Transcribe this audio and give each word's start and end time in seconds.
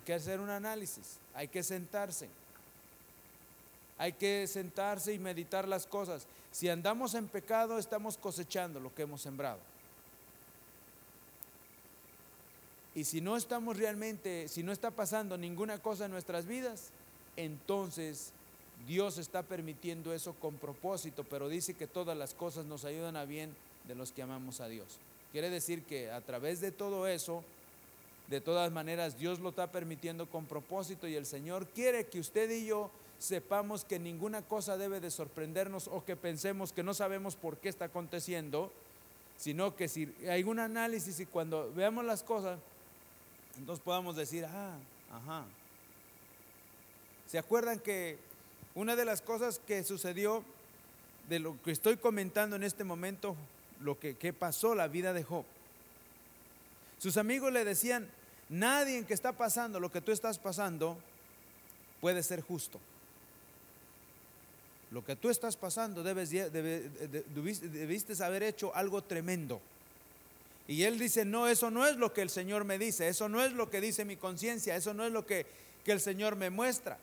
Hay 0.00 0.06
que 0.06 0.14
hacer 0.14 0.40
un 0.40 0.48
análisis, 0.48 1.18
hay 1.34 1.48
que 1.48 1.62
sentarse. 1.62 2.26
Hay 3.98 4.14
que 4.14 4.46
sentarse 4.46 5.12
y 5.12 5.18
meditar 5.18 5.68
las 5.68 5.84
cosas. 5.84 6.22
Si 6.52 6.70
andamos 6.70 7.12
en 7.12 7.28
pecado, 7.28 7.78
estamos 7.78 8.16
cosechando 8.16 8.80
lo 8.80 8.94
que 8.94 9.02
hemos 9.02 9.20
sembrado. 9.20 9.58
Y 12.94 13.04
si 13.04 13.20
no 13.20 13.36
estamos 13.36 13.76
realmente, 13.76 14.48
si 14.48 14.62
no 14.62 14.72
está 14.72 14.90
pasando 14.90 15.36
ninguna 15.36 15.78
cosa 15.80 16.06
en 16.06 16.12
nuestras 16.12 16.46
vidas, 16.46 16.88
entonces 17.36 18.30
Dios 18.88 19.18
está 19.18 19.42
permitiendo 19.42 20.14
eso 20.14 20.32
con 20.32 20.54
propósito, 20.54 21.24
pero 21.24 21.50
dice 21.50 21.74
que 21.74 21.86
todas 21.86 22.16
las 22.16 22.32
cosas 22.32 22.64
nos 22.64 22.86
ayudan 22.86 23.18
a 23.18 23.26
bien 23.26 23.54
de 23.86 23.94
los 23.94 24.12
que 24.12 24.22
amamos 24.22 24.60
a 24.60 24.68
Dios. 24.68 24.86
Quiere 25.30 25.50
decir 25.50 25.82
que 25.82 26.10
a 26.10 26.22
través 26.22 26.62
de 26.62 26.72
todo 26.72 27.06
eso, 27.06 27.44
de 28.30 28.40
todas 28.40 28.70
maneras, 28.70 29.18
Dios 29.18 29.40
lo 29.40 29.48
está 29.48 29.72
permitiendo 29.72 30.26
con 30.26 30.46
propósito 30.46 31.08
y 31.08 31.16
el 31.16 31.26
Señor 31.26 31.66
quiere 31.66 32.06
que 32.06 32.20
usted 32.20 32.48
y 32.48 32.64
yo 32.64 32.88
sepamos 33.18 33.84
que 33.84 33.98
ninguna 33.98 34.40
cosa 34.40 34.78
debe 34.78 35.00
de 35.00 35.10
sorprendernos 35.10 35.88
o 35.88 36.04
que 36.04 36.14
pensemos 36.14 36.72
que 36.72 36.84
no 36.84 36.94
sabemos 36.94 37.34
por 37.34 37.56
qué 37.58 37.68
está 37.68 37.86
aconteciendo, 37.86 38.72
sino 39.36 39.74
que 39.74 39.88
si 39.88 40.14
hay 40.28 40.44
un 40.44 40.60
análisis 40.60 41.18
y 41.18 41.26
cuando 41.26 41.72
veamos 41.74 42.04
las 42.04 42.22
cosas, 42.22 42.60
entonces 43.58 43.82
podamos 43.84 44.14
decir, 44.14 44.44
ah, 44.44 44.76
ajá. 45.12 45.44
¿Se 47.28 47.36
acuerdan 47.36 47.80
que 47.80 48.16
una 48.76 48.94
de 48.94 49.04
las 49.04 49.22
cosas 49.22 49.60
que 49.66 49.82
sucedió 49.82 50.44
de 51.28 51.40
lo 51.40 51.60
que 51.64 51.72
estoy 51.72 51.96
comentando 51.96 52.54
en 52.54 52.62
este 52.62 52.84
momento, 52.84 53.34
lo 53.80 53.98
que, 53.98 54.14
que 54.16 54.32
pasó 54.32 54.76
la 54.76 54.86
vida 54.86 55.12
de 55.12 55.24
Job? 55.24 55.44
Sus 57.00 57.16
amigos 57.16 57.52
le 57.52 57.64
decían, 57.64 58.08
nadie 58.50 59.04
que 59.06 59.14
está 59.14 59.32
pasando 59.32 59.80
lo 59.80 59.90
que 59.90 60.02
tú 60.02 60.12
estás 60.12 60.38
pasando 60.38 60.98
puede 62.00 62.22
ser 62.22 62.42
justo. 62.42 62.78
Lo 64.90 65.04
que 65.04 65.14
tú 65.14 65.30
estás 65.30 65.56
pasando 65.56 66.02
debes, 66.02 66.30
debiste 66.30 68.24
haber 68.24 68.42
hecho 68.42 68.74
algo 68.74 69.02
tremendo. 69.02 69.60
Y 70.66 70.82
él 70.82 70.98
dice, 70.98 71.24
no, 71.24 71.48
eso 71.48 71.70
no 71.70 71.86
es 71.86 71.96
lo 71.96 72.12
que 72.12 72.22
el 72.22 72.30
Señor 72.30 72.64
me 72.64 72.78
dice, 72.78 73.08
eso 73.08 73.28
no 73.28 73.42
es 73.42 73.52
lo 73.52 73.70
que 73.70 73.80
dice 73.80 74.04
mi 74.04 74.16
conciencia, 74.16 74.76
eso 74.76 74.94
no 74.94 75.04
es 75.04 75.12
lo 75.12 75.26
que, 75.26 75.46
que, 75.84 75.92
el 75.92 76.00
Señor 76.00 76.36
me 76.36 76.50
muestra. 76.50 76.98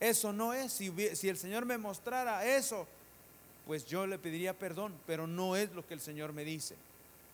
Eso 0.00 0.32
no 0.32 0.52
es, 0.52 0.72
si, 0.72 0.92
si 1.14 1.28
el 1.28 1.38
Señor 1.38 1.64
me 1.64 1.78
mostrara 1.78 2.46
eso, 2.46 2.86
pues 3.66 3.86
yo 3.86 4.06
le 4.06 4.18
pediría 4.18 4.54
perdón, 4.54 4.92
pero 5.06 5.26
no 5.26 5.56
es 5.56 5.70
lo 5.72 5.86
que 5.86 5.94
el 5.94 6.00
Señor 6.00 6.32
me 6.32 6.44
dice. 6.44 6.74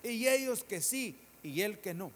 Y 0.02 0.26
ellos 0.28 0.62
que 0.64 0.80
sí, 0.80 1.16
y 1.42 1.62
él 1.62 1.78
que 1.78 1.94
no. 1.94 2.10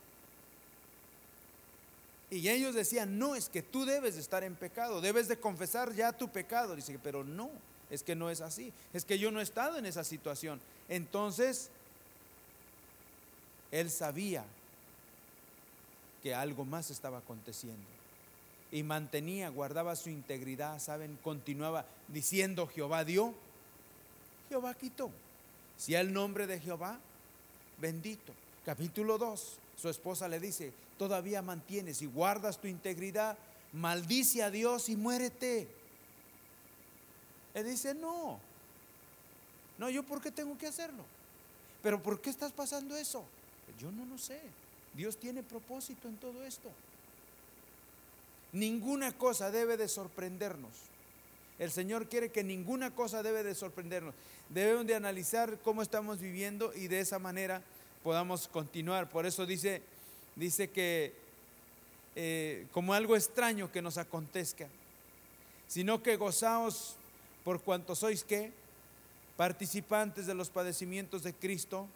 Y 2.32 2.48
ellos 2.48 2.74
decían, 2.74 3.18
no, 3.18 3.34
es 3.36 3.50
que 3.50 3.60
tú 3.60 3.84
debes 3.84 4.14
de 4.14 4.22
estar 4.22 4.42
en 4.42 4.54
pecado, 4.54 5.02
debes 5.02 5.28
de 5.28 5.36
confesar 5.36 5.92
ya 5.94 6.14
tu 6.14 6.30
pecado. 6.30 6.74
Dice, 6.74 6.98
pero 7.02 7.24
no, 7.24 7.50
es 7.90 8.02
que 8.02 8.14
no 8.14 8.30
es 8.30 8.40
así, 8.40 8.72
es 8.94 9.04
que 9.04 9.18
yo 9.18 9.30
no 9.30 9.40
he 9.40 9.42
estado 9.42 9.76
en 9.76 9.84
esa 9.84 10.02
situación. 10.02 10.58
Entonces, 10.88 11.68
él 13.70 13.90
sabía 13.90 14.46
que 16.22 16.34
algo 16.34 16.64
más 16.64 16.90
estaba 16.90 17.18
aconteciendo. 17.18 17.84
Y 18.70 18.82
mantenía, 18.82 19.50
guardaba 19.50 19.94
su 19.94 20.08
integridad, 20.08 20.80
¿saben? 20.80 21.18
Continuaba 21.22 21.84
diciendo, 22.08 22.66
Jehová 22.66 23.04
dio, 23.04 23.34
Jehová 24.48 24.72
quitó. 24.72 25.10
Si 25.76 25.94
el 25.94 26.14
nombre 26.14 26.46
de 26.46 26.58
Jehová, 26.58 26.98
bendito. 27.78 28.32
Capítulo 28.64 29.18
2, 29.18 29.58
su 29.82 29.88
esposa 29.88 30.28
le 30.28 30.38
dice, 30.38 30.72
todavía 30.96 31.42
mantienes 31.42 32.02
y 32.02 32.06
guardas 32.06 32.60
tu 32.60 32.68
integridad, 32.68 33.36
maldice 33.72 34.44
a 34.44 34.50
Dios 34.50 34.88
y 34.88 34.94
muérete. 34.94 35.66
Él 37.52 37.66
dice, 37.66 37.92
no, 37.92 38.38
no, 39.78 39.90
yo 39.90 40.04
por 40.04 40.22
qué 40.22 40.30
tengo 40.30 40.56
que 40.56 40.68
hacerlo. 40.68 41.02
Pero 41.82 42.00
¿por 42.00 42.20
qué 42.20 42.30
estás 42.30 42.52
pasando 42.52 42.96
eso? 42.96 43.24
Yo 43.80 43.90
no 43.90 44.06
lo 44.06 44.18
sé. 44.18 44.40
Dios 44.94 45.16
tiene 45.16 45.42
propósito 45.42 46.06
en 46.06 46.16
todo 46.16 46.44
esto. 46.44 46.70
Ninguna 48.52 49.10
cosa 49.10 49.50
debe 49.50 49.76
de 49.76 49.88
sorprendernos. 49.88 50.70
El 51.58 51.72
Señor 51.72 52.08
quiere 52.08 52.30
que 52.30 52.44
ninguna 52.44 52.92
cosa 52.92 53.24
debe 53.24 53.42
de 53.42 53.56
sorprendernos. 53.56 54.14
Debemos 54.48 54.86
de 54.86 54.94
analizar 54.94 55.58
cómo 55.64 55.82
estamos 55.82 56.20
viviendo 56.20 56.72
y 56.72 56.86
de 56.86 57.00
esa 57.00 57.18
manera 57.18 57.62
podamos 58.02 58.48
continuar. 58.48 59.08
Por 59.08 59.26
eso 59.26 59.46
dice 59.46 59.82
dice 60.36 60.70
que 60.70 61.12
eh, 62.14 62.66
como 62.72 62.94
algo 62.94 63.16
extraño 63.16 63.70
que 63.72 63.82
nos 63.82 63.98
acontezca, 63.98 64.68
sino 65.68 66.02
que 66.02 66.16
gozaos 66.16 66.96
por 67.44 67.60
cuanto 67.60 67.94
sois 67.94 68.24
que 68.24 68.52
participantes 69.36 70.26
de 70.26 70.34
los 70.34 70.50
padecimientos 70.50 71.22
de 71.22 71.32
Cristo, 71.32 71.88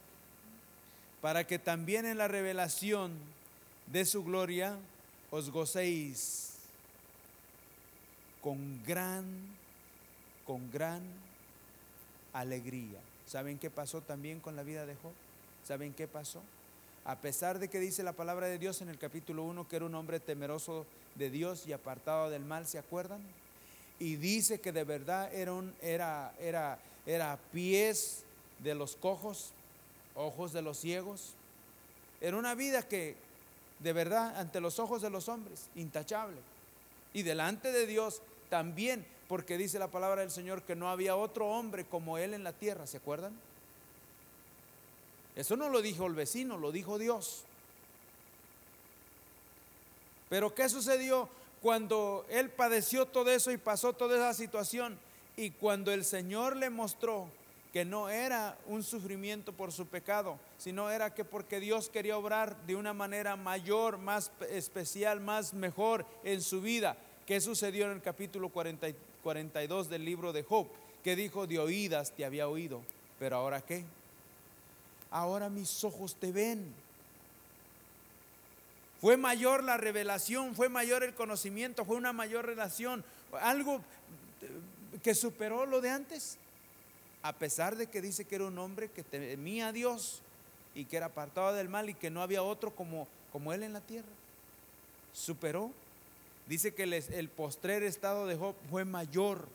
para 1.21 1.47
que 1.47 1.59
también 1.59 2.07
en 2.07 2.19
la 2.19 2.29
revelación 2.29 3.13
de 3.87 4.05
su 4.05 4.25
gloria 4.25 4.77
os 5.31 5.51
gocéis 5.51 6.55
con 8.41 8.83
gran, 8.85 9.25
con 10.47 10.71
gran 10.71 11.03
alegría. 12.33 13.01
¿Saben 13.27 13.59
qué 13.59 13.71
pasó 13.71 14.01
también 14.01 14.41
con 14.41 14.57
la 14.57 14.63
vida 14.63 14.87
de 14.87 14.95
Job? 14.95 15.13
¿Saben 15.67 15.93
qué 15.93 16.07
pasó? 16.07 16.43
a 17.07 17.15
pesar 17.15 17.61
de 17.61 17.69
que 17.69 17.79
dice 17.79 18.03
la 18.03 18.13
palabra 18.13 18.49
de 18.49 18.59
Dios 18.59 18.83
en 18.83 18.89
el 18.89 18.99
capítulo 18.99 19.45
1 19.45 19.69
que 19.69 19.77
era 19.77 19.85
un 19.85 19.95
hombre 19.95 20.19
temeroso 20.19 20.85
de 21.15 21.31
Dios 21.31 21.63
y 21.67 21.73
apartado 21.73 22.31
del 22.31 22.45
mal, 22.45 22.67
¿se 22.67 22.79
acuerdan? 22.79 23.21
Y 24.01 24.17
dice 24.17 24.61
que 24.61 24.73
de 24.73 24.83
verdad 24.83 25.33
era, 25.33 25.53
un, 25.53 25.73
era, 25.83 26.35
era, 26.41 26.79
era 27.07 27.39
pies 27.53 28.25
de 28.59 28.75
los 28.75 28.97
cojos, 28.97 29.51
ojos 30.17 30.53
de 30.53 30.63
los 30.63 30.79
ciegos. 30.79 31.31
Era 32.21 32.37
una 32.37 32.57
vida 32.57 32.83
que 32.83 33.15
de 33.79 33.93
verdad 33.93 34.37
ante 34.37 34.61
los 34.61 34.81
ojos 34.81 35.01
de 35.01 35.11
los 35.11 35.29
hombres, 35.29 35.67
intachable. 35.77 36.39
Y 37.15 37.23
delante 37.23 37.71
de 37.71 37.87
Dios 37.87 38.21
también, 38.51 39.07
porque 39.29 39.57
dice 39.57 39.79
la 39.79 39.89
palabra 39.89 40.23
del 40.23 40.33
Señor 40.33 40.63
que 40.63 40.75
no 40.75 40.91
había 40.91 41.15
otro 41.15 41.47
hombre 41.47 41.85
como 41.85 42.19
él 42.19 42.35
en 42.35 42.43
la 42.43 42.53
tierra, 42.53 42.89
¿se 42.89 42.97
acuerdan? 42.97 43.33
Eso 45.37 45.57
no 45.57 45.69
lo 45.69 45.83
dijo 45.83 46.07
el 46.07 46.15
vecino, 46.15 46.57
lo 46.57 46.73
dijo 46.73 46.99
Dios. 46.99 47.43
Pero 50.31 50.55
¿qué 50.55 50.69
sucedió 50.69 51.29
cuando 51.63 52.25
él 52.31 52.49
padeció 52.51 53.07
todo 53.07 53.31
eso 53.31 53.51
y 53.53 53.59
pasó 53.59 53.93
toda 53.93 54.17
esa 54.17 54.35
situación? 54.35 54.99
Y 55.37 55.51
cuando 55.51 55.93
el 55.93 56.05
Señor 56.05 56.57
le 56.57 56.71
mostró 56.71 57.29
que 57.73 57.85
no 57.85 58.09
era 58.09 58.57
un 58.67 58.83
sufrimiento 58.83 59.53
por 59.53 59.71
su 59.71 59.87
pecado, 59.87 60.39
sino 60.59 60.91
era 60.91 61.13
que 61.15 61.27
porque 61.27 61.61
Dios 61.61 61.91
quería 61.91 62.17
obrar 62.17 62.57
de 62.67 62.75
una 62.75 62.95
manera 62.95 63.37
mayor, 63.37 63.99
más 63.99 64.31
especial, 64.51 65.21
más 65.21 65.53
mejor 65.53 66.07
en 66.25 66.41
su 66.41 66.63
vida. 66.63 66.97
¿Qué 67.27 67.39
sucedió 67.43 67.85
en 67.85 67.93
el 67.93 68.01
capítulo 68.01 68.49
42 68.49 69.91
del 69.91 70.05
libro 70.07 70.33
de 70.33 70.43
Job? 70.43 70.67
Que 71.05 71.15
dijo, 71.15 71.47
de 71.47 71.59
oídas 71.59 72.13
te 72.13 72.25
había 72.25 72.49
oído, 72.49 72.81
pero 73.19 73.37
ahora 73.37 73.61
qué? 73.61 73.85
Ahora 75.11 75.49
mis 75.49 75.85
ojos 75.85 76.17
te 76.17 76.33
ven. 76.33 76.65
Fue 79.01 79.17
mayor 79.17 79.63
la 79.63 79.77
revelación, 79.77 80.55
fue 80.55 80.69
mayor 80.69 81.03
el 81.03 81.15
conocimiento, 81.15 81.85
fue 81.85 81.97
una 81.97 82.13
mayor 82.13 82.47
relación, 82.47 83.05
algo 83.41 83.81
que 85.03 85.15
superó 85.15 85.67
lo 85.67 85.81
de 85.81 85.91
antes. 85.91 86.39
A 87.23 87.33
pesar 87.33 87.77
de 87.77 87.89
que 87.89 88.01
dice 88.01 88.25
que 88.25 88.37
era 88.37 88.47
un 88.47 88.59
hombre 88.59 88.89
que 88.89 89.03
temía 89.03 89.69
a 89.69 89.73
Dios 89.73 90.21
y 90.75 90.85
que 90.85 90.97
era 90.97 91.07
apartado 91.07 91.53
del 91.55 91.69
mal 91.69 91.89
y 91.91 91.95
que 91.95 92.11
no 92.11 92.23
había 92.23 92.43
otro 92.43 92.71
como, 92.71 93.09
como 93.33 93.53
él 93.53 93.63
en 93.63 93.73
la 93.73 93.81
tierra. 93.81 94.09
Superó. 95.13 95.73
Dice 96.47 96.73
que 96.73 96.85
el 96.85 97.29
postrer 97.29 97.83
estado 97.83 98.27
de 98.27 98.37
Job 98.37 98.55
fue 98.71 98.85
mayor, 98.85 99.49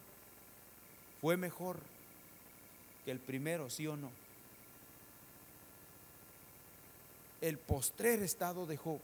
fue 1.21 1.37
mejor 1.37 1.77
que 3.05 3.11
el 3.11 3.19
primero, 3.19 3.69
sí 3.69 3.87
o 3.87 3.95
no. 3.95 4.20
El 7.41 7.57
postrer 7.57 8.21
estado 8.21 8.65
de 8.65 8.77
Job 8.77 8.99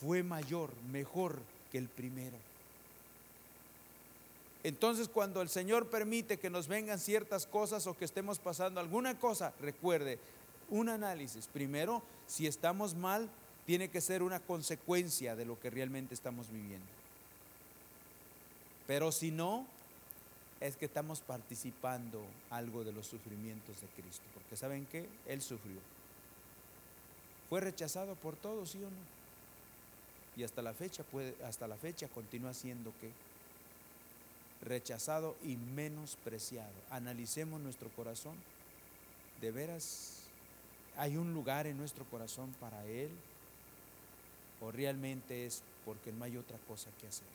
fue 0.00 0.22
mayor, 0.22 0.70
mejor 0.90 1.38
que 1.70 1.78
el 1.78 1.88
primero. 1.88 2.36
Entonces 4.62 5.08
cuando 5.08 5.40
el 5.40 5.48
Señor 5.48 5.88
permite 5.88 6.38
que 6.38 6.50
nos 6.50 6.68
vengan 6.68 6.98
ciertas 6.98 7.46
cosas 7.46 7.86
o 7.86 7.96
que 7.96 8.04
estemos 8.04 8.38
pasando 8.38 8.80
alguna 8.80 9.18
cosa, 9.18 9.52
recuerde, 9.60 10.18
un 10.68 10.88
análisis. 10.88 11.46
Primero, 11.46 12.02
si 12.26 12.46
estamos 12.46 12.94
mal, 12.94 13.28
tiene 13.66 13.88
que 13.88 14.00
ser 14.00 14.22
una 14.22 14.40
consecuencia 14.40 15.36
de 15.36 15.44
lo 15.44 15.58
que 15.58 15.70
realmente 15.70 16.14
estamos 16.14 16.50
viviendo. 16.50 16.86
Pero 18.86 19.12
si 19.12 19.30
no, 19.30 19.66
es 20.60 20.76
que 20.76 20.86
estamos 20.86 21.20
participando 21.20 22.22
algo 22.50 22.84
de 22.84 22.92
los 22.92 23.06
sufrimientos 23.06 23.80
de 23.80 23.86
Cristo. 23.88 24.24
Porque 24.34 24.56
¿saben 24.56 24.86
qué? 24.90 25.08
Él 25.26 25.40
sufrió. 25.40 25.78
Fue 27.50 27.60
rechazado 27.60 28.14
por 28.14 28.36
todos, 28.36 28.70
¿sí 28.70 28.78
o 28.78 28.82
no? 28.82 29.20
Y 30.36 30.44
hasta 30.44 30.62
la 30.62 30.72
fecha 30.72 31.02
hasta 31.44 31.66
la 31.66 31.74
fecha 31.74 32.06
continúa 32.08 32.54
siendo 32.54 32.92
que 33.00 33.10
rechazado 34.66 35.34
y 35.42 35.56
menospreciado. 35.56 36.72
Analicemos 36.90 37.60
nuestro 37.60 37.88
corazón. 37.96 38.34
¿De 39.40 39.50
veras 39.50 40.12
hay 40.96 41.16
un 41.16 41.34
lugar 41.34 41.66
en 41.66 41.76
nuestro 41.76 42.04
corazón 42.04 42.54
para 42.60 42.86
Él? 42.86 43.10
¿O 44.62 44.70
realmente 44.70 45.44
es 45.44 45.60
porque 45.84 46.12
no 46.12 46.24
hay 46.24 46.36
otra 46.36 46.58
cosa 46.68 46.88
que 47.00 47.08
hacer? 47.08 47.26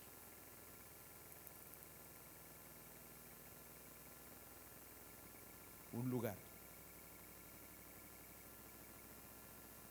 Un 5.92 6.10
lugar. 6.10 6.36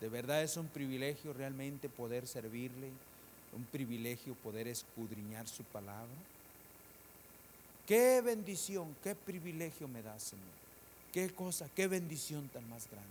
De 0.04 0.10
verdad 0.10 0.42
es 0.42 0.58
un 0.58 0.68
privilegio 0.68 1.32
realmente 1.32 1.88
poder 1.88 2.26
servirle, 2.26 2.90
un 3.56 3.64
privilegio 3.64 4.34
poder 4.34 4.68
escudriñar 4.68 5.48
su 5.48 5.64
palabra. 5.64 6.12
Qué 7.86 8.20
bendición, 8.20 8.94
qué 9.02 9.14
privilegio 9.14 9.88
me 9.88 10.02
da, 10.02 10.20
Señor. 10.20 10.44
Qué 11.10 11.30
cosa, 11.30 11.70
qué 11.74 11.86
bendición 11.86 12.50
tan 12.52 12.68
más 12.68 12.86
grande. 12.90 13.08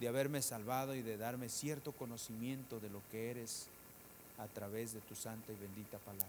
De 0.00 0.08
haberme 0.08 0.42
salvado 0.42 0.96
y 0.96 1.02
de 1.02 1.16
darme 1.16 1.50
cierto 1.50 1.92
conocimiento 1.92 2.80
de 2.80 2.90
lo 2.90 3.00
que 3.12 3.30
eres 3.30 3.66
a 4.38 4.48
través 4.48 4.92
de 4.92 5.00
tu 5.02 5.14
santa 5.14 5.52
y 5.52 5.62
bendita 5.62 5.98
palabra. 5.98 6.26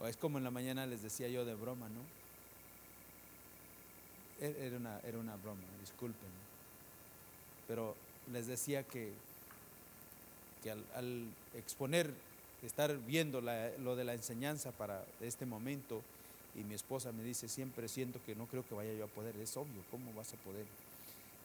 O 0.00 0.06
es 0.06 0.16
como 0.16 0.38
en 0.38 0.44
la 0.44 0.50
mañana 0.50 0.86
les 0.86 1.02
decía 1.02 1.28
yo 1.28 1.44
de 1.44 1.54
broma, 1.54 1.90
¿no? 1.90 2.17
Er, 4.40 4.56
era 4.56 4.76
una, 4.76 5.00
era 5.00 5.18
una 5.18 5.36
broma, 5.36 5.62
disculpen. 5.80 6.28
Pero 7.66 7.94
les 8.32 8.46
decía 8.46 8.82
que, 8.82 9.12
que 10.62 10.70
al, 10.70 11.26
exponer 11.54 12.12
estar 12.62 12.96
viendo 13.06 13.40
lo 13.40 13.96
de 13.96 14.04
la 14.04 14.14
enseñanza 14.14 14.72
para 14.72 15.04
este 15.20 15.46
momento 15.46 16.02
y 16.56 16.64
mi 16.64 16.74
esposa 16.74 17.12
me 17.12 17.22
dice, 17.22 17.48
siempre 17.48 17.88
siento 17.88 18.18
que 18.26 18.34
no 18.34 18.46
creo 18.46 18.66
que 18.66 18.74
vaya 18.74 18.92
yo 18.94 19.04
a 19.04 19.08
poder, 19.08 19.36
es 19.36 19.56
obvio, 19.56 19.82
¿cómo 19.90 20.12
vas 20.14 20.32
a 20.32 20.36
poder? 20.38 20.66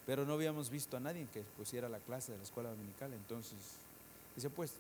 Pero 0.08 0.26
no 0.26 0.34
habíamos 0.34 0.70
visto 0.70 0.98
a 0.98 1.00
nadie 1.00 1.28
que 1.34 1.42
pusiera 1.42 1.88
la 1.88 2.00
clase 2.00 2.32
de 2.32 2.40
la 2.40 2.44
escuela 2.44 2.70
dominical, 2.70 3.14
entonces 3.14 3.54
dice, 4.36 4.50
pues, 4.50 4.72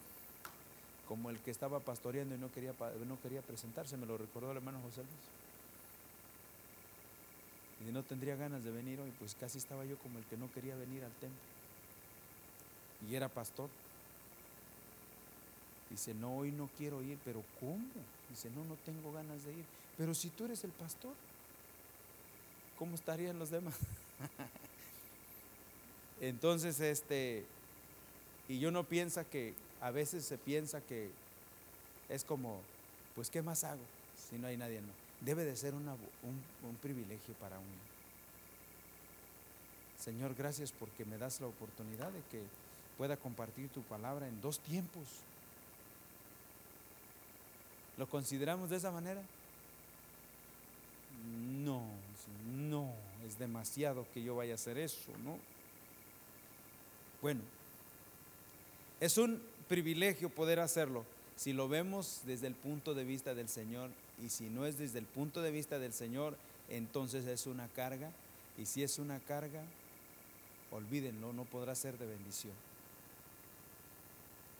como 1.07 1.29
el 1.29 1.37
que 1.39 1.51
estaba 1.51 1.79
pastoreando 1.79 2.33
y 2.35 2.39
no 2.39 2.51
quería, 2.51 2.73
no 3.07 3.21
quería 3.21 3.41
presentarse, 3.41 3.95
me 3.97 4.07
lo 4.07 4.17
recordó 4.17 4.51
el 4.51 4.57
hermano 4.57 4.79
José 4.81 5.01
Luis. 5.01 5.42
Y 7.87 7.91
no 7.91 8.03
tendría 8.03 8.35
ganas 8.35 8.63
de 8.63 8.71
venir 8.71 8.99
hoy, 8.99 9.11
pues 9.19 9.35
casi 9.39 9.57
estaba 9.57 9.85
yo 9.85 9.97
como 9.97 10.19
el 10.19 10.25
que 10.25 10.37
no 10.37 10.51
quería 10.53 10.75
venir 10.75 11.03
al 11.03 11.11
templo. 11.13 11.39
Y 13.09 13.15
era 13.15 13.27
pastor. 13.27 13.69
Dice, 15.89 16.13
no, 16.13 16.37
hoy 16.37 16.51
no 16.51 16.69
quiero 16.77 17.01
ir, 17.03 17.17
pero 17.25 17.43
¿cómo? 17.59 17.83
Dice, 18.29 18.49
no, 18.51 18.63
no 18.65 18.75
tengo 18.85 19.11
ganas 19.11 19.43
de 19.43 19.51
ir. 19.51 19.65
Pero 19.97 20.15
si 20.15 20.29
tú 20.29 20.45
eres 20.45 20.63
el 20.63 20.71
pastor, 20.71 21.13
¿cómo 22.77 22.95
estarían 22.95 23.37
los 23.37 23.51
demás? 23.51 23.75
Entonces, 26.21 26.79
este, 26.79 27.45
y 28.47 28.59
yo 28.59 28.71
no 28.71 28.85
piensa 28.85 29.23
que, 29.23 29.53
a 29.81 29.91
veces 29.91 30.23
se 30.23 30.37
piensa 30.37 30.79
que 30.79 31.09
es 32.07 32.23
como, 32.23 32.61
pues, 33.15 33.29
¿qué 33.29 33.41
más 33.41 33.65
hago 33.65 33.83
si 34.29 34.37
no 34.37 34.47
hay 34.47 34.55
nadie 34.55 34.79
más? 34.79 35.02
Debe 35.25 35.45
de 35.45 35.55
ser 35.55 35.73
un, 35.73 35.87
un 35.87 36.75
privilegio 36.81 37.33
para 37.35 37.57
uno. 37.57 37.93
Señor, 40.03 40.35
gracias 40.35 40.71
porque 40.71 41.05
me 41.05 41.17
das 41.17 41.39
la 41.39 41.47
oportunidad 41.47 42.11
de 42.11 42.21
que 42.29 42.41
pueda 42.97 43.15
compartir 43.15 43.69
tu 43.69 43.81
palabra 43.83 44.27
en 44.27 44.41
dos 44.41 44.59
tiempos. 44.59 45.03
¿Lo 47.97 48.07
consideramos 48.07 48.69
de 48.69 48.77
esa 48.77 48.91
manera? 48.91 49.21
No, 51.63 51.81
no, 52.57 52.91
es 53.25 53.39
demasiado 53.39 54.05
que 54.13 54.23
yo 54.23 54.35
vaya 54.35 54.53
a 54.53 54.55
hacer 54.55 54.77
eso, 54.77 55.11
¿no? 55.23 55.37
Bueno, 57.21 57.41
es 58.99 59.17
un 59.17 59.41
privilegio 59.69 60.29
poder 60.29 60.59
hacerlo 60.59 61.05
si 61.37 61.53
lo 61.53 61.69
vemos 61.69 62.21
desde 62.25 62.47
el 62.47 62.55
punto 62.55 62.93
de 62.93 63.05
vista 63.05 63.33
del 63.33 63.47
Señor 63.47 63.89
y 64.21 64.29
si 64.29 64.49
no 64.49 64.65
es 64.65 64.77
desde 64.77 64.99
el 64.99 65.05
punto 65.05 65.41
de 65.41 65.51
vista 65.51 65.79
del 65.79 65.93
Señor, 65.93 66.35
entonces 66.69 67.25
es 67.27 67.45
una 67.45 67.67
carga 67.69 68.11
y 68.57 68.65
si 68.65 68.83
es 68.83 68.99
una 68.99 69.19
carga, 69.19 69.63
olvídenlo, 70.71 71.33
no 71.33 71.45
podrá 71.45 71.75
ser 71.75 71.97
de 71.97 72.05
bendición. 72.05 72.53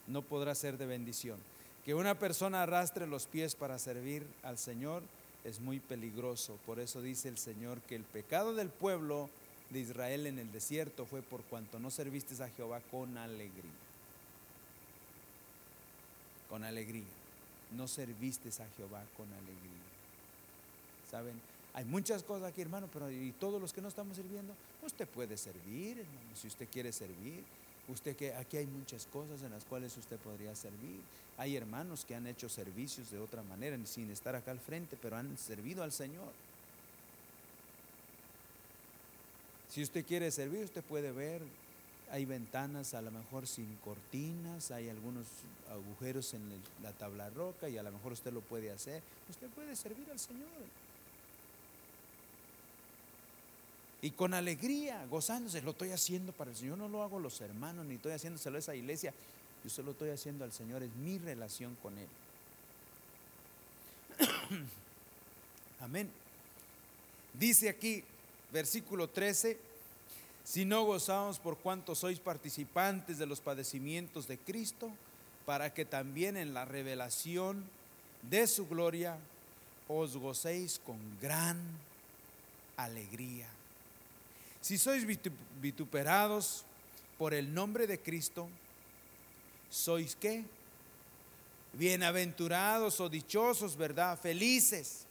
No 0.07 0.21
podrá 0.21 0.55
ser 0.55 0.77
de 0.77 0.85
bendición. 0.85 1.37
Que 1.85 1.93
una 1.93 2.15
persona 2.15 2.63
arrastre 2.63 3.07
los 3.07 3.25
pies 3.25 3.55
para 3.55 3.77
servir 3.77 4.25
al 4.43 4.57
Señor 4.57 5.03
es 5.43 5.59
muy 5.59 5.79
peligroso. 5.79 6.57
Por 6.65 6.79
eso 6.79 7.01
dice 7.01 7.29
el 7.29 7.37
Señor 7.37 7.81
que 7.81 7.95
el 7.95 8.03
pecado 8.03 8.53
del 8.55 8.69
pueblo 8.69 9.29
de 9.69 9.79
Israel 9.79 10.27
en 10.27 10.39
el 10.39 10.51
desierto 10.51 11.05
fue 11.05 11.21
por 11.21 11.41
cuanto 11.43 11.79
no 11.79 11.91
serviste 11.91 12.41
a 12.43 12.49
Jehová 12.49 12.81
con 12.91 13.17
alegría. 13.17 13.71
Con 16.49 16.63
alegría. 16.63 17.22
No 17.75 17.87
serviste 17.87 18.49
a 18.49 18.67
Jehová 18.77 19.03
con 19.17 19.27
alegría. 19.33 19.83
¿Saben? 21.09 21.39
Hay 21.73 21.85
muchas 21.85 22.23
cosas 22.23 22.49
aquí, 22.49 22.61
hermano, 22.61 22.87
pero 22.93 23.09
y 23.09 23.33
todos 23.39 23.59
los 23.59 23.73
que 23.73 23.81
no 23.81 23.87
estamos 23.87 24.15
sirviendo, 24.15 24.53
usted 24.83 25.07
puede 25.07 25.37
servir, 25.37 25.99
hermano, 25.99 26.35
si 26.39 26.47
usted 26.47 26.67
quiere 26.71 26.91
servir. 26.91 27.43
Usted 27.87 28.15
que 28.15 28.33
aquí 28.35 28.57
hay 28.57 28.65
muchas 28.65 29.05
cosas 29.11 29.41
en 29.43 29.51
las 29.51 29.63
cuales 29.65 29.97
usted 29.97 30.17
podría 30.17 30.55
servir. 30.55 31.01
Hay 31.37 31.57
hermanos 31.57 32.05
que 32.05 32.15
han 32.15 32.27
hecho 32.27 32.47
servicios 32.47 33.11
de 33.11 33.19
otra 33.19 33.43
manera, 33.43 33.77
sin 33.85 34.09
estar 34.11 34.35
acá 34.35 34.51
al 34.51 34.59
frente, 34.59 34.97
pero 35.01 35.17
han 35.17 35.37
servido 35.37 35.83
al 35.83 35.91
Señor. 35.91 36.31
Si 39.69 39.81
usted 39.81 40.05
quiere 40.05 40.31
servir, 40.31 40.63
usted 40.63 40.83
puede 40.83 41.11
ver, 41.11 41.41
hay 42.11 42.25
ventanas 42.25 42.93
a 42.93 43.01
lo 43.01 43.11
mejor 43.11 43.47
sin 43.47 43.75
cortinas, 43.77 44.71
hay 44.71 44.89
algunos 44.89 45.25
agujeros 45.71 46.33
en 46.33 46.41
la 46.81 46.91
tabla 46.91 47.29
roca 47.29 47.69
y 47.69 47.77
a 47.77 47.83
lo 47.83 47.91
mejor 47.91 48.13
usted 48.13 48.31
lo 48.31 48.41
puede 48.41 48.71
hacer. 48.71 49.01
Usted 49.29 49.47
puede 49.49 49.75
servir 49.75 50.09
al 50.11 50.19
Señor. 50.19 50.47
y 54.03 54.11
con 54.11 54.33
alegría, 54.33 55.05
gozándose, 55.05 55.61
lo 55.61 55.71
estoy 55.71 55.91
haciendo 55.91 56.33
para 56.33 56.51
el 56.51 56.57
Señor, 56.57 56.77
no 56.77 56.89
lo 56.89 57.03
hago 57.03 57.19
los 57.19 57.39
hermanos, 57.39 57.85
ni 57.85 57.95
estoy 57.95 58.11
haciéndoselo 58.11 58.57
a 58.57 58.59
esa 58.59 58.75
iglesia, 58.75 59.13
yo 59.63 59.69
se 59.69 59.81
lo 59.81 59.91
estoy 59.91 60.09
haciendo 60.09 60.43
al 60.43 60.51
Señor, 60.51 60.83
es 60.83 60.93
mi 60.95 61.19
relación 61.19 61.77
con 61.81 61.97
Él. 61.97 62.07
Amén. 65.79 66.11
Dice 67.33 67.69
aquí, 67.69 68.03
versículo 68.51 69.07
13, 69.09 69.57
si 70.43 70.65
no 70.65 70.83
gozamos 70.83 71.39
por 71.39 71.57
cuanto 71.57 71.95
sois 71.95 72.19
participantes 72.19 73.17
de 73.17 73.25
los 73.25 73.39
padecimientos 73.39 74.27
de 74.27 74.37
Cristo, 74.37 74.91
para 75.45 75.73
que 75.73 75.85
también 75.85 76.37
en 76.37 76.53
la 76.53 76.65
revelación 76.65 77.63
de 78.29 78.47
su 78.47 78.67
gloria 78.67 79.17
os 79.87 80.15
gocéis 80.15 80.79
con 80.85 80.97
gran 81.21 81.59
alegría. 82.77 83.47
Si 84.61 84.77
sois 84.77 85.05
vituperados 85.61 86.63
por 87.17 87.33
el 87.33 87.53
nombre 87.53 87.87
de 87.87 87.99
Cristo, 87.99 88.47
¿sois 89.69 90.15
qué? 90.15 90.43
Bienaventurados 91.73 92.99
o 92.99 93.09
dichosos, 93.09 93.75
¿verdad? 93.75 94.17
Felices. 94.19 95.03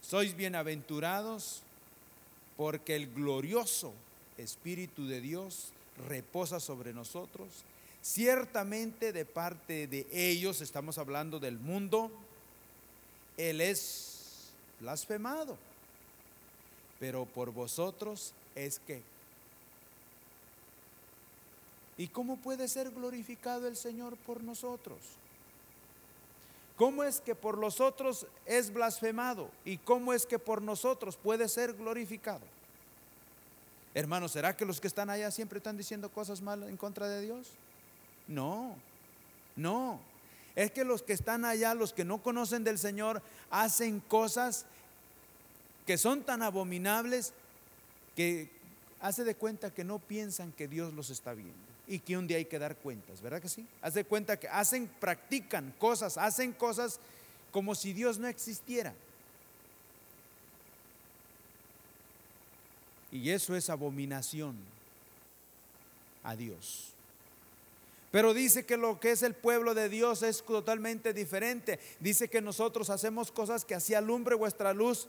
Sois 0.00 0.36
bienaventurados 0.36 1.60
porque 2.56 2.96
el 2.96 3.12
glorioso 3.12 3.92
Espíritu 4.38 5.06
de 5.06 5.20
Dios 5.20 5.68
reposa 6.08 6.60
sobre 6.60 6.92
nosotros. 6.92 7.48
Ciertamente 8.02 9.12
de 9.12 9.24
parte 9.24 9.86
de 9.86 10.06
ellos, 10.12 10.60
estamos 10.60 10.98
hablando 10.98 11.40
del 11.40 11.58
mundo, 11.58 12.10
Él 13.36 13.60
es 13.60 14.50
blasfemado, 14.80 15.56
pero 17.00 17.24
por 17.24 17.52
vosotros 17.52 18.32
es 18.54 18.78
que. 18.86 19.02
¿Y 21.98 22.08
cómo 22.08 22.36
puede 22.36 22.68
ser 22.68 22.90
glorificado 22.90 23.66
el 23.66 23.76
Señor 23.76 24.16
por 24.18 24.42
nosotros? 24.44 24.98
¿Cómo 26.76 27.04
es 27.04 27.20
que 27.20 27.34
por 27.34 27.56
los 27.56 27.80
otros 27.80 28.26
es 28.44 28.72
blasfemado? 28.72 29.48
¿Y 29.64 29.78
cómo 29.78 30.12
es 30.12 30.26
que 30.26 30.38
por 30.38 30.60
nosotros 30.60 31.16
puede 31.16 31.48
ser 31.48 31.72
glorificado? 31.72 32.42
Hermanos, 33.96 34.32
¿será 34.32 34.54
que 34.54 34.66
los 34.66 34.78
que 34.78 34.88
están 34.88 35.08
allá 35.08 35.30
siempre 35.30 35.56
están 35.56 35.78
diciendo 35.78 36.10
cosas 36.10 36.42
malas 36.42 36.68
en 36.68 36.76
contra 36.76 37.08
de 37.08 37.22
Dios? 37.22 37.46
No, 38.28 38.76
no. 39.56 39.98
Es 40.54 40.70
que 40.70 40.84
los 40.84 41.00
que 41.00 41.14
están 41.14 41.46
allá, 41.46 41.72
los 41.72 41.94
que 41.94 42.04
no 42.04 42.18
conocen 42.18 42.62
del 42.62 42.78
Señor, 42.78 43.22
hacen 43.50 44.00
cosas 44.00 44.66
que 45.86 45.96
son 45.96 46.24
tan 46.24 46.42
abominables 46.42 47.32
que 48.14 48.50
hace 49.00 49.24
de 49.24 49.34
cuenta 49.34 49.72
que 49.72 49.82
no 49.82 49.98
piensan 49.98 50.52
que 50.52 50.68
Dios 50.68 50.92
los 50.92 51.08
está 51.08 51.32
viendo. 51.32 51.56
y 51.88 52.00
que 52.00 52.18
un 52.18 52.26
día 52.26 52.36
hay 52.36 52.44
que 52.44 52.58
dar 52.58 52.76
cuentas, 52.76 53.22
¿verdad 53.22 53.40
que 53.40 53.48
sí? 53.48 53.64
Haz 53.80 53.94
de 53.94 54.04
cuenta 54.04 54.38
que 54.38 54.48
hacen, 54.48 54.90
practican 55.00 55.72
cosas, 55.78 56.18
hacen 56.18 56.52
cosas 56.52 56.98
como 57.50 57.74
si 57.74 57.94
Dios 57.94 58.18
no 58.18 58.26
existiera. 58.26 58.92
Y 63.16 63.30
eso 63.30 63.56
es 63.56 63.70
abominación 63.70 64.56
a 66.22 66.36
Dios. 66.36 66.90
Pero 68.10 68.34
dice 68.34 68.64
que 68.64 68.76
lo 68.76 69.00
que 69.00 69.10
es 69.10 69.22
el 69.22 69.34
pueblo 69.34 69.74
de 69.74 69.88
Dios 69.88 70.22
es 70.22 70.42
totalmente 70.42 71.12
diferente. 71.12 71.80
Dice 72.00 72.28
que 72.28 72.40
nosotros 72.40 72.90
hacemos 72.90 73.30
cosas 73.30 73.64
que 73.64 73.74
así 73.74 73.94
alumbre 73.94 74.34
vuestra 74.34 74.72
luz 74.72 75.08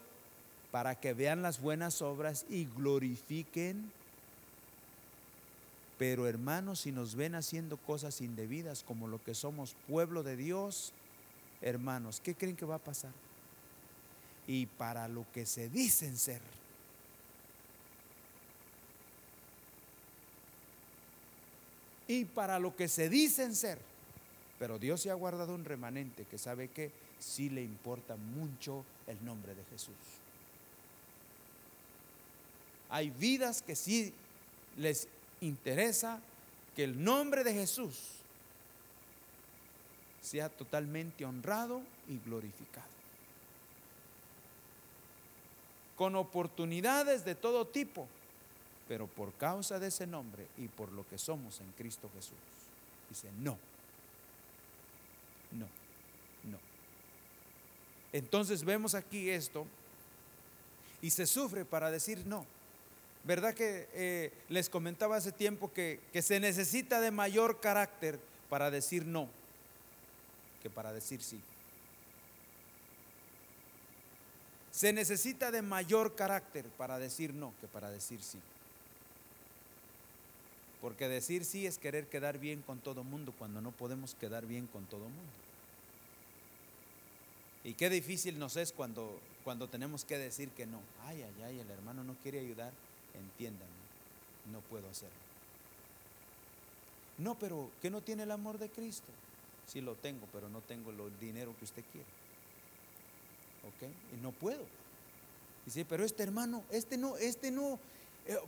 para 0.71 0.95
que 0.95 1.13
vean 1.13 1.41
las 1.41 1.61
buenas 1.61 2.01
obras 2.01 2.45
y 2.49 2.65
glorifiquen. 2.75 3.91
Pero 5.97 6.27
hermanos, 6.27 6.81
si 6.81 6.91
nos 6.91 7.15
ven 7.15 7.35
haciendo 7.35 7.77
cosas 7.77 8.21
indebidas 8.21 8.83
como 8.87 9.07
lo 9.07 9.23
que 9.23 9.33
somos 9.33 9.75
pueblo 9.87 10.23
de 10.23 10.35
Dios, 10.35 10.91
hermanos, 11.61 12.21
¿qué 12.23 12.35
creen 12.35 12.55
que 12.55 12.65
va 12.65 12.75
a 12.75 12.79
pasar? 12.79 13.11
Y 14.47 14.65
para 14.65 15.07
lo 15.07 15.25
que 15.33 15.45
se 15.45 15.69
dicen 15.69 16.17
ser. 16.17 16.41
Y 22.07 22.25
para 22.25 22.59
lo 22.59 22.75
que 22.75 22.87
se 22.87 23.09
dicen 23.09 23.55
ser. 23.55 23.79
Pero 24.59 24.79
Dios 24.79 25.01
se 25.01 25.11
ha 25.11 25.15
guardado 25.15 25.53
un 25.53 25.65
remanente 25.65 26.25
que 26.25 26.37
sabe 26.37 26.69
que 26.69 26.91
sí 27.19 27.49
le 27.49 27.63
importa 27.63 28.15
mucho 28.15 28.83
el 29.07 29.23
nombre 29.23 29.53
de 29.53 29.63
Jesús. 29.65 29.95
Hay 32.89 33.09
vidas 33.09 33.61
que 33.61 33.75
sí 33.75 34.13
les 34.77 35.07
interesa 35.41 36.19
que 36.75 36.83
el 36.83 37.03
nombre 37.03 37.43
de 37.43 37.53
Jesús 37.53 37.95
sea 40.21 40.49
totalmente 40.49 41.25
honrado 41.25 41.81
y 42.07 42.19
glorificado. 42.19 42.87
Con 45.95 46.15
oportunidades 46.15 47.25
de 47.25 47.35
todo 47.35 47.65
tipo, 47.65 48.07
pero 48.87 49.07
por 49.07 49.33
causa 49.33 49.79
de 49.79 49.87
ese 49.87 50.07
nombre 50.07 50.47
y 50.57 50.67
por 50.67 50.91
lo 50.91 51.07
que 51.07 51.17
somos 51.17 51.59
en 51.59 51.71
Cristo 51.73 52.09
Jesús. 52.15 52.37
Dice, 53.09 53.29
no, 53.39 53.57
no, 55.51 55.67
no. 56.45 56.57
Entonces 58.13 58.63
vemos 58.63 58.95
aquí 58.95 59.29
esto 59.29 59.65
y 61.01 61.11
se 61.11 61.27
sufre 61.27 61.65
para 61.65 61.91
decir 61.91 62.25
no. 62.25 62.45
¿Verdad 63.23 63.53
que 63.53 63.89
eh, 63.93 64.31
les 64.47 64.69
comentaba 64.69 65.17
hace 65.17 65.33
tiempo 65.33 65.71
que, 65.73 65.99
que 66.13 66.21
se 66.21 66.39
necesita 66.39 67.01
de 67.01 67.11
mayor 67.11 67.59
carácter 67.59 68.19
para 68.49 68.71
decir 68.71 69.05
no 69.05 69.27
que 70.63 70.69
para 70.69 70.93
decir 70.93 71.21
sí? 71.21 71.39
Se 74.71 74.93
necesita 74.93 75.51
de 75.51 75.61
mayor 75.61 76.15
carácter 76.15 76.65
para 76.77 76.99
decir 76.99 77.33
no 77.33 77.53
que 77.59 77.67
para 77.67 77.89
decir 77.89 78.21
sí. 78.21 78.39
Porque 80.87 81.09
decir 81.09 81.43
sí 81.43 81.67
es 81.67 81.77
querer 81.77 82.07
quedar 82.07 82.37
bien 82.37 82.61
con 82.61 82.79
todo 82.79 83.03
mundo 83.03 83.33
cuando 83.37 83.59
no 83.59 83.71
podemos 83.71 84.15
quedar 84.15 84.45
bien 84.45 84.67
con 84.67 84.85
todo 84.85 85.01
mundo. 85.01 85.33
Y 87.65 87.73
qué 87.73 87.89
difícil 87.89 88.39
nos 88.39 88.55
es 88.55 88.71
cuando, 88.71 89.19
cuando 89.43 89.67
tenemos 89.67 90.05
que 90.05 90.17
decir 90.17 90.47
que 90.51 90.65
no. 90.65 90.79
Ay, 91.03 91.23
ay, 91.23 91.43
ay, 91.43 91.59
el 91.59 91.69
hermano 91.71 92.05
no 92.05 92.15
quiere 92.23 92.39
ayudar 92.39 92.71
entiéndanme, 93.19 93.67
no 94.53 94.61
puedo 94.61 94.89
hacerlo. 94.89 95.17
No, 97.17 97.35
pero 97.35 97.69
que 97.81 97.89
no 97.89 97.99
tiene 97.99 98.23
el 98.23 98.31
amor 98.31 98.57
de 98.57 98.69
Cristo. 98.69 99.11
Sí 99.67 99.81
lo 99.81 99.95
tengo, 99.95 100.25
pero 100.31 100.47
no 100.47 100.61
tengo 100.61 100.91
el 100.91 101.19
dinero 101.19 101.53
que 101.59 101.65
usted 101.65 101.83
quiere. 101.91 102.07
¿Ok? 103.67 103.91
Y 104.17 104.23
no 104.23 104.31
puedo. 104.31 104.63
Dice, 105.65 105.83
pero 105.83 106.05
este 106.05 106.23
hermano, 106.23 106.63
este 106.71 106.95
no, 106.95 107.17
este 107.17 107.51
no, 107.51 107.77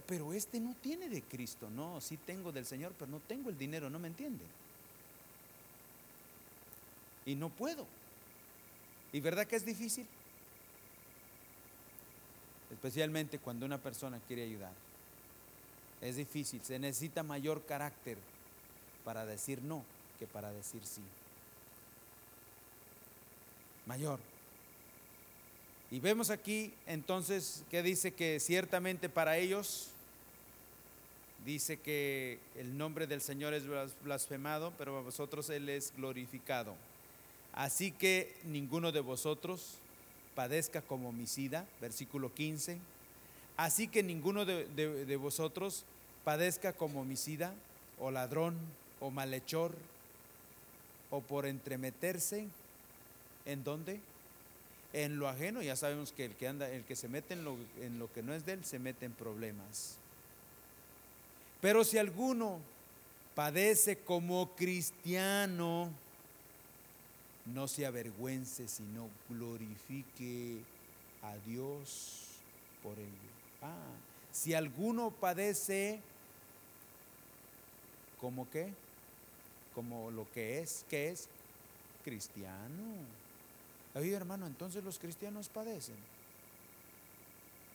pero 0.07 0.33
este 0.33 0.59
no 0.59 0.75
tiene 0.81 1.09
de 1.09 1.21
Cristo. 1.21 1.69
No, 1.69 2.01
sí 2.01 2.17
tengo 2.17 2.51
del 2.51 2.65
Señor, 2.65 2.93
pero 2.97 3.11
no 3.11 3.19
tengo 3.19 3.49
el 3.49 3.57
dinero, 3.57 3.89
¿no 3.89 3.99
me 3.99 4.07
entiende? 4.07 4.43
Y 7.25 7.35
no 7.35 7.49
puedo. 7.49 7.85
¿Y 9.13 9.19
verdad 9.19 9.47
que 9.47 9.55
es 9.55 9.65
difícil? 9.65 10.05
especialmente 12.71 13.39
cuando 13.39 13.65
una 13.65 13.77
persona 13.77 14.19
quiere 14.27 14.43
ayudar. 14.43 14.71
Es 16.01 16.15
difícil, 16.15 16.61
se 16.63 16.79
necesita 16.79 17.23
mayor 17.23 17.61
carácter 17.65 18.17
para 19.03 19.25
decir 19.25 19.61
no 19.63 19.83
que 20.17 20.27
para 20.27 20.51
decir 20.51 20.81
sí. 20.85 21.01
Mayor. 23.85 24.19
Y 25.91 25.99
vemos 25.99 26.29
aquí 26.29 26.73
entonces 26.85 27.63
que 27.71 27.81
dice 27.81 28.11
que 28.11 28.39
ciertamente 28.39 29.09
para 29.09 29.37
ellos, 29.37 29.87
dice 31.45 31.77
que 31.77 32.37
el 32.55 32.77
nombre 32.77 33.07
del 33.07 33.21
Señor 33.21 33.53
es 33.53 33.63
blasfemado, 34.03 34.71
pero 34.77 34.97
a 34.97 35.01
vosotros 35.01 35.49
Él 35.49 35.69
es 35.69 35.93
glorificado. 35.97 36.75
Así 37.53 37.91
que 37.91 38.35
ninguno 38.45 38.91
de 38.91 38.99
vosotros 38.99 39.75
padezca 40.35 40.81
como 40.81 41.09
homicida, 41.09 41.65
versículo 41.81 42.33
15. 42.33 42.77
Así 43.57 43.87
que 43.87 44.03
ninguno 44.03 44.45
de, 44.45 45.17
vosotros 45.17 45.83
padezca 46.23 46.71
como 46.71 47.01
homicida, 47.01 47.53
o 47.99 48.11
ladrón, 48.11 48.55
o 49.01 49.09
malhechor, 49.11 49.73
o 51.09 51.21
por 51.21 51.45
entremeterse. 51.45 52.47
¿En 53.45 53.63
dónde? 53.63 53.99
En 54.93 55.19
lo 55.19 55.27
ajeno, 55.27 55.61
ya 55.61 55.75
sabemos 55.75 56.11
que 56.11 56.25
el 56.25 56.35
que 56.35 56.47
anda, 56.47 56.69
el 56.69 56.83
que 56.83 56.95
se 56.95 57.07
mete 57.07 57.33
en 57.33 57.43
lo, 57.43 57.55
en 57.81 57.99
lo 57.99 58.11
que 58.11 58.23
no 58.23 58.33
es 58.33 58.45
de 58.45 58.53
él, 58.53 58.65
se 58.65 58.79
mete 58.79 59.05
en 59.05 59.11
problemas. 59.11 59.95
Pero 61.61 61.83
si 61.83 61.97
alguno 61.97 62.59
padece 63.35 63.97
como 63.97 64.49
cristiano, 64.55 65.89
no 67.45 67.67
se 67.67 67.85
avergüence, 67.85 68.67
sino 68.67 69.09
glorifique 69.29 70.57
a 71.21 71.35
Dios 71.45 72.27
por 72.81 72.97
ello. 72.97 73.29
Ah, 73.61 73.73
si 74.31 74.53
alguno 74.53 75.11
padece, 75.11 75.99
¿como 78.21 78.49
qué? 78.49 78.69
Como 79.75 80.11
lo 80.11 80.25
que 80.33 80.59
es, 80.59 80.85
¿qué 80.89 81.09
es? 81.09 81.27
Cristiano. 82.03 83.18
Oye, 83.95 84.13
hermano, 84.13 84.45
entonces 84.47 84.83
los 84.83 84.99
cristianos 84.99 85.49
padecen. 85.49 85.95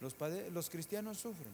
Los, 0.01 0.15
los 0.53 0.71
cristianos 0.71 1.19
sufren. 1.19 1.53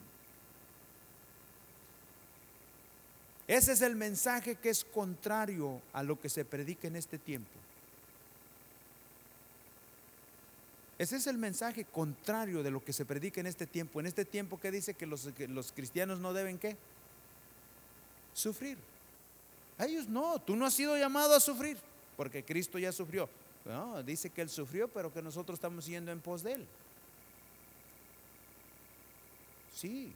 Ese 3.48 3.72
es 3.72 3.82
el 3.82 3.96
mensaje 3.96 4.54
que 4.54 4.70
es 4.70 4.84
contrario 4.84 5.80
a 5.92 6.02
lo 6.02 6.20
que 6.20 6.28
se 6.28 6.44
predica 6.44 6.86
en 6.86 6.96
este 6.96 7.18
tiempo. 7.18 7.50
Ese 10.98 11.16
es 11.16 11.26
el 11.26 11.38
mensaje 11.38 11.84
contrario 11.84 12.62
de 12.62 12.70
lo 12.70 12.84
que 12.84 12.92
se 12.92 13.06
predica 13.06 13.40
en 13.40 13.46
este 13.46 13.66
tiempo. 13.66 14.00
En 14.00 14.06
este 14.06 14.24
tiempo 14.24 14.60
que 14.60 14.70
dice 14.70 14.94
que 14.94 15.06
los, 15.06 15.28
los 15.48 15.72
cristianos 15.72 16.20
no 16.20 16.34
deben 16.34 16.58
qué? 16.58 16.76
Sufrir. 18.34 18.76
A 19.78 19.86
ellos 19.86 20.08
no, 20.08 20.38
tú 20.40 20.56
no 20.56 20.66
has 20.66 20.74
sido 20.74 20.96
llamado 20.98 21.34
a 21.34 21.40
sufrir, 21.40 21.78
porque 22.18 22.44
Cristo 22.44 22.78
ya 22.78 22.92
sufrió. 22.92 23.30
No, 23.64 24.02
dice 24.02 24.30
que 24.30 24.42
Él 24.42 24.48
sufrió, 24.48 24.88
pero 24.88 25.12
que 25.12 25.22
nosotros 25.22 25.56
estamos 25.56 25.86
yendo 25.86 26.10
en 26.10 26.20
pos 26.20 26.42
de 26.42 26.54
Él. 26.54 26.66
Sí. 29.74 30.12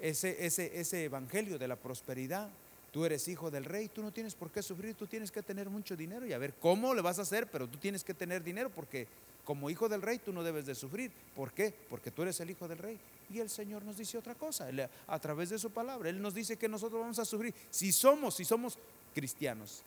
Ese, 0.00 0.44
ese, 0.44 0.78
ese 0.78 1.04
evangelio 1.04 1.58
de 1.58 1.68
la 1.68 1.76
prosperidad 1.76 2.48
Tú 2.96 3.04
eres 3.04 3.28
hijo 3.28 3.50
del 3.50 3.66
rey, 3.66 3.88
tú 3.88 4.02
no 4.02 4.10
tienes 4.10 4.34
por 4.34 4.50
qué 4.50 4.62
sufrir, 4.62 4.94
tú 4.94 5.06
tienes 5.06 5.30
que 5.30 5.42
tener 5.42 5.68
mucho 5.68 5.94
dinero 5.94 6.24
y 6.24 6.32
a 6.32 6.38
ver 6.38 6.54
cómo 6.54 6.94
le 6.94 7.02
vas 7.02 7.18
a 7.18 7.22
hacer, 7.22 7.46
pero 7.46 7.68
tú 7.68 7.76
tienes 7.76 8.02
que 8.02 8.14
tener 8.14 8.42
dinero 8.42 8.70
porque 8.70 9.06
como 9.44 9.68
hijo 9.68 9.86
del 9.86 10.00
rey 10.00 10.18
tú 10.18 10.32
no 10.32 10.42
debes 10.42 10.64
de 10.64 10.74
sufrir. 10.74 11.10
¿Por 11.34 11.52
qué? 11.52 11.74
Porque 11.90 12.10
tú 12.10 12.22
eres 12.22 12.40
el 12.40 12.48
hijo 12.48 12.66
del 12.66 12.78
rey. 12.78 12.98
Y 13.30 13.40
el 13.40 13.50
Señor 13.50 13.84
nos 13.84 13.98
dice 13.98 14.16
otra 14.16 14.34
cosa, 14.34 14.68
a 15.08 15.18
través 15.18 15.50
de 15.50 15.58
su 15.58 15.68
palabra. 15.68 16.08
Él 16.08 16.22
nos 16.22 16.32
dice 16.32 16.56
que 16.56 16.70
nosotros 16.70 16.98
vamos 16.98 17.18
a 17.18 17.26
sufrir. 17.26 17.52
Si 17.70 17.92
somos, 17.92 18.34
si 18.34 18.46
somos 18.46 18.78
cristianos, 19.14 19.82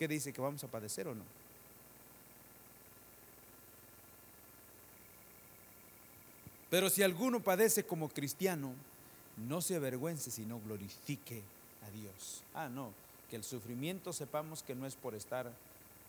¿qué 0.00 0.08
dice? 0.08 0.32
¿Que 0.32 0.40
vamos 0.40 0.64
a 0.64 0.68
padecer 0.68 1.06
o 1.08 1.14
no? 1.14 1.22
Pero 6.70 6.88
si 6.88 7.02
alguno 7.02 7.40
padece 7.40 7.84
como 7.84 8.08
cristiano, 8.08 8.72
no 9.46 9.60
se 9.60 9.76
avergüence, 9.76 10.30
sino 10.30 10.58
glorifique 10.66 11.42
a 11.86 11.90
Dios. 11.90 12.42
Ah, 12.54 12.70
no, 12.70 12.92
que 13.28 13.36
el 13.36 13.44
sufrimiento 13.44 14.14
sepamos 14.14 14.62
que 14.62 14.74
no 14.74 14.86
es 14.86 14.94
por 14.94 15.14
estar 15.14 15.52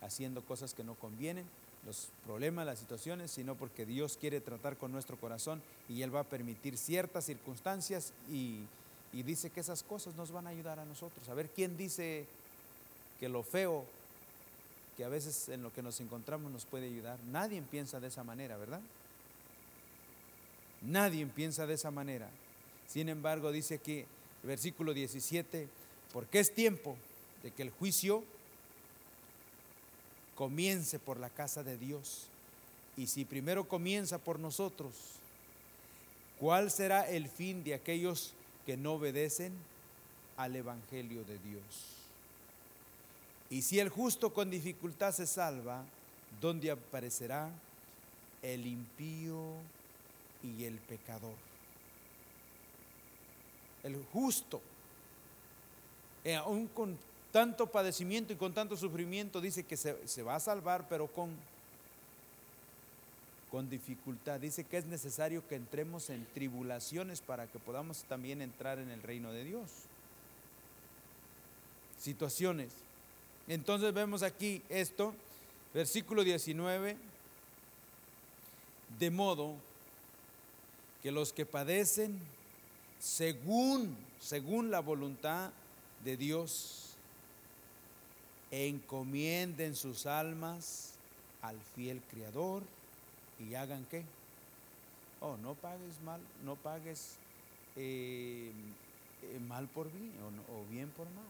haciendo 0.00 0.40
cosas 0.40 0.72
que 0.72 0.84
no 0.84 0.94
convienen, 0.94 1.44
los 1.84 2.08
problemas, 2.24 2.64
las 2.64 2.78
situaciones, 2.78 3.30
sino 3.30 3.56
porque 3.56 3.84
Dios 3.84 4.16
quiere 4.18 4.40
tratar 4.40 4.78
con 4.78 4.90
nuestro 4.90 5.18
corazón 5.18 5.60
y 5.90 6.00
Él 6.00 6.14
va 6.14 6.20
a 6.20 6.24
permitir 6.24 6.78
ciertas 6.78 7.26
circunstancias 7.26 8.14
y 8.30 8.60
Y 9.12 9.22
dice 9.22 9.50
que 9.50 9.60
esas 9.60 9.82
cosas 9.82 10.14
nos 10.14 10.32
van 10.32 10.46
a 10.46 10.50
ayudar 10.50 10.78
a 10.78 10.86
nosotros. 10.86 11.28
A 11.28 11.34
ver, 11.34 11.50
¿quién 11.50 11.76
dice 11.76 12.24
que 13.22 13.28
lo 13.28 13.44
feo 13.44 13.84
que 14.96 15.04
a 15.04 15.08
veces 15.08 15.48
en 15.48 15.62
lo 15.62 15.72
que 15.72 15.80
nos 15.80 16.00
encontramos 16.00 16.50
nos 16.50 16.64
puede 16.64 16.86
ayudar? 16.86 17.20
Nadie 17.30 17.62
piensa 17.62 18.00
de 18.00 18.08
esa 18.08 18.24
manera, 18.24 18.56
¿verdad? 18.56 18.80
Nadie 20.80 21.24
piensa 21.26 21.64
de 21.64 21.74
esa 21.74 21.92
manera. 21.92 22.28
Sin 22.88 23.08
embargo, 23.08 23.52
dice 23.52 23.76
aquí, 23.76 24.04
versículo 24.42 24.92
17, 24.92 25.68
porque 26.12 26.40
es 26.40 26.52
tiempo 26.52 26.96
de 27.44 27.52
que 27.52 27.62
el 27.62 27.70
juicio 27.70 28.24
comience 30.34 30.98
por 30.98 31.20
la 31.20 31.30
casa 31.30 31.62
de 31.62 31.78
Dios. 31.78 32.24
Y 32.96 33.06
si 33.06 33.24
primero 33.24 33.68
comienza 33.68 34.18
por 34.18 34.40
nosotros, 34.40 34.94
¿cuál 36.40 36.72
será 36.72 37.08
el 37.08 37.28
fin 37.28 37.62
de 37.62 37.74
aquellos 37.74 38.32
que 38.66 38.76
no 38.76 38.94
obedecen 38.94 39.52
al 40.36 40.56
Evangelio 40.56 41.22
de 41.22 41.38
Dios? 41.38 42.01
Y 43.52 43.60
si 43.60 43.78
el 43.78 43.90
justo 43.90 44.32
con 44.32 44.48
dificultad 44.48 45.12
se 45.12 45.26
salva, 45.26 45.84
¿dónde 46.40 46.70
aparecerá 46.70 47.50
el 48.40 48.66
impío 48.66 49.36
y 50.42 50.64
el 50.64 50.76
pecador? 50.76 51.34
El 53.82 54.02
justo, 54.10 54.58
eh, 56.24 56.34
aún 56.34 56.66
con 56.68 56.96
tanto 57.30 57.66
padecimiento 57.66 58.32
y 58.32 58.36
con 58.36 58.54
tanto 58.54 58.74
sufrimiento, 58.74 59.38
dice 59.38 59.64
que 59.64 59.76
se, 59.76 60.08
se 60.08 60.22
va 60.22 60.36
a 60.36 60.40
salvar, 60.40 60.88
pero 60.88 61.06
con 61.08 61.28
con 63.50 63.68
dificultad. 63.68 64.40
Dice 64.40 64.64
que 64.64 64.78
es 64.78 64.86
necesario 64.86 65.46
que 65.46 65.56
entremos 65.56 66.08
en 66.08 66.24
tribulaciones 66.32 67.20
para 67.20 67.46
que 67.46 67.58
podamos 67.58 67.98
también 68.04 68.40
entrar 68.40 68.78
en 68.78 68.90
el 68.90 69.02
reino 69.02 69.30
de 69.30 69.44
Dios. 69.44 69.68
Situaciones. 72.00 72.70
Entonces 73.48 73.92
vemos 73.92 74.22
aquí 74.22 74.62
esto, 74.68 75.14
versículo 75.74 76.24
19, 76.24 76.96
de 78.98 79.10
modo 79.10 79.54
que 81.02 81.10
los 81.10 81.32
que 81.32 81.44
padecen 81.44 82.18
según, 83.00 83.96
según 84.20 84.70
la 84.70 84.80
voluntad 84.80 85.50
de 86.04 86.16
Dios, 86.16 86.82
encomienden 88.52 89.74
sus 89.74 90.06
almas 90.06 90.92
al 91.40 91.56
fiel 91.74 92.00
Creador 92.10 92.62
y 93.40 93.54
hagan 93.54 93.84
qué. 93.90 94.04
Oh, 95.20 95.36
no 95.38 95.54
pagues 95.54 96.00
mal, 96.04 96.20
no 96.44 96.56
pagues 96.56 97.16
eh, 97.76 98.52
eh, 99.22 99.40
mal 99.48 99.66
por 99.68 99.90
bien 99.92 100.12
o, 100.48 100.70
bien 100.70 100.88
por 100.90 101.06
mal. 101.06 101.24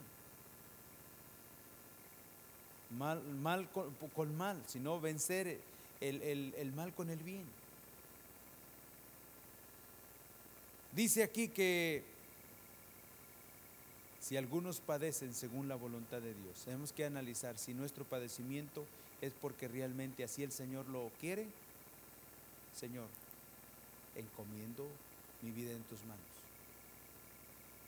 Mal, 2.99 3.23
mal 3.23 3.69
con, 3.71 4.37
mal, 4.37 4.63
sino 4.67 5.01
vencer 5.01 5.59
el, 6.01 6.55
el 6.57 6.73
mal 6.73 6.93
con 6.93 7.11
el 7.11 7.19
bien. 7.19 7.45
Dice 10.93 11.23
aquí 11.23 11.49
que 11.49 12.03
si 14.21 14.37
algunos 14.37 14.81
padecen 14.81 15.35
según 15.35 15.69
la 15.69 15.75
voluntad 15.77 16.21
de 16.21 16.35
Dios, 16.35 16.65
tenemos 16.65 16.93
que 16.93 17.05
analizar 17.05 17.57
si 17.59 17.73
nuestro 17.73 18.05
padecimiento 18.05 18.85
es 19.21 19.33
porque 19.41 19.69
realmente 19.69 20.23
así 20.23 20.43
el 20.43 20.53
Señor 20.53 20.87
lo 20.89 21.11
quiere 21.21 21.47
Señor, 22.79 23.07
encomiendo 24.17 24.87
mi 25.43 25.51
vida 25.51 25.73
en 25.73 25.83
tus 25.85 26.01
manos. 26.01 26.25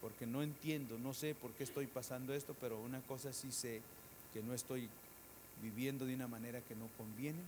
Porque 0.00 0.26
no 0.26 0.42
entiendo, 0.42 0.98
no 0.98 1.14
sé 1.14 1.34
por 1.34 1.50
qué 1.52 1.64
estoy 1.64 1.86
pasando 1.86 2.34
esto, 2.34 2.54
pero 2.60 2.78
una 2.80 3.00
cosa 3.02 3.32
sí 3.32 3.50
sé, 3.50 3.80
que 4.34 4.42
no 4.42 4.52
estoy 4.52 4.90
viviendo 5.62 6.04
de 6.04 6.14
una 6.14 6.26
manera 6.26 6.60
que 6.60 6.74
no 6.74 6.88
conviene. 6.98 7.40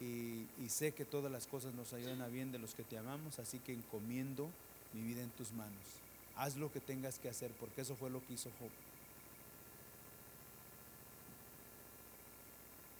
Y, 0.00 0.46
sé 0.68 0.92
que 0.92 1.04
todas 1.04 1.32
las 1.32 1.46
cosas 1.46 1.74
nos 1.74 1.92
ayudan 1.92 2.20
a 2.20 2.28
bien 2.28 2.52
de 2.52 2.58
los 2.58 2.74
que 2.74 2.84
te 2.84 2.98
amamos, 2.98 3.38
así 3.40 3.58
que 3.58 3.72
encomiendo 3.72 4.48
mi 4.92 5.02
vida 5.02 5.22
en 5.22 5.30
tus 5.30 5.50
manos. 5.52 5.72
Haz 6.36 6.56
lo 6.56 6.70
que 6.70 6.78
tengas 6.78 7.18
que 7.18 7.28
hacer, 7.28 7.50
porque 7.58 7.80
eso 7.80 7.96
fue 7.96 8.10
lo 8.10 8.24
que 8.24 8.34
hizo 8.34 8.50
Job. 8.60 8.70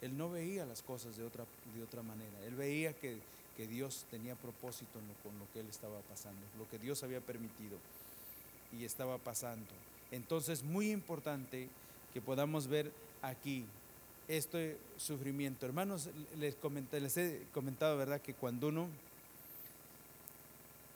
Él 0.01 0.17
no 0.17 0.29
veía 0.29 0.65
las 0.65 0.81
cosas 0.81 1.15
de 1.15 1.23
otra, 1.23 1.45
de 1.75 1.83
otra 1.83 2.01
manera. 2.01 2.45
Él 2.45 2.55
veía 2.55 2.91
que, 2.93 3.17
Dios 3.69 4.05
tenía 4.09 4.35
propósito 4.35 5.01
con 5.21 5.37
lo 5.37 5.45
que 5.51 5.59
él 5.59 5.67
estaba 5.69 5.99
pasando, 6.07 6.39
lo 6.57 6.69
que 6.69 6.79
Dios 6.79 7.03
había 7.03 7.19
permitido 7.19 7.77
y 8.71 8.85
estaba 8.85 9.17
pasando. 9.17 9.67
Entonces, 10.11 10.63
muy 10.63 10.91
importante 10.91 11.67
que 12.13 12.21
podamos 12.21 12.67
ver 12.67 12.91
aquí 13.21 13.65
este 14.27 14.77
sufrimiento. 14.97 15.65
Hermanos, 15.65 16.09
les, 16.37 16.55
he 17.17 17.43
comentado, 17.53 17.97
¿verdad?, 17.97 18.21
que 18.21 18.33
cuando 18.33 18.67
uno, 18.67 18.87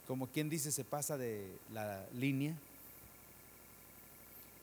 como 0.08 0.28
quien 0.28 0.50
dice, 0.50 0.72
se 0.72 0.84
pasa 0.84 1.18
de 1.18 1.48
la 1.74 2.06
línea, 2.14 2.54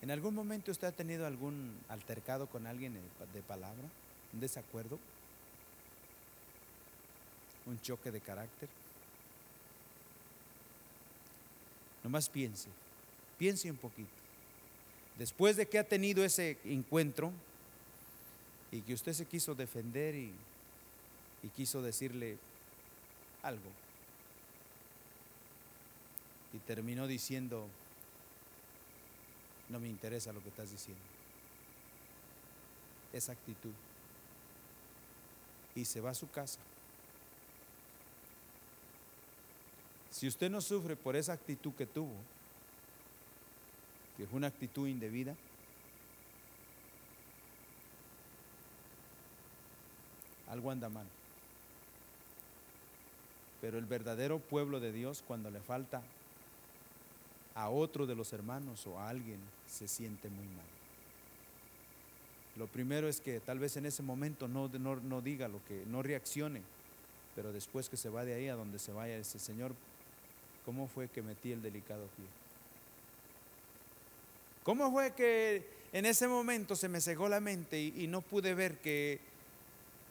¿en 0.02 0.10
algún 0.10 0.34
momento 0.34 0.70
usted 0.70 0.88
ha 0.88 0.92
tenido 0.92 1.26
algún 1.26 1.76
altercado 1.88 2.46
con 2.46 2.66
alguien 2.66 2.94
de 3.34 3.42
palabra? 3.42 3.88
un 4.32 4.40
desacuerdo, 4.40 4.98
un 7.66 7.80
choque 7.82 8.10
de 8.10 8.20
carácter. 8.20 8.68
Nomás 12.02 12.28
piense, 12.28 12.68
piense 13.38 13.70
un 13.70 13.76
poquito. 13.76 14.19
Después 15.20 15.54
de 15.54 15.68
que 15.68 15.78
ha 15.78 15.84
tenido 15.84 16.24
ese 16.24 16.56
encuentro 16.64 17.30
y 18.72 18.80
que 18.80 18.94
usted 18.94 19.12
se 19.12 19.26
quiso 19.26 19.54
defender 19.54 20.14
y, 20.14 20.32
quiso 21.54 21.82
decirle 21.82 22.38
algo, 23.42 23.68
y 26.54 26.58
terminó 26.60 27.06
diciendo, 27.06 27.66
no 29.68 29.78
me 29.78 29.88
interesa 29.88 30.32
lo 30.32 30.42
que 30.42 30.48
estás 30.48 30.70
diciendo. 30.70 31.04
Esa 33.12 33.32
actitud 33.32 33.72
y 35.74 35.84
se 35.84 36.00
va 36.00 36.12
a 36.12 36.14
su 36.14 36.30
casa. 36.30 36.60
Si 40.12 40.26
usted 40.26 40.50
no 40.50 40.62
sufre 40.62 40.96
por 40.96 41.14
esa 41.14 41.34
actitud 41.34 41.74
que 41.74 41.84
tuvo, 41.84 42.16
que 44.20 44.26
fue 44.26 44.36
una 44.36 44.48
actitud 44.48 44.86
indebida, 44.86 45.34
algo 50.50 50.70
anda 50.70 50.90
mal. 50.90 51.06
Pero 53.62 53.78
el 53.78 53.86
verdadero 53.86 54.38
pueblo 54.38 54.78
de 54.78 54.92
Dios, 54.92 55.24
cuando 55.26 55.50
le 55.50 55.58
falta 55.60 56.02
a 57.54 57.70
otro 57.70 58.06
de 58.06 58.14
los 58.14 58.34
hermanos 58.34 58.86
o 58.86 58.98
a 58.98 59.08
alguien, 59.08 59.38
se 59.70 59.88
siente 59.88 60.28
muy 60.28 60.46
mal. 60.48 60.66
Lo 62.58 62.66
primero 62.66 63.08
es 63.08 63.22
que 63.22 63.40
tal 63.40 63.58
vez 63.58 63.78
en 63.78 63.86
ese 63.86 64.02
momento 64.02 64.48
no, 64.48 64.68
no, 64.68 65.20
diga 65.22 65.48
lo 65.48 65.64
que, 65.66 65.82
no 65.86 66.02
reaccione, 66.02 66.60
pero 67.34 67.54
después 67.54 67.88
que 67.88 67.96
se 67.96 68.10
va 68.10 68.26
de 68.26 68.34
ahí 68.34 68.48
a 68.48 68.54
donde 68.54 68.78
se 68.78 68.92
vaya, 68.92 69.16
ese 69.16 69.38
Señor, 69.38 69.72
¿cómo 70.66 70.88
fue 70.88 71.08
que 71.08 71.22
metí 71.22 71.52
el 71.52 71.62
delicado 71.62 72.06
pie? 72.18 72.39
¿Cómo 74.64 74.90
fue 74.90 75.12
que 75.14 75.66
en 75.92 76.06
ese 76.06 76.28
momento 76.28 76.76
se 76.76 76.88
me 76.88 77.00
cegó 77.00 77.28
la 77.28 77.40
mente 77.40 77.80
y, 77.80 78.06
no 78.06 78.20
pude 78.20 78.54
ver 78.54 78.78
que, 78.78 79.18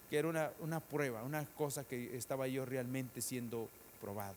que 0.09 0.17
era 0.17 0.27
una, 0.27 0.51
una 0.59 0.79
prueba, 0.79 1.23
una 1.23 1.45
cosa 1.45 1.83
que 1.83 2.17
estaba 2.17 2.47
yo 2.47 2.65
realmente 2.65 3.21
siendo 3.21 3.69
probado? 4.01 4.35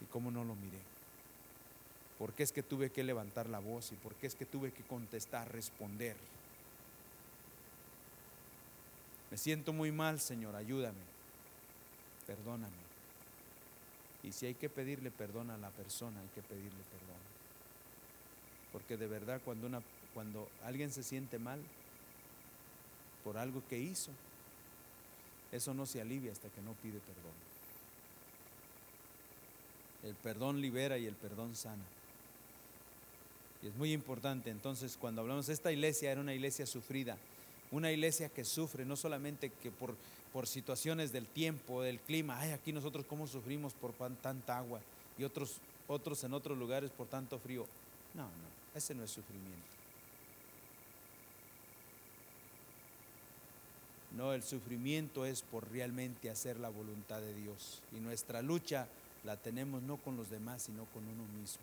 ¿Y 0.00 0.06
cómo 0.06 0.30
no 0.30 0.44
lo 0.44 0.54
miré? 0.54 0.78
¿Por 2.18 2.32
qué 2.32 2.42
es 2.42 2.52
que 2.52 2.62
tuve 2.62 2.90
que 2.90 3.04
levantar 3.04 3.48
la 3.48 3.58
voz 3.58 3.92
y 3.92 3.96
por 3.96 4.14
qué 4.14 4.26
es 4.26 4.34
que 4.34 4.46
tuve 4.46 4.72
que 4.72 4.82
contestar, 4.84 5.52
responder? 5.52 6.16
Me 9.30 9.36
siento 9.36 9.72
muy 9.72 9.90
mal, 9.90 10.20
Señor, 10.20 10.54
ayúdame, 10.54 10.94
perdóname. 12.26 12.83
Y 14.24 14.32
si 14.32 14.46
hay 14.46 14.54
que 14.54 14.68
pedirle 14.68 15.10
perdón 15.10 15.50
a 15.50 15.58
la 15.58 15.70
persona, 15.70 16.18
hay 16.20 16.28
que 16.34 16.42
pedirle 16.42 16.70
perdón. 16.70 17.20
Porque 18.72 18.96
de 18.96 19.06
verdad 19.06 19.40
cuando, 19.44 19.66
una, 19.66 19.82
cuando 20.14 20.48
alguien 20.64 20.90
se 20.90 21.02
siente 21.02 21.38
mal 21.38 21.60
por 23.22 23.36
algo 23.36 23.62
que 23.68 23.78
hizo, 23.78 24.10
eso 25.52 25.74
no 25.74 25.86
se 25.86 26.00
alivia 26.00 26.32
hasta 26.32 26.48
que 26.48 26.62
no 26.62 26.72
pide 26.82 26.98
perdón. 26.98 27.32
El 30.02 30.14
perdón 30.16 30.60
libera 30.60 30.98
y 30.98 31.06
el 31.06 31.14
perdón 31.14 31.54
sana. 31.54 31.84
Y 33.62 33.68
es 33.68 33.74
muy 33.76 33.92
importante, 33.92 34.50
entonces, 34.50 34.98
cuando 35.00 35.22
hablamos 35.22 35.48
esta 35.48 35.72
iglesia, 35.72 36.12
era 36.12 36.20
una 36.20 36.34
iglesia 36.34 36.66
sufrida, 36.66 37.16
una 37.70 37.90
iglesia 37.90 38.28
que 38.28 38.44
sufre, 38.44 38.84
no 38.84 38.96
solamente 38.96 39.50
que 39.62 39.70
por, 39.70 39.94
por 40.34 40.48
situaciones 40.48 41.12
del 41.12 41.26
tiempo, 41.26 41.82
del 41.82 42.00
clima, 42.00 42.40
ay, 42.40 42.50
aquí 42.50 42.72
nosotros 42.72 43.06
cómo 43.08 43.28
sufrimos 43.28 43.72
por 43.72 43.92
tanta 44.16 44.58
agua. 44.58 44.80
y 45.16 45.22
otros, 45.22 45.58
otros 45.86 46.24
en 46.24 46.34
otros 46.34 46.58
lugares 46.58 46.90
por 46.90 47.06
tanto 47.06 47.38
frío. 47.38 47.68
No, 48.14 48.24
no, 48.24 48.30
ese 48.74 48.96
no 48.96 49.04
es 49.04 49.12
sufrimiento. 49.12 49.62
No, 54.16 54.32
el 54.32 54.42
sufrimiento 54.42 55.24
es 55.24 55.42
por 55.42 55.70
realmente 55.70 56.28
hacer 56.28 56.58
la 56.58 56.68
voluntad 56.68 57.20
de 57.20 57.32
Dios. 57.34 57.80
Y 57.92 58.00
nuestra 58.00 58.42
lucha 58.42 58.88
la 59.22 59.36
tenemos 59.36 59.82
no 59.82 59.98
con 59.98 60.16
los 60.16 60.30
demás, 60.30 60.62
sino 60.62 60.84
con 60.86 61.04
uno 61.04 61.24
mismo. 61.40 61.62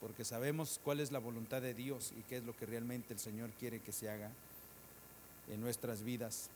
Porque 0.00 0.24
sabemos 0.24 0.80
cuál 0.82 0.98
es 0.98 1.12
la 1.12 1.20
voluntad 1.20 1.62
de 1.62 1.74
Dios 1.74 2.12
y 2.18 2.22
qué 2.22 2.38
es 2.38 2.44
lo 2.44 2.56
que 2.56 2.66
realmente 2.66 3.14
el 3.14 3.20
Señor 3.20 3.50
quiere 3.50 3.78
que 3.78 3.92
se 3.92 4.10
haga 4.10 4.32
en 5.50 5.60
nuestras 5.60 6.02
vidas. 6.02 6.48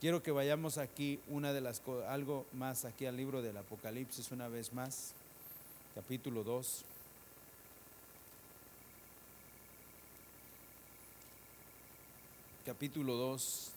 Quiero 0.00 0.22
que 0.22 0.30
vayamos 0.30 0.78
aquí 0.78 1.20
una 1.28 1.52
de 1.52 1.60
las 1.60 1.82
algo 2.08 2.46
más 2.52 2.84
aquí 2.84 3.06
al 3.06 3.16
libro 3.16 3.42
del 3.42 3.56
Apocalipsis 3.56 4.30
una 4.30 4.48
vez 4.48 4.72
más, 4.72 5.12
capítulo 5.94 6.42
2. 6.42 6.84
Capítulo 12.64 13.14
2. 13.14 13.72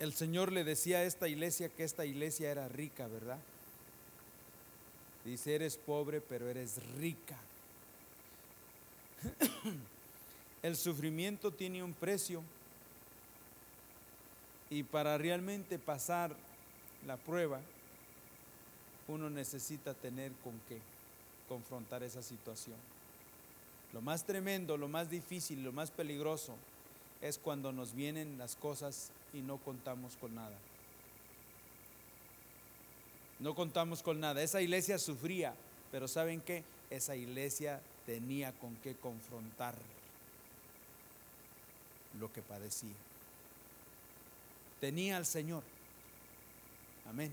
El 0.00 0.14
Señor 0.14 0.50
le 0.50 0.64
decía 0.64 0.98
a 0.98 1.04
esta 1.04 1.28
iglesia 1.28 1.68
que 1.68 1.84
esta 1.84 2.06
iglesia 2.06 2.50
era 2.50 2.66
rica, 2.68 3.06
¿verdad? 3.06 3.38
Dice, 5.26 5.54
eres 5.54 5.76
pobre, 5.76 6.22
pero 6.22 6.48
eres 6.48 6.82
rica. 6.96 7.36
El 10.62 10.74
sufrimiento 10.76 11.50
tiene 11.50 11.84
un 11.84 11.92
precio 11.92 12.42
y 14.70 14.84
para 14.84 15.18
realmente 15.18 15.78
pasar 15.78 16.34
la 17.06 17.18
prueba, 17.18 17.60
uno 19.06 19.28
necesita 19.28 19.92
tener 19.92 20.32
con 20.42 20.58
qué 20.66 20.78
confrontar 21.46 22.02
esa 22.02 22.22
situación. 22.22 22.76
Lo 23.92 24.00
más 24.00 24.24
tremendo, 24.24 24.78
lo 24.78 24.88
más 24.88 25.10
difícil, 25.10 25.62
lo 25.62 25.72
más 25.72 25.90
peligroso 25.90 26.54
es 27.20 27.36
cuando 27.36 27.70
nos 27.70 27.94
vienen 27.94 28.38
las 28.38 28.56
cosas 28.56 29.10
y 29.32 29.40
no 29.40 29.58
contamos 29.58 30.12
con 30.20 30.34
nada. 30.34 30.56
No 33.38 33.54
contamos 33.54 34.02
con 34.02 34.20
nada. 34.20 34.42
Esa 34.42 34.60
iglesia 34.60 34.98
sufría, 34.98 35.54
pero 35.90 36.08
¿saben 36.08 36.40
qué? 36.40 36.62
Esa 36.90 37.16
iglesia 37.16 37.80
tenía 38.06 38.52
con 38.52 38.74
qué 38.76 38.94
confrontar 38.94 39.74
lo 42.18 42.32
que 42.32 42.42
padecía. 42.42 42.94
Tenía 44.80 45.16
al 45.16 45.26
Señor. 45.26 45.62
Amén. 47.08 47.32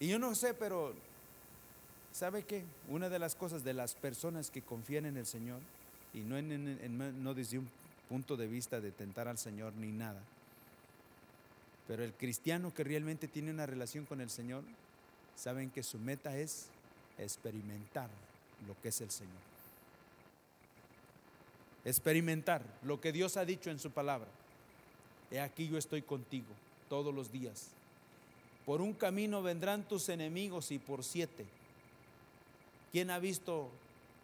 Y 0.00 0.08
yo 0.08 0.18
no 0.18 0.34
sé, 0.34 0.54
pero 0.54 0.92
¿sabe 2.12 2.44
qué? 2.44 2.64
Una 2.88 3.08
de 3.08 3.18
las 3.18 3.34
cosas 3.34 3.64
de 3.64 3.74
las 3.74 3.94
personas 3.94 4.50
que 4.50 4.62
confían 4.62 5.06
en 5.06 5.16
el 5.16 5.26
Señor, 5.26 5.60
y 6.12 6.20
no, 6.20 6.36
en, 6.36 7.22
no 7.22 7.34
desde 7.34 7.58
un 7.58 7.68
punto 8.08 8.36
de 8.36 8.46
vista 8.46 8.80
de 8.80 8.90
tentar 8.90 9.28
al 9.28 9.38
Señor 9.38 9.72
ni 9.74 9.92
nada, 9.92 10.20
pero 11.86 12.04
el 12.04 12.12
cristiano 12.14 12.74
que 12.74 12.84
realmente 12.84 13.28
tiene 13.28 13.50
una 13.50 13.66
relación 13.66 14.04
con 14.06 14.20
el 14.20 14.30
Señor, 14.30 14.64
saben 15.36 15.70
que 15.70 15.82
su 15.82 15.98
meta 15.98 16.36
es 16.36 16.66
experimentar 17.18 18.10
lo 18.66 18.80
que 18.80 18.88
es 18.88 19.00
el 19.00 19.10
Señor. 19.10 19.34
Experimentar 21.84 22.62
lo 22.82 23.00
que 23.00 23.12
Dios 23.12 23.36
ha 23.36 23.44
dicho 23.44 23.70
en 23.70 23.78
su 23.78 23.90
palabra. 23.92 24.28
He 25.30 25.40
aquí 25.40 25.68
yo 25.68 25.78
estoy 25.78 26.02
contigo 26.02 26.48
todos 26.88 27.14
los 27.14 27.30
días. 27.30 27.68
Por 28.64 28.80
un 28.80 28.92
camino 28.94 29.42
vendrán 29.42 29.86
tus 29.86 30.08
enemigos 30.08 30.72
y 30.72 30.78
por 30.80 31.04
siete. 31.04 31.44
¿Quién 32.90 33.10
ha 33.10 33.20
visto, 33.20 33.68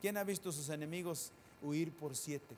quién 0.00 0.16
ha 0.16 0.24
visto 0.24 0.50
sus 0.50 0.68
enemigos 0.68 1.30
huir 1.62 1.92
por 1.92 2.16
siete? 2.16 2.56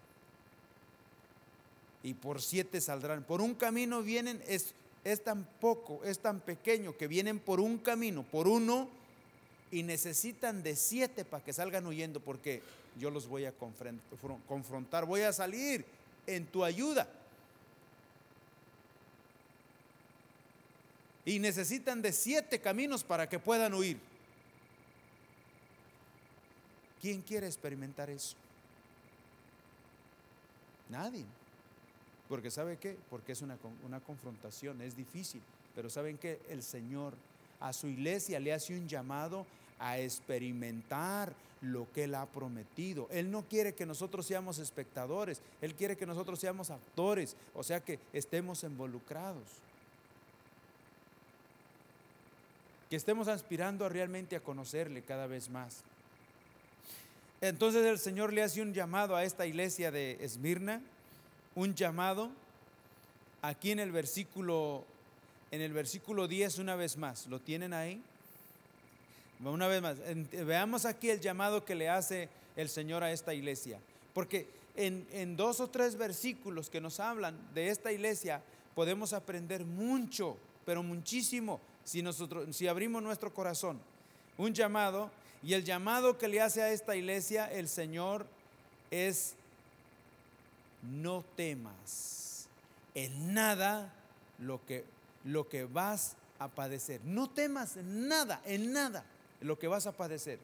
Y 2.03 2.14
por 2.14 2.40
siete 2.40 2.81
saldrán. 2.81 3.25
Por 3.25 3.43
un 3.43 3.55
camino 3.55 4.03
vienen, 4.03 4.43
es 4.47 4.75
es 5.05 5.23
tan 5.23 5.45
poco, 5.61 6.03
es 6.05 6.19
tan 6.19 6.40
pequeño 6.40 6.97
que 6.97 7.07
vienen 7.07 7.38
por 7.38 7.61
un 7.61 7.79
camino, 7.79 8.23
por 8.23 8.49
uno, 8.49 8.88
y 9.71 9.83
necesitan 9.83 10.62
de 10.62 10.77
siete 10.77 11.25
para 11.25 11.45
que 11.45 11.53
salgan 11.53 11.87
huyendo, 11.87 12.21
porque 12.21 12.62
yo 12.99 13.11
los 13.11 13.27
voy 13.27 13.45
a 13.45 13.53
confrontar, 14.47 15.05
voy 15.05 15.23
a 15.23 15.33
salir 15.33 15.85
en 16.27 16.47
tu 16.47 16.64
ayuda. 16.64 17.09
Y 21.27 21.38
necesitan 21.38 22.03
de 22.03 22.12
siete 22.12 22.61
caminos 22.61 23.03
para 23.03 23.29
que 23.29 23.38
puedan 23.38 23.75
huir. 23.75 23.99
¿Quién 27.01 27.21
quiere 27.23 27.47
experimentar 27.47 28.09
eso? 28.11 28.37
Nadie. 30.88 31.25
Porque 32.35 32.51
¿sabe 32.51 32.79
qué? 32.79 32.97
Porque 33.11 33.31
es 33.31 33.42
una, 33.42 33.57
una 33.87 34.01
confrontación, 34.01 34.81
es 34.81 34.97
difícil. 34.97 35.40
Pero 35.73 35.88
¿saben 35.88 36.18
qué? 36.18 36.40
El 36.49 36.64
Señor 36.64 37.14
a 37.61 37.73
su 37.73 37.87
iglesia 37.87 38.40
le 38.40 38.53
hace 38.53 38.77
un 38.77 38.88
llamado 38.88 39.47
a 39.79 40.01
experimentar 40.01 41.33
lo 41.61 41.87
que 41.92 42.03
Él 42.03 42.16
ha 42.16 42.27
prometido. 42.27 43.07
Él 43.12 43.31
no 43.31 43.44
quiere 43.44 43.77
que 43.77 43.87
nosotros 43.87 44.27
seamos 44.27 44.59
espectadores, 44.59 45.42
Él 45.61 45.77
quiere 45.77 45.97
que 45.97 46.07
nosotros 46.07 46.40
seamos 46.40 46.70
actores, 46.70 47.37
o 47.55 47.62
sea 47.62 47.79
que 47.79 48.01
estemos 48.12 48.64
involucrados. 48.64 49.44
Que 52.90 52.97
estemos 52.97 53.29
aspirando 53.29 53.88
realmente 53.88 54.35
a 54.35 54.40
conocerle 54.40 55.03
cada 55.03 55.29
vez 55.29 55.51
más. 55.51 55.85
Entonces 57.40 57.87
el 57.87 58.01
Señor 58.01 58.33
le 58.33 58.42
hace 58.42 58.61
un 58.61 58.75
llamado 58.75 59.14
a 59.14 59.23
esta 59.23 59.47
iglesia 59.47 59.92
de 59.92 60.18
Esmirna 60.20 60.83
un 61.55 61.75
llamado 61.75 62.31
aquí 63.43 63.71
en 63.71 63.81
el 63.81 63.93
versículo 63.93 64.85
en 65.51 65.61
el 65.61 65.73
versículo 65.73 66.27
10 66.27 66.59
una 66.59 66.75
vez 66.75 66.97
más. 66.97 67.29
¿Lo 67.29 67.40
tienen 67.40 67.73
ahí? 67.73 68.03
Una 69.45 69.69
vez 69.69 69.81
más, 69.83 69.97
veamos 70.45 70.85
aquí 70.85 71.11
el 71.11 71.21
llamado 71.21 71.64
que 71.64 71.77
le 71.77 71.88
hace 71.88 72.29
el 72.57 72.69
Señor 72.69 73.05
a 73.05 73.12
esta 73.12 73.35
iglesia. 73.35 73.79
Porque 74.14 74.49
en, 74.75 75.07
en, 75.12 75.37
dos 75.37 75.61
o 75.61 75.69
tres 75.69 75.97
versículos 75.97 76.71
que 76.71 76.81
nos 76.81 76.99
hablan 76.99 77.37
de 77.55 77.69
esta 77.69 77.93
iglesia 77.93 78.43
podemos 78.75 79.12
aprender 79.12 79.64
mucho, 79.64 80.37
pero 80.64 80.83
muchísimo, 80.83 81.61
si, 81.85 82.03
nosotros, 82.03 82.57
si 82.57 82.67
abrimos 82.67 83.03
nuestro 83.03 83.33
corazón. 83.33 83.79
Un 84.37 84.55
llamado, 84.55 85.11
y 85.43 85.55
el 85.55 85.62
llamado 85.62 86.19
que 86.19 86.27
le 86.27 86.40
hace 86.40 86.62
a 86.62 86.73
esta 86.73 86.97
iglesia 86.97 87.47
el 87.47 87.69
Señor 87.69 88.27
es 88.90 89.35
no 90.90 91.25
temas 91.37 92.49
en 92.94 93.35
nada 93.35 93.92
lo 94.38 94.64
que, 94.64 94.85
lo 95.25 95.49
que 95.49 95.64
vas 95.64 96.16
a 96.38 96.49
padecer. 96.49 97.01
No 97.05 97.31
temas 97.31 97.77
en 97.77 98.09
nada, 98.09 98.40
en 98.44 98.73
nada 98.73 99.05
lo 99.40 99.59
que 99.59 99.68
vas 99.68 99.87
a 99.87 99.92
padecer. 99.92 100.38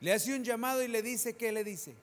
Le 0.00 0.12
hace 0.12 0.34
un 0.34 0.44
llamado 0.44 0.82
y 0.82 0.88
le 0.88 1.02
dice, 1.02 1.34
¿qué 1.34 1.52
le 1.52 1.64
dice? 1.64 1.94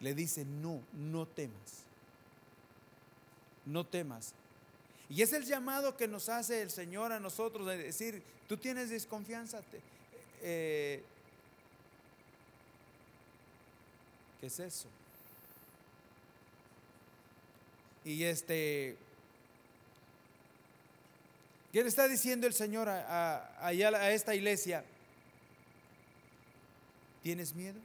Le 0.00 0.14
dice, 0.14 0.44
no, 0.44 0.82
no 0.92 1.26
temas. 1.26 1.84
No 3.64 3.86
temas. 3.86 4.34
Y 5.08 5.22
es 5.22 5.32
el 5.32 5.44
llamado 5.44 5.96
que 5.96 6.08
nos 6.08 6.28
hace 6.28 6.62
el 6.62 6.70
Señor 6.70 7.12
a 7.12 7.20
nosotros 7.20 7.66
de 7.66 7.78
decir, 7.78 8.22
tú 8.48 8.56
tienes 8.56 8.90
desconfianza, 8.90 9.60
eh, 10.42 11.02
¿Qué 14.33 14.33
es 14.46 14.60
eso? 14.60 14.88
Y 18.04 18.24
este, 18.24 18.96
¿qué 21.72 21.82
le 21.82 21.88
está 21.88 22.06
diciendo 22.06 22.46
el 22.46 22.54
Señor 22.54 22.88
a, 22.88 23.58
a 23.60 24.10
esta 24.12 24.34
iglesia? 24.34 24.84
¿Tienes 27.22 27.54
miedo? 27.54 27.78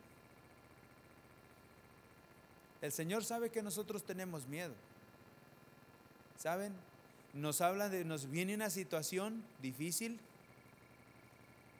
El 2.82 2.91
Señor 2.91 3.24
sabe 3.24 3.50
que 3.50 3.62
nosotros 3.62 4.04
tenemos 4.04 4.48
miedo. 4.48 4.74
¿Saben? 6.38 6.74
Nos 7.34 7.62
habla 7.62 7.89
de, 7.89 8.06
nos 8.06 8.30
viene 8.30 8.56
una 8.56 8.69
situación 8.69 9.43
difícil 9.62 10.19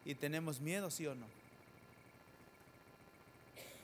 y 0.06 0.16
tenemos 0.16 0.60
miedo, 0.60 0.92
¿sí 0.92 1.08
o 1.08 1.16
no? 1.16 1.26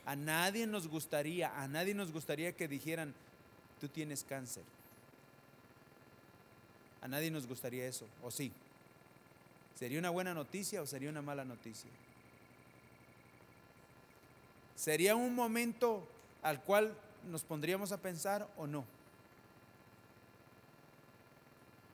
A 0.06 0.16
nadie 0.16 0.68
nos 0.68 0.88
gustaría, 0.88 1.60
a 1.62 1.68
nadie 1.68 1.94
nos 1.94 2.12
gustaría 2.12 2.56
que 2.56 2.68
dijeran, 2.68 3.14
tú 3.82 3.88
tienes 3.88 4.24
cáncer. 4.24 4.64
A 7.02 7.08
nadie 7.08 7.32
nos 7.32 7.48
gustaría 7.48 7.88
eso, 7.88 8.06
¿o 8.24 8.32
sí? 8.32 8.52
¿Sería 9.78 10.00
una 10.00 10.10
buena 10.10 10.34
noticia 10.34 10.82
o 10.82 10.88
sería 10.88 11.10
una 11.10 11.22
mala 11.22 11.44
noticia? 11.44 11.90
¿Sería 14.76 15.16
un 15.16 15.36
momento 15.36 16.08
al 16.44 16.62
cual 16.64 16.96
nos 17.30 17.44
pondríamos 17.44 17.92
a 17.92 17.98
pensar 17.98 18.48
o 18.58 18.68
no? 18.68 18.86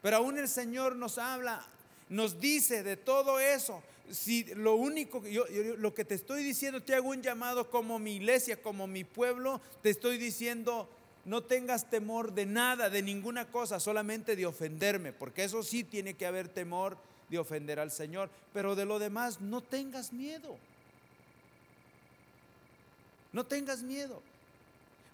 Pero 0.02 0.17
aún 0.17 0.38
el 0.38 0.50
Señor 0.50 0.95
nos 0.95 1.17
habla, 1.17 1.63
nos 2.10 2.39
dice 2.39 2.84
de 2.84 2.97
todo 2.97 3.39
eso. 3.39 3.84
Si 4.10 4.44
lo 4.56 4.76
único 4.76 5.22
que 5.22 5.32
yo, 5.32 5.46
lo 5.78 5.94
que 5.94 6.06
te 6.06 6.16
estoy 6.16 6.44
diciendo, 6.44 6.82
te 6.82 6.96
hago 6.96 7.10
un 7.10 7.22
llamado 7.22 7.70
como 7.70 8.00
mi 8.00 8.16
iglesia, 8.16 8.62
como 8.62 8.88
mi 8.88 9.04
pueblo, 9.04 9.62
te 9.82 9.90
estoy 9.90 10.18
diciendo, 10.18 10.90
no 11.26 11.44
tengas 11.44 11.90
temor 11.90 12.34
de 12.34 12.46
nada, 12.46 12.90
de 12.90 13.02
ninguna 13.02 13.46
cosa, 13.50 13.80
solamente 13.80 14.36
de 14.36 14.46
ofenderme, 14.46 15.14
porque 15.14 15.44
eso 15.44 15.64
sí 15.64 15.84
tiene 15.84 16.16
que 16.16 16.26
haber 16.26 16.50
temor 16.50 16.98
de 17.30 17.40
ofender 17.40 17.80
al 17.80 17.92
Señor, 17.92 18.30
pero 18.54 18.76
de 18.76 18.86
lo 18.86 19.00
demás 19.00 19.40
no 19.40 19.62
tengas 19.62 20.12
miedo. 20.12 20.58
No 23.32 23.46
tengas 23.46 23.82
miedo. 23.82 24.22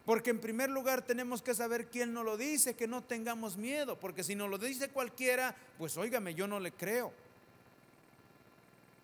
Porque 0.06 0.30
en 0.30 0.40
primer 0.40 0.70
lugar 0.70 1.02
tenemos 1.02 1.42
que 1.42 1.54
saber 1.54 1.88
quién 1.88 2.14
nos 2.14 2.24
lo 2.24 2.38
dice, 2.38 2.76
que 2.76 2.88
no 2.88 3.04
tengamos 3.04 3.58
miedo, 3.58 4.00
porque 4.00 4.24
si 4.24 4.36
nos 4.36 4.50
lo 4.50 4.58
dice 4.58 4.90
cualquiera, 4.90 5.54
pues 5.78 5.98
óigame, 5.98 6.34
yo 6.34 6.48
no 6.48 6.60
le 6.60 6.72
creo. 6.72 7.12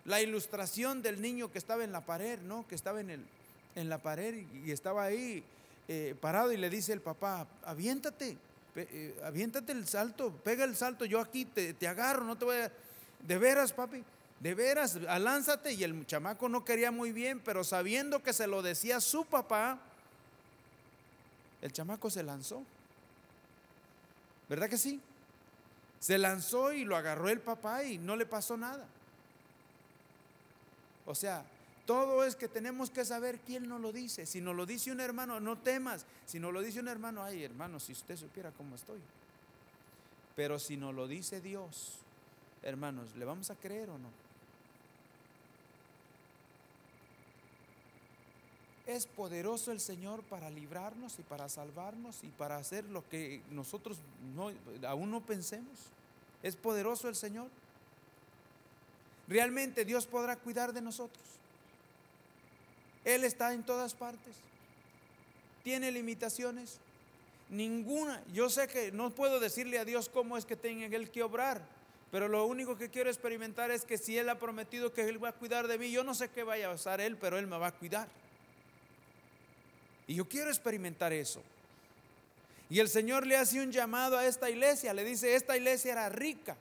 La 0.04 0.20
ilustración 0.20 1.02
del 1.02 1.20
niño 1.20 1.50
que 1.50 1.58
estaba 1.58 1.84
en 1.84 1.92
la 1.92 2.02
pared, 2.02 2.38
¿no? 2.40 2.66
Que 2.68 2.74
estaba 2.74 3.00
en, 3.00 3.10
el, 3.10 3.24
en 3.74 3.88
la 3.88 3.98
pared 3.98 4.44
y, 4.64 4.70
estaba 4.70 5.04
ahí 5.04 5.42
eh, 5.88 6.14
parado 6.20 6.52
y 6.52 6.56
le 6.56 6.68
dice 6.70 6.92
el 6.92 7.00
papá, 7.00 7.46
aviéntate, 7.64 8.36
eh, 8.76 9.20
aviéntate 9.24 9.72
el 9.72 9.86
salto, 9.86 10.30
pega 10.44 10.64
el 10.64 10.76
salto, 10.76 11.04
yo 11.04 11.20
aquí 11.20 11.44
te, 11.44 11.74
te 11.74 11.88
agarro, 11.88 12.24
no 12.24 12.36
te 12.36 12.44
voy 12.44 12.56
a... 12.56 12.72
De 13.26 13.38
veras, 13.38 13.72
papi, 13.72 14.04
de 14.40 14.54
veras, 14.54 14.98
alánzate. 15.08 15.72
Y 15.72 15.82
el 15.82 16.06
chamaco 16.06 16.48
no 16.50 16.64
quería 16.64 16.90
muy 16.90 17.12
bien, 17.12 17.40
pero 17.40 17.64
sabiendo 17.64 18.22
que 18.22 18.34
se 18.34 18.46
lo 18.46 18.60
decía 18.60 19.00
su 19.00 19.24
papá, 19.24 19.78
el 21.62 21.72
chamaco 21.72 22.10
se 22.10 22.22
lanzó. 22.22 22.62
¿Verdad 24.50 24.68
que 24.68 24.76
sí? 24.76 25.00
Se 25.98 26.18
lanzó 26.18 26.74
y 26.74 26.84
lo 26.84 26.96
agarró 26.96 27.30
el 27.30 27.40
papá 27.40 27.84
y 27.84 27.96
no 27.96 28.16
le 28.16 28.26
pasó 28.26 28.58
nada. 28.58 28.84
O 31.06 31.14
sea, 31.14 31.44
todo 31.86 32.24
es 32.24 32.34
que 32.34 32.48
tenemos 32.48 32.90
que 32.90 33.04
saber 33.04 33.38
quién 33.40 33.68
nos 33.68 33.80
lo 33.80 33.92
dice. 33.92 34.24
Si 34.24 34.40
nos 34.40 34.56
lo 34.56 34.64
dice 34.64 34.90
un 34.90 35.00
hermano, 35.00 35.38
no 35.40 35.58
temas. 35.58 36.06
Si 36.24 36.38
nos 36.38 36.52
lo 36.52 36.62
dice 36.62 36.80
un 36.80 36.88
hermano, 36.88 37.22
ay 37.22 37.44
hermano, 37.44 37.78
si 37.78 37.92
usted 37.92 38.16
supiera 38.16 38.50
cómo 38.52 38.74
estoy. 38.74 39.00
Pero 40.34 40.58
si 40.58 40.76
nos 40.76 40.94
lo 40.94 41.06
dice 41.06 41.40
Dios, 41.40 41.98
hermanos, 42.62 43.14
¿le 43.16 43.24
vamos 43.24 43.50
a 43.50 43.54
creer 43.54 43.90
o 43.90 43.98
no? 43.98 44.08
Es 48.86 49.06
poderoso 49.06 49.72
el 49.72 49.80
Señor 49.80 50.22
para 50.24 50.50
librarnos 50.50 51.18
y 51.18 51.22
para 51.22 51.48
salvarnos 51.48 52.22
y 52.22 52.28
para 52.28 52.56
hacer 52.56 52.84
lo 52.84 53.06
que 53.08 53.42
nosotros 53.50 53.98
no, 54.34 54.50
aún 54.86 55.10
no 55.10 55.20
pensemos. 55.20 55.78
Es 56.42 56.56
poderoso 56.56 57.08
el 57.08 57.14
Señor. 57.14 57.48
Realmente 59.28 59.84
Dios 59.84 60.06
podrá 60.06 60.36
cuidar 60.36 60.72
de 60.72 60.82
nosotros. 60.82 61.24
Él 63.04 63.24
está 63.24 63.52
en 63.52 63.62
todas 63.62 63.94
partes. 63.94 64.34
¿Tiene 65.62 65.90
limitaciones? 65.90 66.78
Ninguna. 67.50 68.22
Yo 68.32 68.50
sé 68.50 68.68
que 68.68 68.92
no 68.92 69.10
puedo 69.10 69.40
decirle 69.40 69.78
a 69.78 69.84
Dios 69.84 70.08
cómo 70.08 70.36
es 70.36 70.44
que 70.44 70.56
tenga 70.56 70.86
Él 70.86 71.10
que 71.10 71.22
obrar, 71.22 71.62
pero 72.10 72.28
lo 72.28 72.46
único 72.46 72.76
que 72.76 72.90
quiero 72.90 73.10
experimentar 73.10 73.70
es 73.70 73.84
que 73.84 73.98
si 73.98 74.16
Él 74.18 74.28
ha 74.28 74.38
prometido 74.38 74.92
que 74.92 75.08
Él 75.08 75.22
va 75.22 75.30
a 75.30 75.32
cuidar 75.32 75.68
de 75.68 75.78
mí, 75.78 75.90
yo 75.90 76.04
no 76.04 76.14
sé 76.14 76.28
qué 76.28 76.42
vaya 76.42 76.70
a 76.70 76.74
usar 76.74 77.00
Él, 77.00 77.16
pero 77.16 77.38
Él 77.38 77.46
me 77.46 77.58
va 77.58 77.68
a 77.68 77.72
cuidar. 77.72 78.08
Y 80.06 80.14
yo 80.14 80.28
quiero 80.28 80.50
experimentar 80.50 81.12
eso. 81.12 81.42
Y 82.70 82.80
el 82.80 82.88
Señor 82.88 83.26
le 83.26 83.36
hace 83.36 83.60
un 83.60 83.72
llamado 83.72 84.18
a 84.18 84.26
esta 84.26 84.50
iglesia, 84.50 84.94
le 84.94 85.04
dice, 85.04 85.34
esta 85.34 85.56
iglesia 85.56 85.92
era 85.92 86.08
rica. 86.08 86.56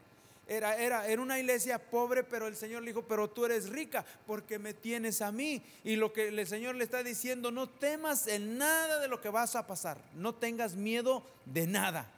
Era, 0.48 0.76
era, 0.76 1.08
era, 1.08 1.22
una 1.22 1.40
iglesia 1.40 1.80
pobre, 1.80 2.24
pero 2.24 2.48
el 2.48 2.56
Señor 2.56 2.82
le 2.82 2.90
dijo, 2.90 3.04
pero 3.04 3.30
tú 3.30 3.46
eres 3.46 3.70
rica 3.70 4.06
porque 4.28 4.60
me 4.60 4.74
tienes 4.74 5.22
a 5.22 5.32
mí. 5.32 5.62
Y 5.84 5.96
lo 5.96 6.12
que 6.12 6.28
el 6.28 6.48
Señor 6.48 6.76
le 6.76 6.84
está 6.84 7.02
diciendo, 7.04 7.50
no 7.50 7.70
temas 7.70 8.28
en 8.28 8.58
nada 8.58 9.00
de 9.00 9.08
lo 9.08 9.22
que 9.22 9.30
vas 9.30 9.56
a 9.56 9.66
pasar, 9.66 9.98
no 10.16 10.36
tengas 10.36 10.76
miedo 10.76 11.24
de 11.46 11.68
nada. 11.68 12.12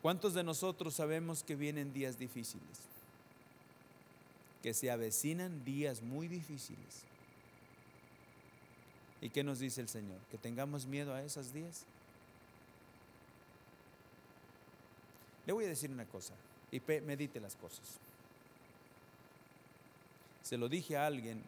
¿Cuántos 0.00 0.32
de 0.32 0.42
nosotros 0.42 0.94
sabemos 0.94 1.42
que 1.42 1.54
vienen 1.54 1.92
días 1.92 2.18
difíciles? 2.18 2.90
que 4.62 4.74
se 4.74 4.90
avecinan 4.90 5.64
días 5.64 6.02
muy 6.02 6.28
difíciles. 6.28 7.02
¿Y 9.20 9.30
qué 9.30 9.44
nos 9.44 9.58
dice 9.58 9.80
el 9.80 9.88
Señor? 9.88 10.18
¿Que 10.30 10.38
tengamos 10.38 10.86
miedo 10.86 11.14
a 11.14 11.22
esos 11.22 11.52
días? 11.52 11.84
Le 15.50 15.54
voy 15.54 15.64
a 15.64 15.68
decir 15.68 15.90
una 15.90 16.04
cosa 16.04 16.32
y 16.70 16.80
medite 17.00 17.40
las 17.40 17.56
cosas. 17.56 17.98
Se 20.44 20.56
lo 20.56 20.68
dije 20.68 20.96
a 20.96 21.06
alguien, 21.06 21.42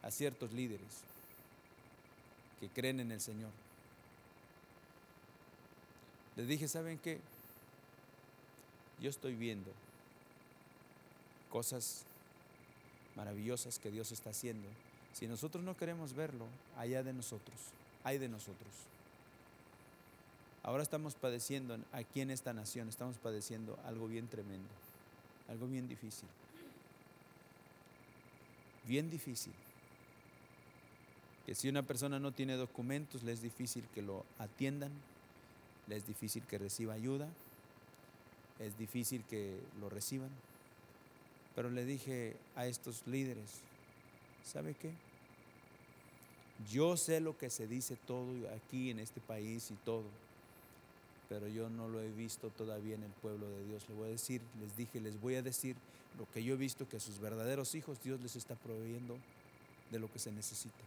a 0.00 0.12
ciertos 0.12 0.52
líderes 0.52 1.00
que 2.60 2.68
creen 2.68 3.00
en 3.00 3.10
el 3.10 3.20
Señor. 3.20 3.50
Les 6.36 6.46
dije, 6.46 6.68
¿saben 6.68 7.00
qué? 7.00 7.18
Yo 9.00 9.10
estoy 9.10 9.34
viendo 9.34 9.72
cosas 11.50 12.04
maravillosas 13.16 13.80
que 13.80 13.90
Dios 13.90 14.12
está 14.12 14.30
haciendo. 14.30 14.68
Si 15.14 15.26
nosotros 15.26 15.64
no 15.64 15.76
queremos 15.76 16.14
verlo, 16.14 16.46
allá 16.76 17.02
de 17.02 17.12
nosotros, 17.12 17.56
hay 18.04 18.18
de 18.18 18.28
nosotros. 18.28 18.89
Ahora 20.62 20.82
estamos 20.82 21.14
padeciendo 21.14 21.78
aquí 21.92 22.20
en 22.20 22.30
esta 22.30 22.52
nación, 22.52 22.88
estamos 22.88 23.16
padeciendo 23.16 23.78
algo 23.86 24.06
bien 24.08 24.28
tremendo, 24.28 24.68
algo 25.48 25.66
bien 25.66 25.88
difícil. 25.88 26.28
Bien 28.86 29.10
difícil. 29.10 29.54
Que 31.46 31.54
si 31.54 31.68
una 31.68 31.82
persona 31.82 32.18
no 32.18 32.32
tiene 32.32 32.56
documentos, 32.56 33.22
le 33.22 33.32
es 33.32 33.40
difícil 33.40 33.84
que 33.94 34.02
lo 34.02 34.26
atiendan, 34.38 34.92
le 35.86 35.96
es 35.96 36.06
difícil 36.06 36.44
que 36.44 36.58
reciba 36.58 36.92
ayuda, 36.92 37.28
es 38.58 38.76
difícil 38.76 39.24
que 39.30 39.58
lo 39.80 39.88
reciban. 39.88 40.30
Pero 41.54 41.70
le 41.70 41.86
dije 41.86 42.36
a 42.54 42.66
estos 42.66 43.06
líderes, 43.06 43.60
¿sabe 44.44 44.74
qué? 44.74 44.92
Yo 46.70 46.98
sé 46.98 47.20
lo 47.20 47.38
que 47.38 47.48
se 47.48 47.66
dice 47.66 47.96
todo 47.96 48.30
aquí 48.54 48.90
en 48.90 48.98
este 48.98 49.20
país 49.20 49.70
y 49.70 49.74
todo, 49.76 50.04
pero 51.30 51.48
yo 51.48 51.70
no 51.70 51.88
lo 51.88 52.02
he 52.02 52.10
visto 52.10 52.50
todavía 52.50 52.96
en 52.96 53.04
el 53.04 53.12
pueblo 53.12 53.48
de 53.48 53.64
Dios. 53.64 53.88
Le 53.88 53.94
voy 53.94 54.08
a 54.08 54.10
decir, 54.10 54.42
les 54.60 54.76
dije, 54.76 55.00
les 55.00 55.18
voy 55.18 55.36
a 55.36 55.42
decir 55.42 55.76
lo 56.18 56.30
que 56.32 56.44
yo 56.44 56.54
he 56.54 56.56
visto 56.58 56.86
que 56.86 56.98
a 56.98 57.00
sus 57.00 57.18
verdaderos 57.18 57.74
hijos 57.74 58.02
Dios 58.02 58.20
les 58.20 58.36
está 58.36 58.56
proveyendo 58.56 59.16
de 59.90 59.98
lo 59.98 60.12
que 60.12 60.18
se 60.18 60.32
necesita. 60.32 60.84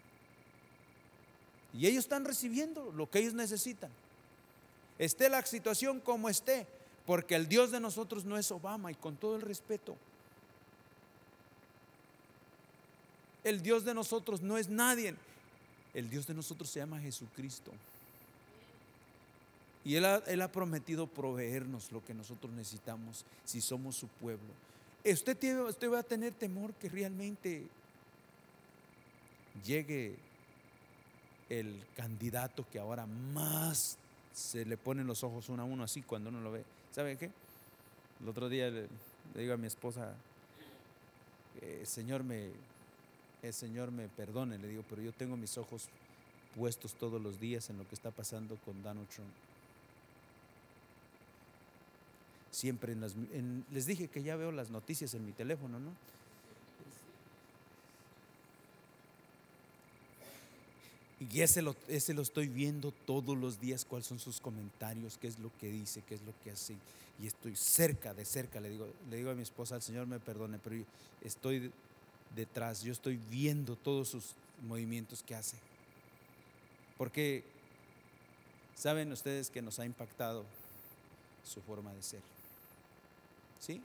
Y 1.73 1.87
ellos 1.87 2.03
están 2.03 2.25
recibiendo 2.25 2.91
lo 2.91 3.09
que 3.09 3.19
ellos 3.19 3.33
necesitan. 3.33 3.89
Esté 4.99 5.29
la 5.29 5.41
situación 5.43 5.99
como 5.99 6.29
esté, 6.29 6.67
porque 7.07 7.35
el 7.35 7.47
Dios 7.47 7.71
de 7.71 7.79
nosotros 7.79 8.25
no 8.25 8.37
es 8.37 8.51
Obama 8.51 8.91
y 8.91 8.95
con 8.95 9.15
todo 9.15 9.37
el 9.37 9.41
respeto, 9.41 9.95
El 13.43 13.61
Dios 13.61 13.83
de 13.83 13.93
nosotros 13.93 14.41
no 14.41 14.57
es 14.57 14.69
nadie. 14.69 15.15
El 15.93 16.09
Dios 16.09 16.25
de 16.25 16.33
nosotros 16.33 16.69
se 16.69 16.79
llama 16.79 16.99
Jesucristo. 16.99 17.71
Y 19.85 19.95
Él 19.95 20.05
ha, 20.05 20.51
prometido 20.51 21.07
proveernos 21.07 21.91
lo 21.91 22.03
que 22.03 22.13
nosotros 22.13 22.53
necesitamos 22.53 23.25
si 23.43 23.59
somos 23.59 23.95
su 23.95 24.07
pueblo. 24.07 24.47
Usted, 25.03 25.37
va 25.91 25.99
a 25.99 26.03
tener 26.03 26.33
temor 26.33 26.73
que 26.75 26.87
realmente 26.87 27.67
llegue 29.65 30.15
el 31.49 31.83
candidato 31.97 32.65
que 32.71 32.79
ahora 32.79 33.05
más 33.05 33.97
se 34.33 34.65
le 34.65 34.77
ponen 34.77 35.05
los 35.05 35.23
ojos 35.23 35.49
uno 35.49 35.63
a 35.63 35.65
uno 35.65 35.83
así 35.83 36.01
cuando 36.01 36.29
uno 36.29 36.39
lo 36.39 36.51
ve. 36.51 36.63
¿Sabe 36.91 37.17
qué? 37.17 37.29
El 38.21 38.29
otro 38.29 38.47
día 38.47 38.69
le, 38.69 38.87
digo 39.35 39.53
a 39.53 39.57
mi 39.57 39.67
esposa, 39.67 40.13
eh, 41.61 41.83
Señor, 41.85 42.23
me, 42.23 42.51
el 43.41 43.53
Señor 43.53 43.91
me 43.91 44.07
perdone, 44.07 44.57
le 44.57 44.69
digo, 44.69 44.83
pero 44.89 45.01
yo 45.01 45.11
tengo 45.11 45.35
mis 45.35 45.57
ojos 45.57 45.89
puestos 46.55 46.93
todos 46.93 47.21
los 47.21 47.39
días 47.41 47.69
en 47.69 47.77
lo 47.77 47.87
que 47.87 47.95
está 47.95 48.11
pasando 48.11 48.55
con 48.63 48.81
Donald 48.81 49.09
Trump. 49.09 49.33
Siempre 52.53 52.93
en 52.93 53.01
las... 53.01 53.15
les 53.71 53.87
dije 53.87 54.07
que 54.07 54.21
ya 54.21 54.35
veo 54.35 54.51
las 54.51 54.69
noticias 54.69 55.15
en 55.15 55.25
mi 55.25 55.31
teléfono, 55.31 55.79
¿no? 55.79 55.89
Y 61.31 61.41
ese 61.41 61.63
lo, 61.63 61.75
estoy 61.87 62.47
viendo 62.47 62.91
todos 62.91 63.35
los 63.35 63.59
días, 63.59 63.85
cuáles 63.85 64.05
son 64.05 64.19
sus 64.19 64.39
comentarios, 64.39 65.17
qué 65.17 65.27
es 65.27 65.39
lo 65.39 65.51
que 65.59 65.71
dice, 65.71 66.03
qué 66.07 66.13
es 66.13 66.21
lo 66.21 66.33
que 66.43 66.51
hace. 66.51 66.75
Y 67.19 67.25
estoy 67.25 67.55
cerca, 67.55 68.13
de 68.13 68.23
cerca, 68.23 68.59
le 68.59 68.69
digo, 68.69 68.87
le 69.09 69.17
digo 69.17 69.31
a 69.31 69.33
mi 69.33 69.41
esposa, 69.41 69.73
al 69.73 69.81
Señor 69.81 70.05
me 70.05 70.19
perdone, 70.19 70.59
pero 70.59 70.83
estoy 71.23 71.71
detrás, 72.35 72.83
yo 72.83 72.91
estoy 72.91 73.19
viendo 73.31 73.75
todos 73.75 74.09
sus 74.09 74.35
movimientos 74.67 75.23
que 75.23 75.33
hace. 75.33 75.57
Porque 76.99 77.43
saben 78.75 79.11
ustedes 79.11 79.49
que 79.49 79.63
nos 79.63 79.79
ha 79.79 79.85
impactado 79.85 80.45
su 81.43 81.61
forma 81.61 81.93
de 81.93 82.03
ser. 82.03 82.21
¿Sí? 83.65 83.81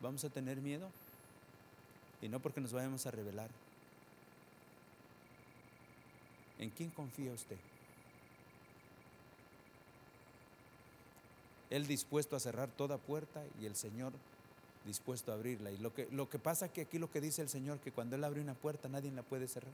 ¿Vamos 0.00 0.24
a 0.24 0.30
tener 0.30 0.56
miedo? 0.56 0.88
Y 2.22 2.28
no 2.30 2.40
porque 2.40 2.62
nos 2.62 2.72
vayamos 2.72 3.04
a 3.04 3.10
revelar. 3.10 3.50
¿En 6.58 6.70
quién 6.70 6.88
confía 6.88 7.34
usted? 7.34 7.58
Él 11.68 11.86
dispuesto 11.86 12.36
a 12.36 12.40
cerrar 12.40 12.70
toda 12.70 12.96
puerta 12.96 13.42
y 13.60 13.66
el 13.66 13.76
Señor 13.76 14.14
dispuesto 14.86 15.30
a 15.30 15.34
abrirla. 15.34 15.70
Y 15.70 15.76
lo 15.76 15.92
que, 15.92 16.08
lo 16.10 16.30
que 16.30 16.38
pasa 16.38 16.72
que 16.72 16.82
aquí 16.82 16.98
lo 16.98 17.10
que 17.10 17.20
dice 17.20 17.42
el 17.42 17.50
Señor, 17.50 17.80
que 17.80 17.92
cuando 17.92 18.16
Él 18.16 18.24
abre 18.24 18.40
una 18.40 18.54
puerta 18.54 18.88
nadie 18.88 19.10
la 19.10 19.24
puede 19.24 19.46
cerrar. 19.46 19.72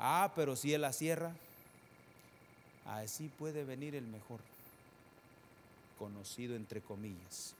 Ah, 0.00 0.32
pero 0.34 0.56
si 0.56 0.74
Él 0.74 0.80
la 0.80 0.92
cierra, 0.92 1.36
así 2.84 3.28
puede 3.38 3.62
venir 3.62 3.94
el 3.94 4.08
mejor, 4.08 4.40
conocido 5.98 6.54
entre 6.56 6.80
comillas. 6.80 7.54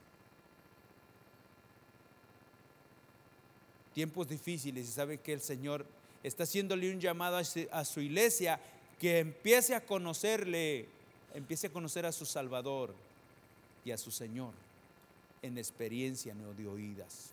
Tiempos 3.93 4.27
difíciles 4.27 4.87
y 4.87 4.91
sabe 4.91 5.17
que 5.19 5.33
el 5.33 5.41
Señor 5.41 5.85
está 6.23 6.43
haciéndole 6.43 6.91
un 6.91 6.99
llamado 6.99 7.37
a 7.37 7.85
su 7.85 7.99
iglesia 7.99 8.59
que 8.99 9.19
empiece 9.19 9.75
a 9.75 9.85
conocerle, 9.85 10.87
empiece 11.33 11.67
a 11.67 11.71
conocer 11.71 12.05
a 12.05 12.11
su 12.11 12.25
Salvador 12.25 12.93
y 13.85 13.91
a 13.91 13.97
su 13.97 14.11
Señor 14.11 14.53
en 15.41 15.57
experiencia, 15.57 16.33
no 16.33 16.53
de 16.53 16.67
oídas. 16.67 17.31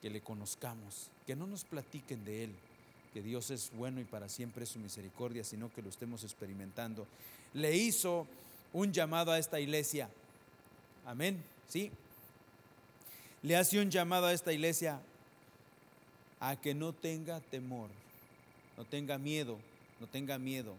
Que 0.00 0.10
le 0.10 0.20
conozcamos, 0.20 1.10
que 1.26 1.34
no 1.34 1.46
nos 1.46 1.64
platiquen 1.64 2.24
de 2.24 2.44
Él, 2.44 2.54
que 3.16 3.22
Dios 3.22 3.50
es 3.50 3.72
bueno 3.72 3.98
y 3.98 4.04
para 4.04 4.28
siempre 4.28 4.64
es 4.64 4.68
su 4.68 4.78
misericordia, 4.78 5.42
sino 5.42 5.72
que 5.72 5.80
lo 5.80 5.88
estemos 5.88 6.22
experimentando. 6.22 7.06
Le 7.54 7.74
hizo 7.74 8.26
un 8.74 8.92
llamado 8.92 9.32
a 9.32 9.38
esta 9.38 9.58
iglesia. 9.58 10.10
Amén. 11.06 11.42
¿Sí? 11.66 11.90
le 13.42 13.56
hace 13.56 13.80
un 13.80 13.90
llamado 13.90 14.26
a 14.26 14.32
esta 14.32 14.52
iglesia 14.52 15.00
a 16.40 16.56
que 16.56 16.74
no 16.74 16.92
tenga 16.92 17.40
temor, 17.40 17.88
no 18.76 18.84
tenga 18.84 19.18
miedo, 19.18 19.56
no 20.00 20.08
tenga 20.08 20.36
miedo 20.36 20.74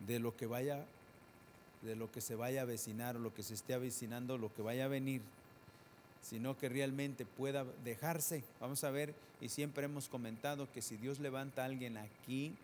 de 0.00 0.18
lo 0.18 0.34
que 0.34 0.46
vaya, 0.46 0.84
de 1.82 1.94
lo 1.94 2.10
que 2.10 2.22
se 2.22 2.36
vaya 2.36 2.60
a 2.60 2.62
avecinar 2.62 3.16
o 3.16 3.20
lo 3.20 3.34
que 3.34 3.42
se 3.42 3.52
esté 3.52 3.74
avecinando, 3.74 4.38
lo 4.38 4.52
que 4.54 4.62
vaya 4.62 4.86
a 4.86 4.88
venir, 4.88 5.20
sino 6.22 6.56
que 6.56 6.68
realmente 6.68 7.24
pueda 7.24 7.64
dejarse. 7.84 8.44
Vamos 8.60 8.84
a 8.84 8.90
ver, 8.90 9.14
y 9.40 9.48
siempre 9.48 9.84
hemos 9.84 10.08
comentado 10.08 10.70
que 10.72 10.82
si 10.82 10.96
Dios 10.96 11.20
levanta 11.20 11.62
a 11.62 11.66
alguien 11.66 11.96
aquí 11.96 12.54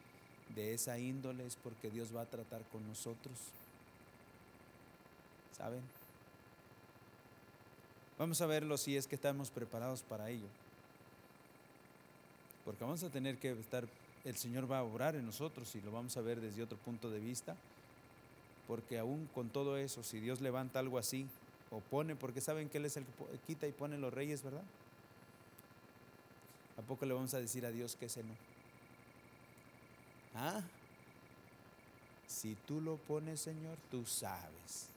de 0.55 0.75
esa 0.75 0.99
índole 0.99 1.47
es 1.47 1.57
porque 1.57 1.90
Dios 1.90 2.14
va 2.14 2.23
a 2.23 2.27
tratar 2.27 2.62
con 2.71 2.87
nosotros. 2.87 3.35
¿Saben? 5.57 5.83
Vamos 8.19 8.40
a 8.40 8.47
verlo 8.47 8.77
si 8.77 8.97
es 8.97 9.07
que 9.07 9.14
estamos 9.14 9.51
preparados 9.51 10.03
para 10.03 10.31
ello. 10.31 10.47
Porque 12.64 12.85
vamos 12.85 13.03
a 13.03 13.11
tener 13.11 13.38
que 13.38 13.53
estar, 13.53 13.87
el 14.25 14.37
Señor 14.37 14.71
va 14.71 14.79
a 14.79 14.85
obrar 14.85 15.17
en 15.17 15.27
nosotros 15.27 15.75
y 15.75 15.81
lo 15.81 15.90
vamos 15.90 16.17
a 16.17 16.21
ver 16.21 16.40
desde 16.40 16.62
otro 16.62 16.79
punto 16.79 17.11
de 17.11 17.19
vista. 17.19 17.57
Porque 18.67 18.99
aún 18.99 19.29
con 19.35 19.51
todo 19.51 19.77
eso, 19.77 20.03
si 20.03 20.21
Dios 20.21 20.40
levanta 20.40 20.79
algo 20.79 20.99
así, 20.99 21.27
o 21.70 21.81
pone, 21.81 22.16
porque 22.16 22.40
saben 22.40 22.68
que 22.68 22.79
Él 22.79 22.87
es 22.87 22.96
el 22.96 23.05
que 23.05 23.38
quita 23.46 23.66
y 23.66 23.72
pone 23.72 23.98
los 23.98 24.12
reyes, 24.12 24.42
¿verdad? 24.42 24.64
¿A 26.77 26.83
poco 26.83 27.07
le 27.07 27.14
vamos 27.14 27.35
a 27.35 27.40
decir 27.40 27.64
a 27.66 27.70
Dios 27.70 27.96
que 27.96 28.07
ese 28.07 28.22
no? 28.22 28.35
¿Ah? 30.35 30.62
Si 32.27 32.57
tú 32.66 32.81
lo 32.81 32.96
pones, 32.96 33.40
Señor, 33.40 33.79
tú 33.90 34.05
sabes 34.05 34.90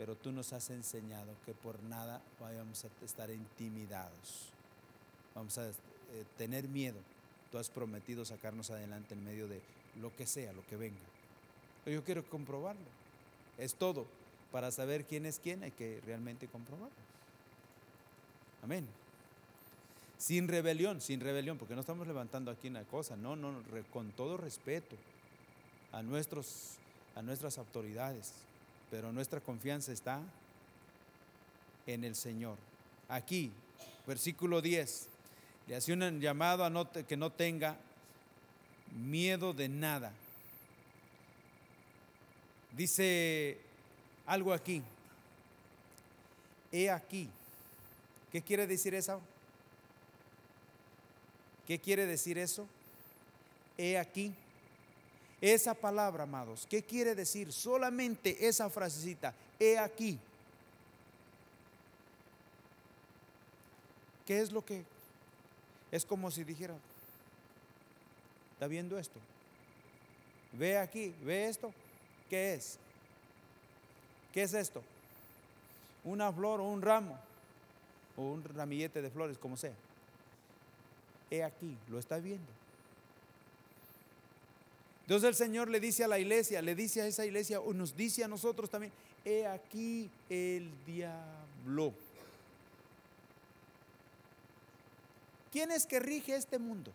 pero 0.00 0.16
tú 0.16 0.32
nos 0.32 0.54
has 0.54 0.70
enseñado 0.70 1.30
que 1.44 1.52
por 1.52 1.82
nada 1.82 2.22
vayamos 2.40 2.86
a 2.86 3.04
estar 3.04 3.28
intimidados, 3.28 4.48
vamos 5.34 5.58
a 5.58 5.68
eh, 5.68 5.74
tener 6.38 6.66
miedo. 6.68 6.96
Tú 7.52 7.58
has 7.58 7.68
prometido 7.68 8.24
sacarnos 8.24 8.70
adelante 8.70 9.12
en 9.12 9.22
medio 9.22 9.46
de 9.46 9.60
lo 10.00 10.16
que 10.16 10.26
sea, 10.26 10.54
lo 10.54 10.66
que 10.68 10.76
venga. 10.76 10.96
Yo 11.84 12.02
quiero 12.02 12.24
comprobarlo. 12.24 12.86
Es 13.58 13.74
todo. 13.74 14.06
Para 14.52 14.70
saber 14.70 15.04
quién 15.04 15.26
es 15.26 15.38
quién 15.38 15.62
hay 15.62 15.70
que 15.70 16.00
realmente 16.04 16.48
comprobarlo. 16.48 16.90
Amén. 18.62 18.86
Sin 20.18 20.48
rebelión, 20.48 21.00
sin 21.00 21.20
rebelión, 21.20 21.56
porque 21.56 21.74
no 21.74 21.80
estamos 21.80 22.06
levantando 22.06 22.50
aquí 22.50 22.68
una 22.68 22.84
cosa, 22.84 23.16
no, 23.16 23.36
no, 23.36 23.62
con 23.90 24.10
todo 24.12 24.36
respeto 24.36 24.96
a, 25.92 26.02
nuestros, 26.02 26.74
a 27.14 27.22
nuestras 27.22 27.56
autoridades, 27.56 28.32
pero 28.90 29.12
nuestra 29.12 29.40
confianza 29.40 29.92
está 29.92 30.20
en 31.86 32.04
el 32.04 32.14
Señor. 32.14 32.58
Aquí, 33.08 33.50
versículo 34.06 34.60
10, 34.60 35.08
le 35.68 35.76
hace 35.76 35.92
un 35.92 36.20
llamado 36.20 36.64
a 36.64 36.92
que 37.04 37.16
no 37.16 37.30
tenga 37.30 37.78
miedo 38.94 39.52
de 39.54 39.68
nada. 39.68 40.12
Dice 42.76 43.58
algo 44.30 44.52
aquí. 44.52 44.80
He 46.70 46.88
aquí. 46.88 47.28
¿Qué 48.30 48.40
quiere 48.40 48.64
decir 48.68 48.94
eso? 48.94 49.20
¿Qué 51.66 51.80
quiere 51.80 52.06
decir 52.06 52.38
eso? 52.38 52.64
He 53.76 53.98
aquí. 53.98 54.32
Esa 55.40 55.74
palabra, 55.74 56.24
amados, 56.24 56.64
¿qué 56.70 56.82
quiere 56.82 57.14
decir? 57.14 57.52
Solamente 57.52 58.46
esa 58.46 58.70
frasecita, 58.70 59.34
he 59.58 59.78
aquí. 59.78 60.18
¿Qué 64.26 64.40
es 64.40 64.52
lo 64.52 64.64
que? 64.64 64.84
Es 65.90 66.04
como 66.04 66.30
si 66.30 66.44
dijera, 66.44 66.76
¿está 68.52 68.68
viendo 68.68 68.96
esto? 68.96 69.18
Ve 70.52 70.78
aquí, 70.78 71.12
ve 71.24 71.48
esto. 71.48 71.72
¿Qué 72.28 72.54
es? 72.54 72.78
¿Qué 74.32 74.42
es 74.42 74.54
esto? 74.54 74.82
Una 76.04 76.32
flor 76.32 76.60
o 76.60 76.64
un 76.64 76.82
ramo 76.82 77.18
o 78.16 78.22
un 78.22 78.44
ramillete 78.44 79.02
de 79.02 79.10
flores, 79.10 79.38
como 79.38 79.56
sea. 79.56 79.72
He 81.30 81.42
aquí, 81.42 81.76
lo 81.88 81.98
está 81.98 82.18
viendo. 82.18 82.60
Entonces 85.02 85.28
el 85.28 85.34
Señor 85.34 85.68
le 85.68 85.80
dice 85.80 86.04
a 86.04 86.08
la 86.08 86.18
iglesia, 86.18 86.62
le 86.62 86.74
dice 86.74 87.02
a 87.02 87.06
esa 87.06 87.26
iglesia, 87.26 87.60
o 87.60 87.72
nos 87.72 87.96
dice 87.96 88.22
a 88.22 88.28
nosotros 88.28 88.70
también, 88.70 88.92
he 89.24 89.46
aquí 89.46 90.08
el 90.28 90.70
diablo. 90.86 91.92
¿Quién 95.50 95.72
es 95.72 95.84
que 95.84 95.98
rige 95.98 96.36
este 96.36 96.58
mundo? 96.58 96.92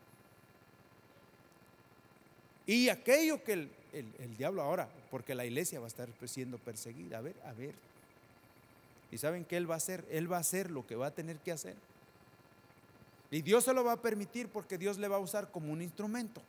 Y 2.66 2.90
aquello 2.90 3.44
que 3.44 3.54
el, 3.54 3.70
el, 4.00 4.38
diablo 4.38 4.62
ahora, 4.62 4.90
porque 5.10 5.36
la 5.36 5.46
iglesia 5.46 5.80
va 5.80 5.86
a 5.86 5.88
estar 5.88 6.10
siendo 6.26 6.58
perseguida. 6.58 7.18
A 7.18 7.22
ver, 7.22 7.36
a 7.46 7.54
ver. 7.54 7.74
¿Y 9.12 9.18
saben 9.18 9.46
qué 9.46 9.58
él 9.58 9.70
va 9.70 9.76
a 9.76 9.78
hacer? 9.78 10.04
Él 10.10 10.32
va 10.32 10.38
a 10.38 10.42
hacer 10.42 10.72
lo 10.72 10.86
que 10.86 10.96
va 10.96 11.08
a 11.08 11.12
tener 11.12 11.38
que 11.38 11.52
hacer. 11.52 11.76
Y 13.32 13.42
Dios 13.42 13.64
se 13.64 13.74
lo 13.74 13.84
va 13.84 13.94
a 13.94 14.02
permitir 14.02 14.50
porque 14.50 14.78
Dios 14.78 14.98
le 14.98 15.08
va 15.08 15.18
a 15.18 15.20
usar 15.20 15.52
como 15.52 15.72
un 15.72 15.82
instrumento. 15.82 16.42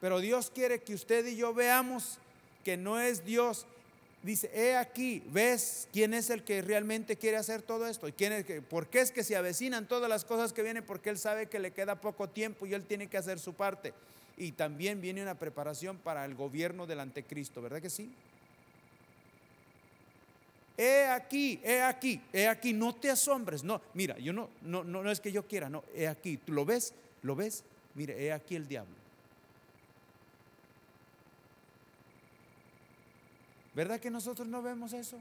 Pero 0.00 0.18
Dios 0.20 0.50
quiere 0.52 0.80
que 0.80 0.94
usted 0.94 1.26
y 1.26 1.36
yo 1.36 1.54
veamos 1.54 2.18
que 2.64 2.76
no 2.76 2.98
es 2.98 3.24
Dios. 3.24 3.66
Dice, 4.22 4.50
he 4.54 4.76
aquí, 4.76 5.22
¿ves 5.32 5.88
quién 5.92 6.14
es 6.14 6.30
el 6.30 6.44
que 6.44 6.62
realmente 6.62 7.16
quiere 7.16 7.36
hacer 7.36 7.62
todo 7.62 7.88
esto? 7.88 8.06
¿Y 8.06 8.12
quién 8.12 8.32
es 8.32 8.44
que, 8.44 8.62
por 8.62 8.86
qué 8.86 9.00
es 9.00 9.10
que 9.10 9.24
se 9.24 9.36
avecinan 9.36 9.88
todas 9.88 10.08
las 10.08 10.24
cosas 10.24 10.52
que 10.52 10.62
vienen? 10.62 10.84
Porque 10.84 11.10
Él 11.10 11.18
sabe 11.18 11.46
que 11.46 11.58
le 11.58 11.72
queda 11.72 12.00
poco 12.00 12.28
tiempo 12.28 12.66
y 12.66 12.74
Él 12.74 12.84
tiene 12.84 13.08
que 13.08 13.16
hacer 13.16 13.40
su 13.40 13.54
parte. 13.54 13.92
Y 14.36 14.52
también 14.52 15.00
viene 15.00 15.22
una 15.22 15.38
preparación 15.38 15.98
para 15.98 16.24
el 16.24 16.34
gobierno 16.34 16.86
del 16.86 17.00
anticristo, 17.00 17.62
¿verdad 17.62 17.82
que 17.82 17.90
sí? 17.90 18.10
He 20.76 21.06
aquí, 21.06 21.60
he 21.62 21.82
aquí, 21.82 22.20
he 22.32 22.48
aquí, 22.48 22.72
no 22.72 22.94
te 22.94 23.10
asombres. 23.10 23.62
No, 23.62 23.80
mira, 23.94 24.18
yo 24.18 24.32
no, 24.32 24.48
no, 24.62 24.82
no, 24.82 25.02
no 25.02 25.10
es 25.10 25.20
que 25.20 25.30
yo 25.30 25.46
quiera, 25.46 25.68
no, 25.68 25.84
he 25.94 26.08
aquí, 26.08 26.38
¿tú 26.38 26.52
lo 26.52 26.64
ves? 26.64 26.94
¿Lo 27.22 27.36
ves? 27.36 27.62
Mire, 27.94 28.24
he 28.24 28.32
aquí 28.32 28.56
el 28.56 28.66
diablo. 28.66 28.94
¿Verdad 33.74 34.00
que 34.00 34.10
nosotros 34.10 34.48
no 34.48 34.62
vemos 34.62 34.92
eso? 34.92 35.18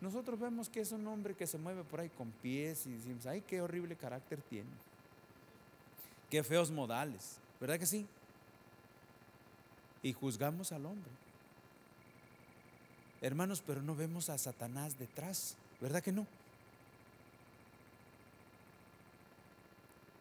nosotros 0.00 0.40
vemos 0.40 0.68
que 0.68 0.80
es 0.80 0.92
un 0.92 1.06
hombre 1.06 1.34
que 1.34 1.46
se 1.46 1.58
mueve 1.58 1.84
por 1.84 2.00
ahí 2.00 2.08
con 2.08 2.30
pies 2.30 2.86
y 2.86 2.92
decimos, 2.92 3.26
ay, 3.26 3.42
qué 3.42 3.60
horrible 3.60 3.96
carácter 3.96 4.40
tiene. 4.48 4.70
Qué 6.30 6.42
feos 6.42 6.70
modales, 6.70 7.36
¿verdad 7.60 7.78
que 7.78 7.86
sí? 7.86 8.06
Y 10.02 10.12
juzgamos 10.12 10.72
al 10.72 10.86
hombre. 10.86 11.10
Hermanos, 13.20 13.62
pero 13.66 13.82
no 13.82 13.94
vemos 13.94 14.30
a 14.30 14.38
Satanás 14.38 14.98
detrás, 14.98 15.56
¿verdad 15.80 16.02
que 16.02 16.12
no? 16.12 16.26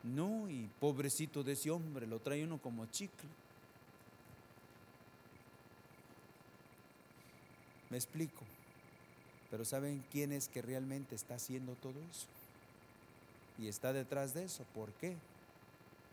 No, 0.04 0.50
y 0.50 0.70
pobrecito 0.80 1.44
de 1.44 1.54
ese 1.54 1.72
hombre, 1.72 2.08
lo 2.08 2.20
trae 2.20 2.44
uno 2.44 2.58
como 2.58 2.86
chicle. 2.88 3.30
Me 7.90 7.98
explico. 7.98 8.44
Pero 9.50 9.66
¿saben 9.66 10.04
quién 10.12 10.32
es 10.32 10.48
que 10.48 10.62
realmente 10.62 11.16
está 11.16 11.36
haciendo 11.36 11.74
todo 11.76 12.00
eso? 12.12 12.28
Y 13.58 13.68
está 13.68 13.94
detrás 13.94 14.34
de 14.34 14.44
eso. 14.46 14.64
¿Por 14.76 14.92
qué? 14.94 15.18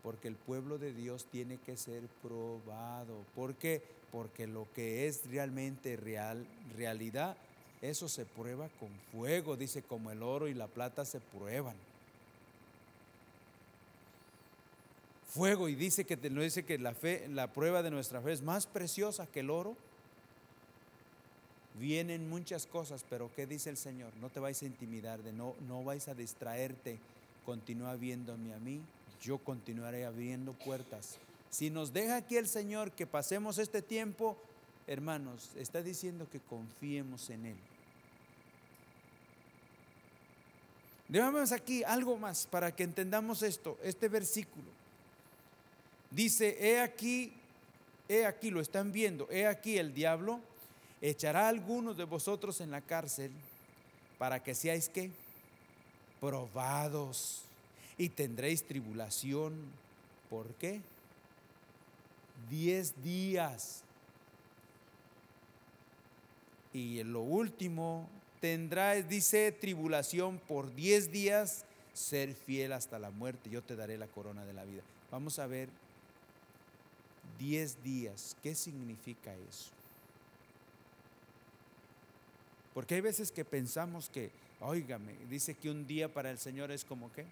Porque 0.06 0.28
el 0.28 0.36
pueblo 0.36 0.78
de 0.78 0.92
Dios 0.92 1.24
tiene 1.32 1.58
que 1.58 1.76
ser 1.76 2.04
probado. 2.22 3.24
¿Por 3.34 3.56
qué? 3.56 3.82
Porque 4.12 4.46
lo 4.46 4.68
que 4.72 5.08
es 5.08 5.28
realmente 5.28 5.96
real, 5.96 6.46
realidad, 6.76 7.36
eso 7.82 8.08
se 8.08 8.24
prueba 8.24 8.68
con 8.78 8.88
fuego. 9.10 9.56
Dice, 9.56 9.82
como 9.82 10.12
el 10.12 10.22
oro 10.22 10.46
y 10.46 10.54
la 10.54 10.68
plata 10.68 11.04
se 11.04 11.18
prueban. 11.18 11.74
Fuego 15.26 15.68
y 15.68 15.74
dice 15.74 16.04
que, 16.04 16.14
dice 16.14 16.64
que 16.64 16.78
la 16.78 16.94
fe, 16.94 17.26
la 17.26 17.52
prueba 17.52 17.82
de 17.82 17.90
nuestra 17.90 18.20
fe 18.20 18.30
es 18.30 18.42
más 18.42 18.68
preciosa 18.68 19.26
que 19.26 19.40
el 19.40 19.50
oro 19.50 19.76
Vienen 21.80 22.30
muchas 22.30 22.66
cosas, 22.66 23.04
pero 23.10 23.28
¿qué 23.34 23.44
dice 23.44 23.68
el 23.68 23.76
Señor? 23.76 24.10
No 24.20 24.30
te 24.30 24.38
vais 24.40 24.62
a 24.62 24.66
intimidar, 24.66 25.22
de 25.24 25.32
no, 25.32 25.56
no 25.68 25.82
vais 25.82 26.06
a 26.06 26.14
distraerte. 26.14 26.98
Continúa 27.44 27.96
viéndome 27.96 28.54
a 28.54 28.58
mí, 28.58 28.80
yo 29.26 29.38
continuaré 29.38 30.04
abriendo 30.04 30.52
puertas. 30.52 31.18
Si 31.50 31.68
nos 31.68 31.92
deja 31.92 32.16
aquí 32.16 32.36
el 32.36 32.46
Señor 32.46 32.92
que 32.92 33.08
pasemos 33.08 33.58
este 33.58 33.82
tiempo, 33.82 34.36
hermanos, 34.86 35.50
está 35.56 35.82
diciendo 35.82 36.28
que 36.30 36.38
confiemos 36.38 37.28
en 37.30 37.46
Él. 37.46 37.56
Dejamos 41.08 41.50
aquí 41.50 41.82
algo 41.82 42.16
más 42.16 42.46
para 42.46 42.74
que 42.74 42.84
entendamos 42.84 43.42
esto, 43.42 43.76
este 43.82 44.08
versículo. 44.08 44.66
Dice, 46.12 46.56
he 46.60 46.80
aquí, 46.80 47.32
he 48.08 48.26
aquí, 48.26 48.50
lo 48.50 48.60
están 48.60 48.92
viendo, 48.92 49.28
he 49.30 49.46
aquí 49.46 49.76
el 49.76 49.92
diablo 49.92 50.40
echará 51.00 51.46
a 51.46 51.48
algunos 51.48 51.96
de 51.96 52.04
vosotros 52.04 52.60
en 52.60 52.70
la 52.70 52.80
cárcel 52.80 53.32
para 54.18 54.40
que 54.42 54.54
seáis 54.54 54.88
que 54.88 55.10
probados 56.20 57.45
y 57.98 58.08
tendréis 58.10 58.64
tribulación. 58.64 59.54
¿Por 60.28 60.54
qué? 60.54 60.80
Diez 62.50 63.02
días. 63.02 63.82
Y 66.72 67.00
en 67.00 67.12
lo 67.12 67.22
último, 67.22 68.08
tendrás, 68.40 69.08
dice, 69.08 69.52
tribulación 69.52 70.38
por 70.46 70.74
diez 70.74 71.10
días, 71.10 71.64
ser 71.94 72.34
fiel 72.34 72.72
hasta 72.72 72.98
la 72.98 73.10
muerte. 73.10 73.48
Yo 73.48 73.62
te 73.62 73.76
daré 73.76 73.96
la 73.96 74.08
corona 74.08 74.44
de 74.44 74.52
la 74.52 74.64
vida. 74.64 74.82
Vamos 75.10 75.38
a 75.38 75.46
ver 75.46 75.70
diez 77.38 77.82
días. 77.82 78.36
¿Qué 78.42 78.54
significa 78.54 79.34
eso? 79.34 79.70
Porque 82.74 82.96
hay 82.96 83.00
veces 83.00 83.32
que 83.32 83.44
pensamos 83.44 84.10
que, 84.10 84.30
óigame, 84.60 85.14
dice 85.30 85.54
que 85.54 85.70
un 85.70 85.86
día 85.86 86.12
para 86.12 86.30
el 86.30 86.38
Señor 86.38 86.70
es 86.70 86.84
como 86.84 87.10
qué? 87.12 87.24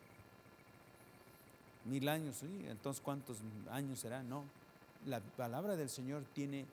Mil 1.84 2.08
años, 2.08 2.36
¿sí? 2.36 2.64
entonces 2.68 3.02
¿cuántos 3.02 3.38
años 3.70 4.00
será? 4.00 4.22
No. 4.22 4.44
La 5.06 5.20
palabra 5.20 5.76
del 5.76 5.90
Señor 5.90 6.24
tiene, 6.32 6.64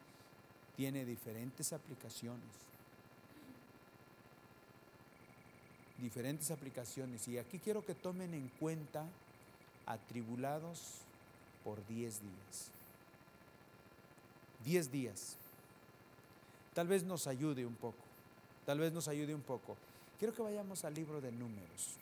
tiene 0.77 1.03
diferentes 1.03 1.73
aplicaciones. 1.73 2.47
Diferentes 5.97 6.49
aplicaciones. 6.49 7.27
Y 7.27 7.37
aquí 7.37 7.59
quiero 7.59 7.85
que 7.85 7.93
tomen 7.93 8.33
en 8.33 8.47
cuenta 8.59 9.05
atribulados 9.85 10.99
por 11.63 11.85
diez 11.87 12.21
días. 12.21 12.71
Diez 14.63 14.91
días. 14.91 15.35
Tal 16.73 16.87
vez 16.87 17.03
nos 17.03 17.27
ayude 17.27 17.65
un 17.65 17.75
poco 17.75 18.11
tal 18.65 18.79
vez 18.79 18.93
nos 18.93 19.07
ayude 19.07 19.35
un 19.35 19.41
poco. 19.41 19.75
Quiero 20.19 20.33
que 20.33 20.41
vayamos 20.41 20.85
al 20.85 20.93
libro 20.93 21.19
de 21.19 21.31
números 21.31 21.95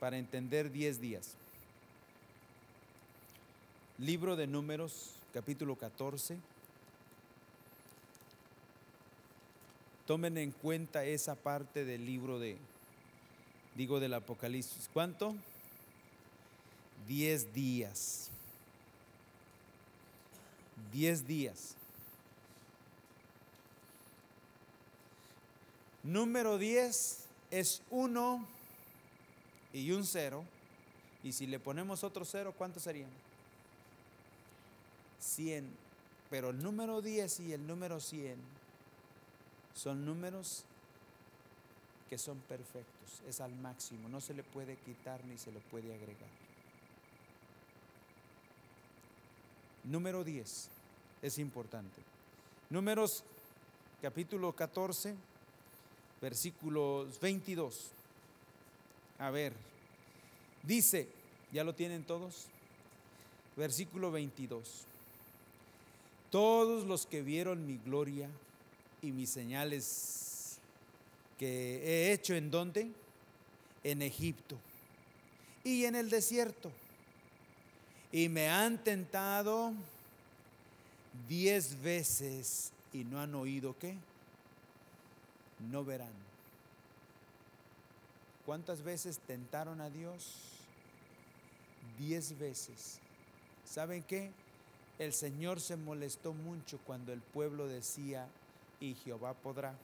para 0.00 0.18
entender 0.18 0.70
10 0.70 1.00
días. 1.00 1.36
Libro 3.98 4.34
de 4.34 4.48
números, 4.48 5.14
capítulo 5.32 5.76
14. 5.76 6.36
Tomen 10.04 10.36
en 10.36 10.50
cuenta 10.50 11.04
esa 11.04 11.36
parte 11.36 11.84
del 11.84 12.04
libro 12.04 12.40
de, 12.40 12.56
digo, 13.76 14.00
del 14.00 14.14
Apocalipsis. 14.14 14.90
¿Cuánto? 14.92 15.36
10 17.06 17.54
días. 17.54 18.30
10 20.92 21.26
días. 21.28 21.76
Número 26.02 26.58
10 26.58 27.20
es 27.52 27.80
1 27.90 28.46
y 29.72 29.92
un 29.92 30.04
0. 30.04 30.44
Y 31.22 31.30
si 31.30 31.46
le 31.46 31.60
ponemos 31.60 32.02
otro 32.02 32.24
0, 32.24 32.52
¿cuántos 32.58 32.82
serían? 32.82 33.23
100. 35.24 35.68
Pero 36.30 36.50
el 36.50 36.62
número 36.62 37.00
10 37.00 37.40
y 37.40 37.52
el 37.52 37.66
número 37.66 38.00
100 38.00 38.36
son 39.74 40.04
números 40.04 40.64
que 42.08 42.18
son 42.18 42.38
perfectos, 42.40 43.22
es 43.26 43.40
al 43.40 43.54
máximo, 43.56 44.08
no 44.08 44.20
se 44.20 44.34
le 44.34 44.42
puede 44.42 44.76
quitar 44.76 45.24
ni 45.24 45.38
se 45.38 45.50
le 45.50 45.60
puede 45.60 45.92
agregar. 45.94 46.28
Número 49.84 50.22
10 50.22 50.68
es 51.22 51.38
importante. 51.38 52.02
Números 52.70 53.24
capítulo 54.00 54.52
14 54.52 55.14
versículos 56.20 57.20
22. 57.20 57.90
A 59.18 59.30
ver, 59.30 59.52
dice, 60.62 61.08
¿ya 61.52 61.64
lo 61.64 61.74
tienen 61.74 62.04
todos? 62.04 62.46
Versículo 63.56 64.10
22. 64.10 64.86
Todos 66.34 66.84
los 66.84 67.06
que 67.06 67.22
vieron 67.22 67.64
mi 67.64 67.78
gloria 67.78 68.28
y 69.00 69.12
mis 69.12 69.30
señales 69.30 70.58
que 71.38 71.76
he 71.84 72.12
hecho 72.12 72.34
en 72.34 72.50
donde? 72.50 72.90
En 73.84 74.02
Egipto 74.02 74.58
y 75.62 75.84
en 75.84 75.94
el 75.94 76.10
desierto. 76.10 76.72
Y 78.10 78.28
me 78.28 78.48
han 78.48 78.82
tentado 78.82 79.74
diez 81.28 81.80
veces 81.80 82.72
y 82.92 83.04
no 83.04 83.20
han 83.20 83.36
oído 83.36 83.78
qué? 83.78 83.96
no 85.70 85.84
verán. 85.84 86.12
¿Cuántas 88.44 88.82
veces 88.82 89.20
tentaron 89.20 89.80
a 89.80 89.88
Dios? 89.88 90.34
Diez 91.96 92.36
veces. 92.36 92.98
¿Saben 93.64 94.02
qué? 94.02 94.32
El 94.98 95.12
Señor 95.12 95.60
se 95.60 95.76
molestó 95.76 96.32
mucho 96.32 96.78
cuando 96.86 97.12
el 97.12 97.20
pueblo 97.20 97.66
decía, 97.66 98.28
y 98.80 98.94
Jehová 98.94 99.34
podrá. 99.34 99.74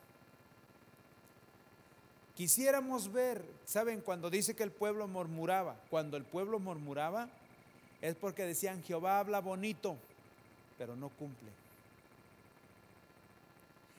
Quisiéramos 2.37 3.13
ver, 3.13 3.45
¿saben? 3.65 4.01
Cuando 4.01 4.31
dice 4.31 4.55
que 4.55 4.63
el 4.63 4.71
pueblo 4.71 5.09
murmuraba, 5.09 5.77
cuando 5.91 6.17
el 6.17 6.25
pueblo 6.25 6.59
murmuraba, 6.59 7.29
es 8.01 8.15
porque 8.15 8.47
decían, 8.47 8.83
Jehová 8.83 9.19
habla 9.19 9.41
bonito, 9.41 9.97
pero 10.79 10.97
no 10.97 11.09
cumple. 11.11 11.51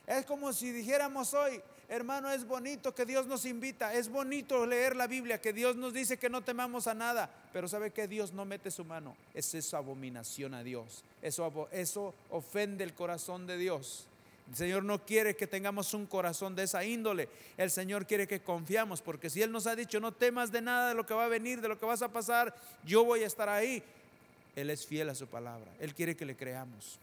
Es 0.08 0.26
como 0.26 0.52
si 0.54 0.72
dijéramos 0.72 1.34
hoy, 1.34 1.62
hermano, 1.92 2.32
es 2.32 2.48
bonito 2.48 2.96
que 2.96 3.06
Dios 3.06 3.28
nos 3.28 3.46
invita, 3.46 3.94
es 3.94 4.08
bonito 4.08 4.66
leer 4.66 4.96
la 4.96 5.08
Biblia, 5.08 5.42
que 5.42 5.52
Dios 5.52 5.76
nos 5.76 5.94
dice 5.94 6.18
que 6.18 6.30
no 6.30 6.42
temamos 6.42 6.88
a 6.88 6.94
nada, 6.94 7.30
pero 7.52 7.68
sabe 7.68 7.92
que 7.92 8.08
Dios 8.08 8.32
no 8.32 8.46
mete 8.46 8.72
su 8.72 8.86
mano. 8.86 9.16
Es 9.34 9.54
esa 9.54 9.78
abominación 9.78 10.54
a 10.54 10.64
Dios. 10.64 11.04
Eso, 11.22 11.68
eso 11.72 12.16
ofende 12.30 12.86
el 12.86 12.94
corazón 12.94 13.46
de 13.46 13.58
Dios. 13.58 14.08
El 14.50 14.56
Señor 14.56 14.84
no 14.84 15.06
quiere 15.06 15.36
que 15.36 15.48
tengamos 15.48 15.94
un 15.94 16.06
corazón 16.06 16.56
de 16.56 16.64
esa 16.64 16.84
índole. 16.86 17.28
El 17.58 17.70
Señor 17.70 18.08
quiere 18.08 18.26
que 18.26 18.40
confiamos, 18.40 19.02
porque 19.02 19.30
si 19.30 19.42
Él 19.42 19.52
nos 19.52 19.68
ha 19.68 19.76
dicho, 19.76 20.00
no 20.00 20.14
temas 20.14 20.50
de 20.50 20.62
nada 20.62 20.90
de 20.90 20.96
lo 20.96 21.06
que 21.06 21.14
va 21.14 21.26
a 21.26 21.30
venir, 21.30 21.60
de 21.60 21.68
lo 21.68 21.78
que 21.78 21.86
vas 21.86 22.02
a 22.02 22.12
pasar, 22.12 22.56
yo 22.86 23.04
voy 23.04 23.24
a 23.24 23.28
estar 23.28 23.50
ahí. 23.50 23.84
Él 24.56 24.70
es 24.70 24.88
fiel 24.88 25.10
a 25.10 25.16
su 25.16 25.28
palabra. 25.28 25.70
Él 25.80 25.94
quiere 25.94 26.16
que 26.16 26.26
le 26.26 26.38
creamos. 26.38 27.00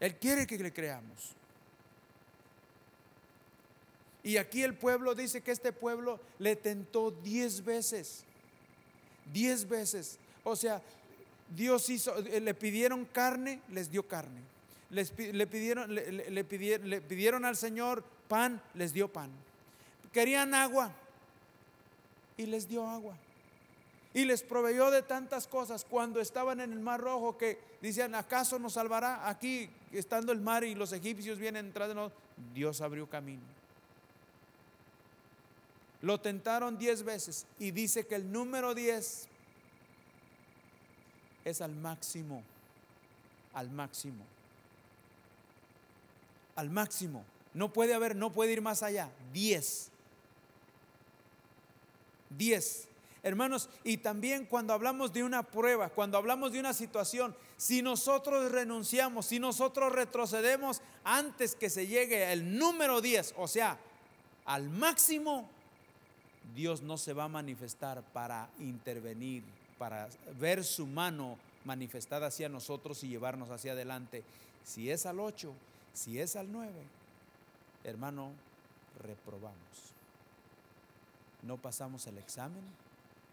Él 0.00 0.16
quiere 0.16 0.46
que 0.46 0.58
le 0.58 0.72
creamos. 0.72 1.34
Y 4.22 4.36
aquí 4.36 4.62
el 4.62 4.74
pueblo 4.74 5.14
dice 5.14 5.40
que 5.40 5.52
este 5.52 5.72
pueblo 5.72 6.20
le 6.38 6.56
tentó 6.56 7.10
diez 7.10 7.64
veces. 7.64 8.24
Diez 9.32 9.68
veces. 9.68 10.18
O 10.44 10.56
sea, 10.56 10.82
Dios 11.54 11.88
hizo, 11.88 12.16
eh, 12.18 12.40
le 12.40 12.54
pidieron 12.54 13.04
carne, 13.06 13.60
les 13.70 13.90
dio 13.90 14.06
carne. 14.06 14.42
Les, 14.90 15.12
le, 15.18 15.46
pidieron, 15.46 15.94
le, 15.94 16.44
pidieron, 16.44 16.88
le 16.88 17.00
pidieron 17.00 17.44
al 17.44 17.56
Señor 17.56 18.02
pan, 18.28 18.60
les 18.74 18.92
dio 18.92 19.08
pan. 19.08 19.30
Querían 20.12 20.54
agua 20.54 20.92
y 22.36 22.46
les 22.46 22.68
dio 22.68 22.86
agua. 22.86 23.16
Y 24.14 24.24
les 24.24 24.42
proveyó 24.42 24.90
de 24.90 25.02
tantas 25.02 25.46
cosas 25.46 25.84
cuando 25.84 26.20
estaban 26.20 26.60
en 26.60 26.72
el 26.72 26.80
mar 26.80 27.00
rojo 27.00 27.36
que 27.36 27.58
decían, 27.82 28.14
¿acaso 28.14 28.58
nos 28.58 28.72
salvará 28.72 29.28
aquí 29.28 29.70
estando 29.92 30.32
el 30.32 30.40
mar 30.40 30.64
y 30.64 30.74
los 30.74 30.92
egipcios 30.92 31.38
vienen 31.38 31.66
detrás 31.66 31.88
de 31.88 31.94
nosotros? 31.94 32.22
Dios 32.54 32.80
abrió 32.80 33.08
camino. 33.08 33.42
Lo 36.00 36.20
tentaron 36.20 36.78
diez 36.78 37.02
veces 37.02 37.46
y 37.58 37.70
dice 37.70 38.06
que 38.06 38.14
el 38.14 38.30
número 38.30 38.74
diez 38.74 39.28
es 41.44 41.60
al 41.60 41.74
máximo, 41.74 42.42
al 43.52 43.70
máximo, 43.70 44.24
al 46.54 46.70
máximo. 46.70 47.24
No 47.54 47.72
puede 47.72 47.94
haber, 47.94 48.14
no 48.14 48.32
puede 48.32 48.52
ir 48.52 48.62
más 48.62 48.82
allá. 48.82 49.10
Diez. 49.32 49.90
Diez. 52.30 52.87
Hermanos, 53.28 53.68
y 53.84 53.98
también 53.98 54.46
cuando 54.46 54.72
hablamos 54.72 55.12
de 55.12 55.22
una 55.22 55.42
prueba, 55.42 55.90
cuando 55.90 56.16
hablamos 56.16 56.50
de 56.52 56.60
una 56.60 56.72
situación, 56.72 57.36
si 57.58 57.82
nosotros 57.82 58.50
renunciamos, 58.50 59.26
si 59.26 59.38
nosotros 59.38 59.92
retrocedemos 59.92 60.80
antes 61.04 61.54
que 61.54 61.68
se 61.68 61.86
llegue 61.86 62.32
el 62.32 62.58
número 62.58 63.02
10, 63.02 63.34
o 63.36 63.46
sea, 63.46 63.78
al 64.46 64.70
máximo, 64.70 65.46
Dios 66.56 66.80
no 66.80 66.96
se 66.96 67.12
va 67.12 67.24
a 67.24 67.28
manifestar 67.28 68.02
para 68.14 68.48
intervenir, 68.60 69.42
para 69.76 70.08
ver 70.40 70.64
su 70.64 70.86
mano 70.86 71.36
manifestada 71.66 72.28
hacia 72.28 72.48
nosotros 72.48 73.04
y 73.04 73.08
llevarnos 73.08 73.50
hacia 73.50 73.72
adelante. 73.72 74.24
Si 74.64 74.90
es 74.90 75.04
al 75.04 75.20
8, 75.20 75.52
si 75.92 76.18
es 76.18 76.34
al 76.34 76.50
9, 76.50 76.72
hermano, 77.84 78.32
reprobamos. 79.02 79.58
No 81.42 81.58
pasamos 81.58 82.06
el 82.06 82.16
examen 82.16 82.87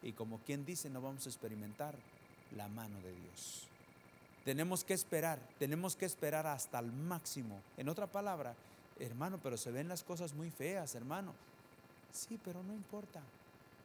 y 0.05 0.13
como 0.13 0.39
quien 0.45 0.65
dice, 0.65 0.89
no 0.89 1.01
vamos 1.01 1.25
a 1.25 1.29
experimentar 1.29 1.95
la 2.55 2.67
mano 2.67 3.01
de 3.01 3.11
Dios. 3.11 3.67
Tenemos 4.45 4.83
que 4.83 4.93
esperar, 4.93 5.39
tenemos 5.57 5.95
que 5.95 6.05
esperar 6.05 6.45
hasta 6.45 6.77
el 6.77 6.91
máximo. 6.91 7.59
En 7.75 7.89
otra 7.89 8.05
palabra, 8.05 8.55
hermano, 8.99 9.39
pero 9.41 9.57
se 9.57 9.71
ven 9.71 9.87
las 9.87 10.03
cosas 10.03 10.35
muy 10.35 10.51
feas, 10.51 10.93
hermano. 10.93 11.33
Sí, 12.13 12.39
pero 12.45 12.61
no 12.61 12.71
importa. 12.71 13.19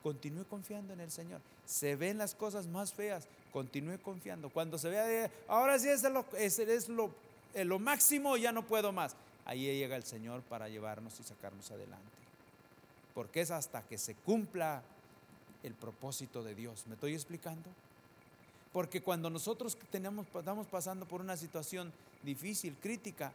Continúe 0.02 0.44
confiando 0.44 0.92
en 0.92 1.00
el 1.00 1.10
Señor. 1.10 1.40
Se 1.64 1.96
ven 1.96 2.18
las 2.18 2.34
cosas 2.34 2.66
más 2.66 2.92
feas, 2.92 3.26
continúe 3.50 3.98
confiando. 4.02 4.50
Cuando 4.50 4.76
se 4.76 4.90
vea, 4.90 5.30
ahora 5.48 5.78
sí 5.78 5.88
es 5.88 6.02
lo, 6.02 6.26
es, 6.36 6.88
lo, 6.90 7.10
lo 7.54 7.78
máximo, 7.78 8.36
ya 8.36 8.52
no 8.52 8.66
puedo 8.66 8.92
más. 8.92 9.16
Ahí 9.46 9.62
llega 9.62 9.96
el 9.96 10.04
Señor 10.04 10.42
para 10.42 10.68
llevarnos 10.68 11.18
y 11.18 11.22
sacarnos 11.22 11.70
adelante. 11.70 12.12
Porque 13.14 13.40
es 13.40 13.50
hasta 13.50 13.82
que 13.82 13.96
se 13.96 14.14
cumpla 14.14 14.82
el 15.62 15.74
propósito 15.74 16.42
de 16.42 16.54
Dios. 16.54 16.86
¿Me 16.86 16.94
estoy 16.94 17.14
explicando? 17.14 17.68
Porque 18.72 19.02
cuando 19.02 19.30
nosotros 19.30 19.76
tenemos, 19.90 20.26
estamos 20.34 20.66
pasando 20.66 21.06
por 21.06 21.20
una 21.20 21.36
situación 21.36 21.92
difícil, 22.22 22.76
crítica, 22.80 23.32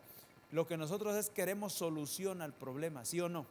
lo 0.51 0.65
que 0.65 0.77
nosotros 0.77 1.15
es 1.15 1.29
queremos 1.29 1.73
solución 1.73 2.41
al 2.41 2.53
problema, 2.53 3.03
¿sí 3.03 3.19
o 3.19 3.27
no? 3.27 3.45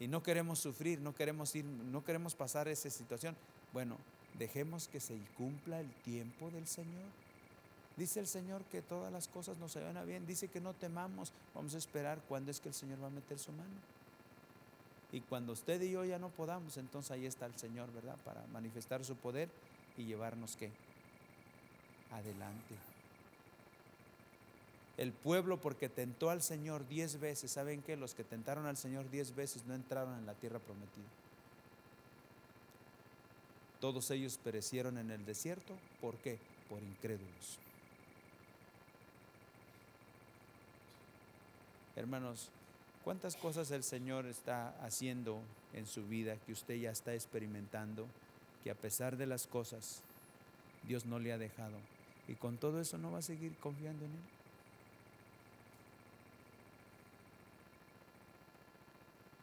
y 0.00 0.06
no 0.06 0.22
queremos 0.22 0.60
sufrir, 0.60 1.00
no 1.00 1.14
queremos 1.14 1.54
ir, 1.56 1.64
no 1.64 2.04
queremos 2.04 2.34
pasar 2.34 2.68
esa 2.68 2.88
situación. 2.90 3.36
Bueno, 3.72 3.96
dejemos 4.38 4.88
que 4.88 5.00
se 5.00 5.18
cumpla 5.36 5.80
el 5.80 5.90
tiempo 6.04 6.50
del 6.50 6.66
Señor. 6.66 7.08
Dice 7.96 8.20
el 8.20 8.28
Señor 8.28 8.62
que 8.64 8.80
todas 8.80 9.12
las 9.12 9.26
cosas 9.26 9.58
nos 9.58 9.72
se 9.72 9.84
a 9.84 10.04
bien. 10.04 10.24
Dice 10.24 10.48
que 10.48 10.60
no 10.60 10.72
temamos. 10.72 11.32
Vamos 11.54 11.74
a 11.74 11.78
esperar 11.78 12.20
cuándo 12.28 12.50
es 12.52 12.60
que 12.60 12.68
el 12.68 12.74
Señor 12.74 13.02
va 13.02 13.08
a 13.08 13.10
meter 13.10 13.38
su 13.40 13.50
mano. 13.50 13.74
Y 15.10 15.20
cuando 15.22 15.52
usted 15.52 15.80
y 15.80 15.92
yo 15.92 16.04
ya 16.04 16.18
no 16.18 16.28
podamos, 16.28 16.76
entonces 16.76 17.10
ahí 17.10 17.24
está 17.24 17.46
el 17.46 17.56
Señor, 17.58 17.90
¿verdad? 17.92 18.16
Para 18.24 18.46
manifestar 18.52 19.04
su 19.04 19.16
poder 19.16 19.48
y 19.96 20.04
llevarnos 20.04 20.56
que 20.56 20.70
adelante. 22.12 22.74
El 24.98 25.12
pueblo 25.12 25.58
porque 25.58 25.88
tentó 25.88 26.28
al 26.28 26.42
Señor 26.42 26.86
diez 26.88 27.20
veces, 27.20 27.52
¿saben 27.52 27.82
qué? 27.82 27.96
Los 27.96 28.14
que 28.14 28.24
tentaron 28.24 28.66
al 28.66 28.76
Señor 28.76 29.08
diez 29.10 29.34
veces 29.34 29.64
no 29.64 29.74
entraron 29.74 30.18
en 30.18 30.26
la 30.26 30.34
tierra 30.34 30.58
prometida. 30.58 31.06
Todos 33.80 34.10
ellos 34.10 34.38
perecieron 34.42 34.98
en 34.98 35.10
el 35.12 35.24
desierto. 35.24 35.72
¿Por 36.00 36.16
qué? 36.16 36.38
Por 36.68 36.82
incrédulos. 36.82 37.58
Hermanos, 41.94 42.50
¿cuántas 43.08 43.36
cosas 43.36 43.70
el 43.70 43.84
Señor 43.84 44.26
está 44.26 44.68
haciendo 44.84 45.40
en 45.72 45.86
su 45.86 46.06
vida 46.06 46.36
que 46.44 46.52
usted 46.52 46.74
ya 46.74 46.90
está 46.90 47.14
experimentando? 47.14 48.06
Que 48.62 48.70
a 48.70 48.74
pesar 48.74 49.16
de 49.16 49.24
las 49.24 49.46
cosas, 49.46 50.02
Dios 50.86 51.06
no 51.06 51.18
le 51.18 51.32
ha 51.32 51.38
dejado. 51.38 51.78
Y 52.28 52.34
con 52.34 52.58
todo 52.58 52.82
eso 52.82 52.98
no 52.98 53.10
va 53.10 53.20
a 53.20 53.22
seguir 53.22 53.56
confiando 53.62 54.04
en 54.04 54.10
Él. 54.10 54.20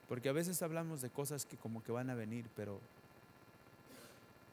Porque 0.10 0.30
a 0.30 0.34
veces 0.34 0.62
hablamos 0.62 1.02
de 1.02 1.10
cosas 1.10 1.48
que 1.48 1.58
como 1.58 1.84
que 1.84 1.92
van 1.92 2.12
a 2.12 2.14
venir, 2.14 2.46
pero 2.56 2.80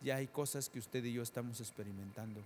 ya 0.00 0.16
hay 0.16 0.26
cosas 0.26 0.70
que 0.70 0.78
usted 0.78 1.04
y 1.04 1.12
yo 1.12 1.22
estamos 1.22 1.60
experimentando. 1.60 2.40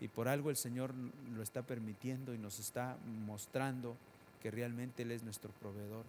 Y 0.00 0.08
por 0.08 0.28
algo 0.28 0.50
el 0.50 0.56
Señor 0.56 0.92
lo 1.34 1.42
está 1.42 1.62
permitiendo 1.62 2.34
y 2.34 2.38
nos 2.38 2.58
está 2.58 2.98
mostrando 3.26 3.96
que 4.42 4.50
realmente 4.50 5.02
Él 5.02 5.10
es 5.10 5.22
nuestro 5.22 5.50
proveedor. 5.52 6.04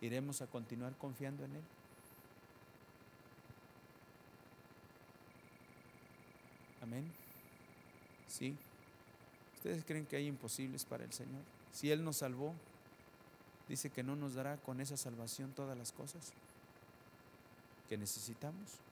¿Iremos 0.00 0.42
a 0.42 0.46
continuar 0.46 0.92
confiando 0.96 1.44
en 1.44 1.56
Él? 1.56 1.62
Amén. 6.82 7.10
¿Sí? 8.28 8.54
¿Ustedes 9.56 9.82
creen 9.84 10.04
que 10.04 10.16
hay 10.16 10.26
imposibles 10.26 10.84
para 10.84 11.04
el 11.04 11.12
Señor? 11.12 11.40
Si 11.72 11.90
Él 11.90 12.04
nos 12.04 12.18
salvó, 12.18 12.52
dice 13.66 13.88
que 13.88 14.02
no 14.02 14.14
nos 14.14 14.34
dará 14.34 14.58
con 14.58 14.80
esa 14.80 14.98
salvación 14.98 15.52
todas 15.52 15.78
las 15.78 15.92
cosas 15.92 16.34
que 17.88 17.96
necesitamos. 17.96 18.83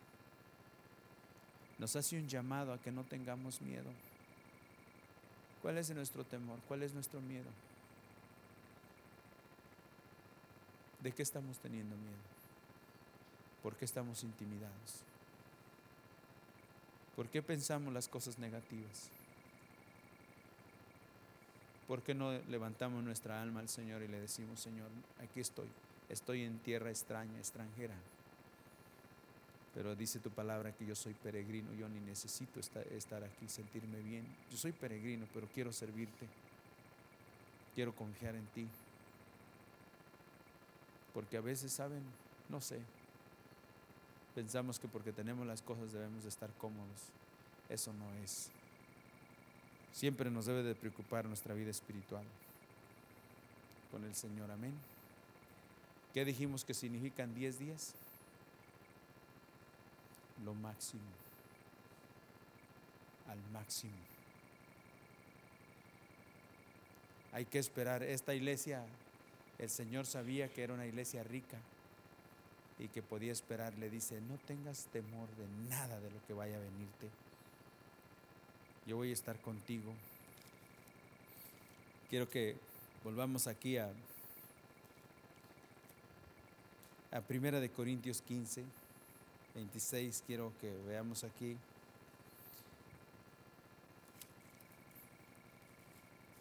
Nos 1.83 1.97
hace 1.97 2.17
un 2.17 2.29
llamado 2.29 2.73
a 2.73 2.79
que 2.79 2.93
no 2.93 3.03
tengamos 3.03 3.61
miedo. 3.61 3.91
¿Cuál 5.63 5.79
es 5.79 5.91
nuestro 5.91 6.23
temor? 6.23 6.61
¿Cuál 6.69 6.85
es 6.85 6.95
nuestro 6.95 7.21
miedo? 7.21 7.51
¿De 11.01 11.11
qué 11.11 11.25
estamos 11.25 11.59
teniendo 11.59 11.97
miedo? 11.97 12.23
¿Por 13.65 13.75
qué 13.75 13.85
estamos 13.85 14.23
intimidados? 14.23 15.01
¿Por 17.17 17.27
qué 17.27 17.43
pensamos 17.43 17.93
las 17.93 18.07
cosas 18.07 18.39
negativas? 18.39 19.11
¿Por 21.89 22.01
qué 22.03 22.15
no 22.15 22.31
levantamos 22.49 23.03
nuestra 23.03 23.43
alma 23.43 23.59
al 23.59 23.69
Señor 23.69 24.03
y 24.03 24.07
le 24.07 24.21
decimos, 24.21 24.61
Señor, 24.61 24.89
aquí 25.21 25.41
estoy, 25.41 25.67
estoy 26.09 26.45
en 26.45 26.61
tierra 26.61 26.91
extraña, 26.91 27.39
extranjera? 27.39 27.97
Pero 29.75 29.97
dice 29.97 30.19
tu 30.19 30.31
palabra 30.31 30.73
que 30.73 30.85
yo 30.85 30.95
soy 30.95 31.15
peregrino, 31.15 31.73
yo 31.73 31.89
ni 31.89 32.01
necesito 32.01 32.61
estar 32.61 33.25
aquí, 33.25 33.49
sentirme 33.49 34.01
bien. 34.01 34.27
Yo 34.51 34.59
soy 34.59 34.73
peregrino, 34.73 35.27
pero 35.33 35.49
quiero 35.55 35.73
servirte. 35.73 36.27
Quiero 37.75 37.95
confiar 37.95 38.35
en 38.35 38.47
ti. 38.49 38.69
Porque 41.15 41.39
a 41.39 41.41
veces, 41.41 41.73
¿saben? 41.73 42.03
No 42.51 42.61
sé. 42.61 42.81
Pensamos 44.35 44.79
que 44.79 44.89
porque 44.89 45.13
tenemos 45.13 45.47
las 45.47 45.63
cosas 45.63 45.93
debemos 45.93 46.23
de 46.23 46.29
estar 46.29 46.51
cómodos. 46.59 47.11
Eso 47.69 47.93
no 47.95 48.13
es. 48.23 48.51
Siempre 49.93 50.31
nos 50.31 50.47
debe 50.47 50.63
de 50.63 50.75
preocupar 50.75 51.27
nuestra 51.27 51.55
vida 51.55 51.71
espiritual 51.71 52.25
con 53.91 54.05
el 54.05 54.15
Señor. 54.15 54.51
Amén. 54.51 54.75
¿Qué 56.13 56.25
dijimos 56.25 56.65
que 56.65 56.75
significan 56.75 57.35
10 57.35 57.59
días? 57.59 57.95
Lo 60.45 60.55
máximo. 60.55 61.03
Al 63.29 63.39
máximo. 63.53 63.93
Hay 67.33 67.47
que 67.47 67.59
esperar. 67.59 68.03
Esta 68.03 68.35
iglesia, 68.35 68.85
el 69.59 69.71
Señor 69.71 70.07
sabía 70.07 70.49
que 70.49 70.63
era 70.63 70.75
una 70.75 70.87
iglesia 70.87 71.23
rica 71.23 71.59
y 72.79 72.89
que 72.89 73.03
podía 73.03 73.33
esperar. 73.33 73.79
Le 73.79 73.89
dice, 73.89 74.21
no 74.21 74.37
tengas 74.39 74.87
temor 74.87 75.29
de 75.37 75.47
nada 75.69 76.01
de 76.01 76.11
lo 76.11 76.25
que 76.27 76.35
vaya 76.35 76.57
a 76.57 76.61
venirte 76.61 77.09
yo 78.87 78.97
voy 78.97 79.11
a 79.11 79.13
estar 79.13 79.39
contigo. 79.41 79.93
Quiero 82.11 82.29
que 82.29 82.57
volvamos 83.05 83.47
aquí 83.47 83.79
a, 83.79 83.91
a 87.13 87.21
Primera 87.21 87.61
de 87.61 87.71
Corintios 87.71 88.21
15, 88.23 88.65
26. 89.55 90.25
Quiero 90.27 90.53
que 90.61 90.71
veamos 90.87 91.25
aquí. 91.25 91.57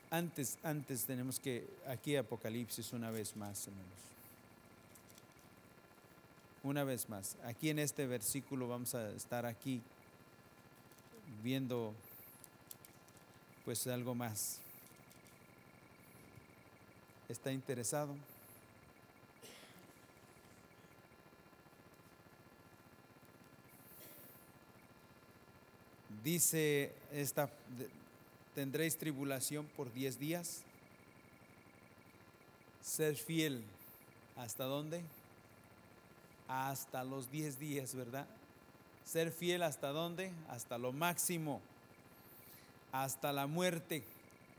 Antes, 0.09 0.57
antes 0.63 1.05
tenemos 1.05 1.39
que, 1.39 1.65
aquí 1.87 2.17
Apocalipsis 2.17 2.91
una 2.91 3.11
vez 3.11 3.35
más, 3.37 3.67
hermanos. 3.67 4.11
Una 6.63 6.83
vez 6.83 7.09
más, 7.09 7.37
aquí 7.43 7.69
en 7.69 7.79
este 7.79 8.05
versículo 8.05 8.67
vamos 8.67 8.93
a 8.93 9.09
estar 9.11 9.45
aquí 9.45 9.81
viendo 11.41 11.93
pues 13.65 13.87
algo 13.87 14.13
más. 14.13 14.59
¿Está 17.29 17.51
interesado? 17.51 18.15
Dice 26.23 26.93
esta 27.11 27.49
tendréis 28.53 28.97
tribulación 28.97 29.65
por 29.75 29.91
diez 29.93 30.19
días. 30.19 30.61
Ser 32.81 33.15
fiel. 33.15 33.63
¿Hasta 34.35 34.65
dónde? 34.65 35.03
Hasta 36.47 37.03
los 37.03 37.31
diez 37.31 37.59
días, 37.59 37.95
¿verdad? 37.95 38.27
Ser 39.05 39.31
fiel 39.31 39.63
hasta 39.63 39.89
dónde? 39.89 40.31
Hasta 40.49 40.77
lo 40.77 40.91
máximo. 40.91 41.61
Hasta 42.91 43.31
la 43.31 43.47
muerte. 43.47 44.03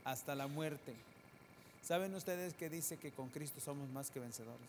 Hasta 0.03 0.35
la 0.35 0.47
muerte. 0.47 0.93
¿Saben 1.81 2.13
ustedes 2.15 2.53
que 2.53 2.69
dice 2.69 2.97
que 2.97 3.11
con 3.11 3.29
Cristo 3.29 3.59
somos 3.59 3.89
más 3.89 4.09
que 4.09 4.19
vencedores? 4.19 4.67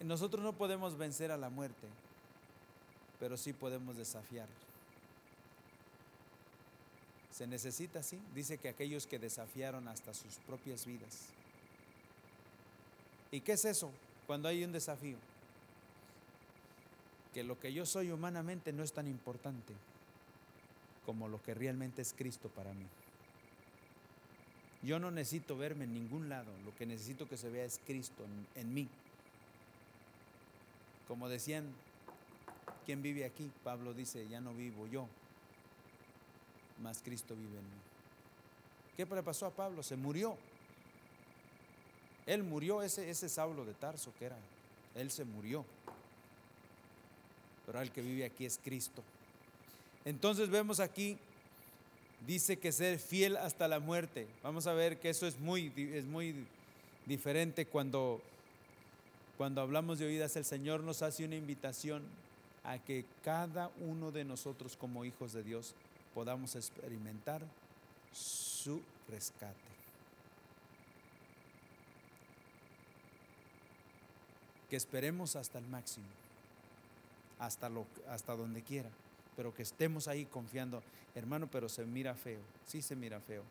Nosotros 0.00 0.42
no 0.42 0.52
podemos 0.52 0.98
vencer 0.98 1.30
a 1.30 1.36
la 1.36 1.48
muerte, 1.48 1.86
pero 3.18 3.36
sí 3.36 3.52
podemos 3.52 3.96
desafiar. 3.96 4.48
Se 7.36 7.46
necesita, 7.46 8.02
sí. 8.02 8.18
Dice 8.34 8.56
que 8.56 8.70
aquellos 8.70 9.06
que 9.06 9.18
desafiaron 9.18 9.88
hasta 9.88 10.14
sus 10.14 10.36
propias 10.46 10.86
vidas. 10.86 11.26
¿Y 13.30 13.42
qué 13.42 13.52
es 13.52 13.66
eso 13.66 13.90
cuando 14.26 14.48
hay 14.48 14.64
un 14.64 14.72
desafío? 14.72 15.18
Que 17.34 17.44
lo 17.44 17.60
que 17.60 17.74
yo 17.74 17.84
soy 17.84 18.10
humanamente 18.10 18.72
no 18.72 18.82
es 18.82 18.94
tan 18.94 19.06
importante 19.06 19.74
como 21.04 21.28
lo 21.28 21.42
que 21.42 21.52
realmente 21.52 22.00
es 22.00 22.14
Cristo 22.16 22.48
para 22.48 22.72
mí. 22.72 22.86
Yo 24.82 24.98
no 24.98 25.10
necesito 25.10 25.58
verme 25.58 25.84
en 25.84 25.92
ningún 25.92 26.30
lado, 26.30 26.50
lo 26.64 26.74
que 26.74 26.86
necesito 26.86 27.28
que 27.28 27.36
se 27.36 27.50
vea 27.50 27.66
es 27.66 27.78
Cristo 27.86 28.24
en, 28.54 28.72
mí. 28.72 28.88
Como 31.06 31.28
decían, 31.28 31.66
¿quién 32.86 33.02
vive 33.02 33.26
aquí? 33.26 33.50
Pablo 33.62 33.92
dice, 33.92 34.26
ya 34.26 34.40
no 34.40 34.54
vivo 34.54 34.86
yo, 34.86 35.06
mas 36.82 37.00
Cristo 37.02 37.34
vive 37.34 37.58
en 37.58 37.64
mí. 37.64 37.80
¿Qué 38.96 39.04
le 39.04 39.22
pasó 39.22 39.46
a 39.46 39.50
Pablo? 39.50 39.82
Se 39.82 39.96
murió. 39.96 40.36
Él 42.24 42.42
murió, 42.42 42.82
ese, 42.82 43.08
ese 43.10 43.28
Saulo 43.28 43.64
de 43.64 43.74
Tarso 43.74 44.12
que 44.18 44.26
era. 44.26 44.36
Él 44.94 45.10
se 45.10 45.24
murió. 45.24 45.64
Pero 47.66 47.80
el 47.80 47.90
que 47.90 48.00
vive 48.00 48.24
aquí 48.24 48.46
es 48.46 48.58
Cristo. 48.62 49.02
Entonces 50.04 50.48
vemos 50.48 50.80
aquí, 50.80 51.18
dice 52.26 52.58
que 52.58 52.72
ser 52.72 52.98
fiel 52.98 53.36
hasta 53.36 53.68
la 53.68 53.80
muerte. 53.80 54.26
Vamos 54.42 54.66
a 54.66 54.72
ver 54.72 54.98
que 54.98 55.10
eso 55.10 55.26
es 55.26 55.38
muy, 55.38 55.72
es 55.76 56.04
muy 56.04 56.46
diferente 57.06 57.66
cuando, 57.66 58.22
cuando 59.36 59.60
hablamos 59.60 59.98
de 59.98 60.06
oídas. 60.06 60.36
El 60.36 60.44
Señor 60.44 60.82
nos 60.82 61.02
hace 61.02 61.24
una 61.24 61.36
invitación 61.36 62.02
a 62.64 62.78
que 62.78 63.04
cada 63.22 63.70
uno 63.80 64.10
de 64.10 64.24
nosotros 64.24 64.76
como 64.76 65.04
hijos 65.04 65.32
de 65.32 65.42
Dios 65.42 65.74
podamos 66.16 66.56
experimentar 66.56 67.42
su 68.10 68.80
rescate. 69.06 69.52
Que 74.70 74.76
esperemos 74.76 75.36
hasta 75.36 75.58
el 75.58 75.66
máximo, 75.66 76.06
hasta, 77.38 77.68
lo, 77.68 77.86
hasta 78.08 78.34
donde 78.34 78.62
quiera, 78.62 78.88
pero 79.36 79.54
que 79.54 79.62
estemos 79.62 80.08
ahí 80.08 80.24
confiando, 80.24 80.82
hermano, 81.14 81.48
pero 81.52 81.68
se 81.68 81.84
mira 81.84 82.14
feo, 82.14 82.40
sí 82.66 82.80
se 82.80 82.96
mira 82.96 83.20
feo, 83.20 83.42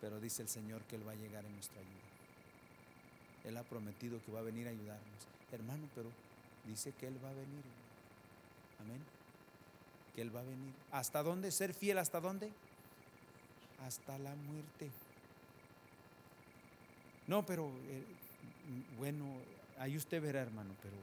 pero 0.00 0.20
dice 0.20 0.42
el 0.42 0.48
Señor 0.48 0.80
que 0.82 0.94
Él 0.94 1.08
va 1.08 1.10
a 1.10 1.16
llegar 1.16 1.44
en 1.44 1.54
nuestra 1.54 1.80
ayuda. 1.80 2.06
Él 3.46 3.56
ha 3.56 3.64
prometido 3.64 4.22
que 4.24 4.30
va 4.30 4.38
a 4.38 4.42
venir 4.42 4.68
a 4.68 4.70
ayudarnos, 4.70 5.26
hermano, 5.50 5.88
pero 5.92 6.08
dice 6.66 6.92
que 6.92 7.08
Él 7.08 7.18
va 7.22 7.30
a 7.30 7.34
venir. 7.34 7.64
Amén 8.78 9.15
que 10.16 10.22
Él 10.22 10.34
va 10.34 10.40
a 10.40 10.44
venir. 10.44 10.72
¿Hasta 10.90 11.22
dónde? 11.22 11.52
¿Ser 11.52 11.74
fiel 11.74 11.98
hasta 11.98 12.20
dónde? 12.20 12.50
Hasta 13.86 14.18
la 14.18 14.34
muerte. 14.34 14.90
No, 17.26 17.44
pero 17.44 17.70
eh, 17.88 18.02
bueno, 18.98 19.26
ahí 19.78 19.94
usted 19.94 20.22
verá, 20.22 20.40
hermano, 20.40 20.70
pero, 20.82 20.96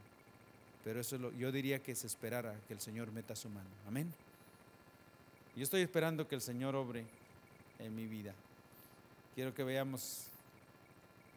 pero 0.82 1.00
eso 1.00 1.16
lo, 1.16 1.32
yo 1.32 1.52
diría 1.52 1.80
que 1.80 1.94
se 1.94 2.08
esperara 2.08 2.56
que 2.66 2.74
el 2.74 2.80
Señor 2.80 3.12
meta 3.12 3.36
su 3.36 3.48
mano. 3.48 3.68
Amén. 3.86 4.12
Yo 5.54 5.62
estoy 5.62 5.82
esperando 5.82 6.26
que 6.26 6.34
el 6.34 6.40
Señor 6.40 6.74
obre 6.74 7.04
en 7.78 7.94
mi 7.94 8.06
vida. 8.06 8.34
Quiero 9.36 9.54
que 9.54 9.62
veamos 9.62 10.26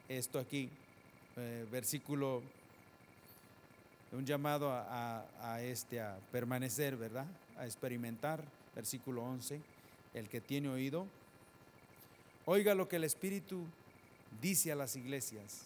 esto 0.10 0.40
aquí, 0.40 0.70
eh, 1.36 1.68
versículo, 1.72 2.42
un 4.14 4.26
llamado 4.26 4.72
a, 4.72 5.26
a 5.42 5.62
este 5.62 6.02
a 6.02 6.18
permanecer, 6.32 6.98
¿verdad? 6.98 7.28
A 7.58 7.66
experimentar, 7.66 8.44
versículo 8.76 9.24
11, 9.24 9.62
el 10.14 10.30
que 10.30 10.42
tiene 10.42 10.70
oído, 10.70 11.08
oiga 12.46 12.76
lo 12.76 12.88
que 12.88 12.98
el 12.98 13.04
Espíritu 13.04 13.66
dice 14.42 14.72
a 14.72 14.76
las 14.76 14.96
iglesias, 14.96 15.66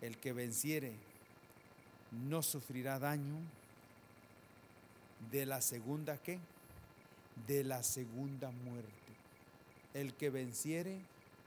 el 0.00 0.16
que 0.16 0.32
venciere 0.32 0.94
no 2.10 2.42
sufrirá 2.42 2.98
daño 2.98 3.36
de 5.30 5.46
la 5.46 5.60
segunda 5.60 6.16
qué? 6.18 6.38
De 7.46 7.64
la 7.64 7.82
segunda 7.82 8.50
muerte. 8.50 8.90
El 9.94 10.14
que 10.14 10.30
venciere 10.30 11.00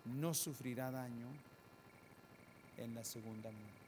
no 0.06 0.34
sufrirá 0.34 0.92
daño 0.92 1.28
en 2.78 2.94
la 2.94 3.04
segunda 3.04 3.50
muerte. 3.52 3.84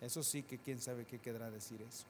Eso 0.00 0.22
sí 0.22 0.42
que 0.42 0.58
quién 0.58 0.80
sabe 0.80 1.04
qué 1.04 1.18
quedará 1.18 1.50
decir 1.50 1.80
eso. 1.82 2.04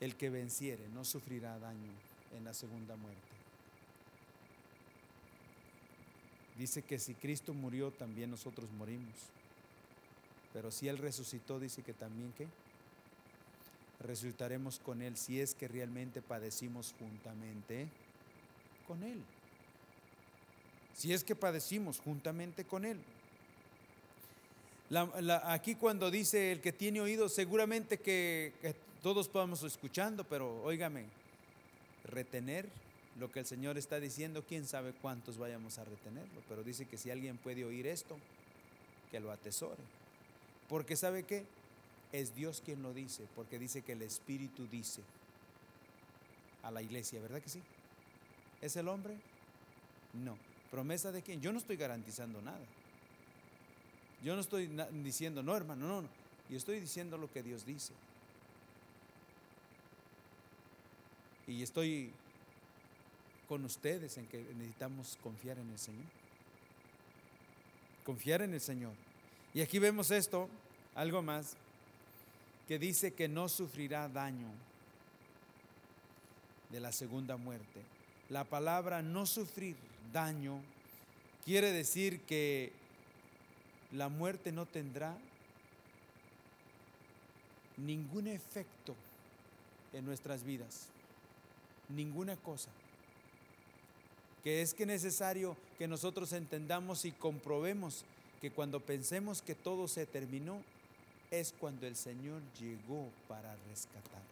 El 0.00 0.16
que 0.16 0.30
venciere 0.30 0.88
no 0.88 1.04
sufrirá 1.04 1.58
daño 1.58 1.92
en 2.36 2.44
la 2.44 2.54
segunda 2.54 2.96
muerte. 2.96 3.34
Dice 6.58 6.82
que 6.82 6.98
si 6.98 7.14
Cristo 7.14 7.52
murió, 7.52 7.90
también 7.90 8.30
nosotros 8.30 8.70
morimos. 8.72 9.14
Pero 10.52 10.70
si 10.70 10.88
Él 10.88 10.98
resucitó, 10.98 11.58
dice 11.58 11.82
que 11.82 11.92
también 11.92 12.32
que 12.32 12.46
resucitaremos 14.00 14.78
con 14.78 15.02
Él 15.02 15.16
si 15.16 15.40
es 15.40 15.54
que 15.54 15.66
realmente 15.66 16.22
padecimos 16.22 16.94
juntamente 16.98 17.88
con 18.86 19.02
Él. 19.02 19.20
Si 20.94 21.12
es 21.12 21.24
que 21.24 21.34
padecimos 21.34 22.00
juntamente 22.00 22.64
con 22.64 22.84
Él. 22.84 23.00
aquí 25.44 25.74
cuando 25.74 26.08
dice 26.08 26.52
el 26.52 26.60
que 26.60 26.72
tiene 26.72 27.00
oído, 27.00 27.28
seguramente 27.28 27.98
que, 27.98 28.52
que 28.60 28.76
todos 29.04 29.28
podemos 29.28 29.62
escuchando, 29.64 30.24
pero 30.24 30.62
óigame, 30.62 31.04
retener 32.04 32.66
lo 33.20 33.30
que 33.30 33.40
el 33.40 33.44
Señor 33.44 33.76
está 33.76 34.00
diciendo, 34.00 34.42
quién 34.48 34.66
sabe 34.66 34.94
cuántos 35.02 35.36
vayamos 35.36 35.76
a 35.76 35.84
retenerlo, 35.84 36.40
pero 36.48 36.62
dice 36.62 36.86
que 36.86 36.96
si 36.96 37.10
alguien 37.10 37.36
puede 37.36 37.66
oír 37.66 37.86
esto, 37.86 38.16
que 39.10 39.20
lo 39.20 39.30
atesore. 39.30 39.82
Porque 40.70 40.96
sabe 40.96 41.24
que 41.24 41.44
es 42.12 42.34
Dios 42.34 42.62
quien 42.64 42.82
lo 42.82 42.94
dice, 42.94 43.24
porque 43.36 43.58
dice 43.58 43.82
que 43.82 43.92
el 43.92 44.00
Espíritu 44.00 44.66
dice 44.68 45.02
a 46.62 46.70
la 46.70 46.80
iglesia, 46.80 47.20
¿verdad 47.20 47.42
que 47.42 47.50
sí? 47.50 47.60
¿Es 48.62 48.74
el 48.76 48.88
hombre? 48.88 49.18
No. 50.14 50.38
¿Promesa 50.70 51.12
de 51.12 51.20
quién? 51.20 51.42
Yo 51.42 51.52
no 51.52 51.58
estoy 51.58 51.76
garantizando 51.76 52.40
nada. 52.40 52.64
Yo 54.22 54.34
no 54.34 54.40
estoy 54.40 54.74
diciendo, 55.04 55.42
no, 55.42 55.54
hermano, 55.54 55.86
no, 55.86 56.00
no. 56.00 56.08
Yo 56.48 56.56
estoy 56.56 56.80
diciendo 56.80 57.18
lo 57.18 57.30
que 57.30 57.42
Dios 57.42 57.66
dice. 57.66 57.92
Y 61.46 61.62
estoy 61.62 62.10
con 63.48 63.64
ustedes 63.64 64.16
en 64.18 64.26
que 64.26 64.38
necesitamos 64.56 65.18
confiar 65.22 65.58
en 65.58 65.70
el 65.70 65.78
Señor. 65.78 66.06
Confiar 68.04 68.42
en 68.42 68.54
el 68.54 68.60
Señor. 68.60 68.92
Y 69.52 69.60
aquí 69.60 69.78
vemos 69.78 70.10
esto, 70.10 70.48
algo 70.94 71.22
más, 71.22 71.56
que 72.66 72.78
dice 72.78 73.12
que 73.12 73.28
no 73.28 73.48
sufrirá 73.48 74.08
daño 74.08 74.48
de 76.70 76.80
la 76.80 76.92
segunda 76.92 77.36
muerte. 77.36 77.82
La 78.30 78.44
palabra 78.44 79.02
no 79.02 79.26
sufrir 79.26 79.76
daño 80.12 80.60
quiere 81.44 81.72
decir 81.72 82.20
que 82.22 82.72
la 83.92 84.08
muerte 84.08 84.50
no 84.50 84.66
tendrá 84.66 85.16
ningún 87.76 88.26
efecto 88.26 88.94
en 89.92 90.04
nuestras 90.04 90.42
vidas, 90.42 90.88
ninguna 91.88 92.36
cosa. 92.36 92.70
Que 94.42 94.62
es 94.62 94.74
que 94.74 94.86
necesario 94.86 95.56
que 95.78 95.88
nosotros 95.88 96.32
entendamos 96.32 97.04
y 97.04 97.12
comprobemos 97.12 98.04
que 98.40 98.50
cuando 98.50 98.80
pensemos 98.80 99.40
que 99.40 99.54
todo 99.54 99.88
se 99.88 100.04
terminó, 100.04 100.60
es 101.30 101.54
cuando 101.58 101.86
el 101.86 101.96
Señor 101.96 102.42
llegó 102.60 103.08
para 103.26 103.56
rescatarnos. 103.70 104.24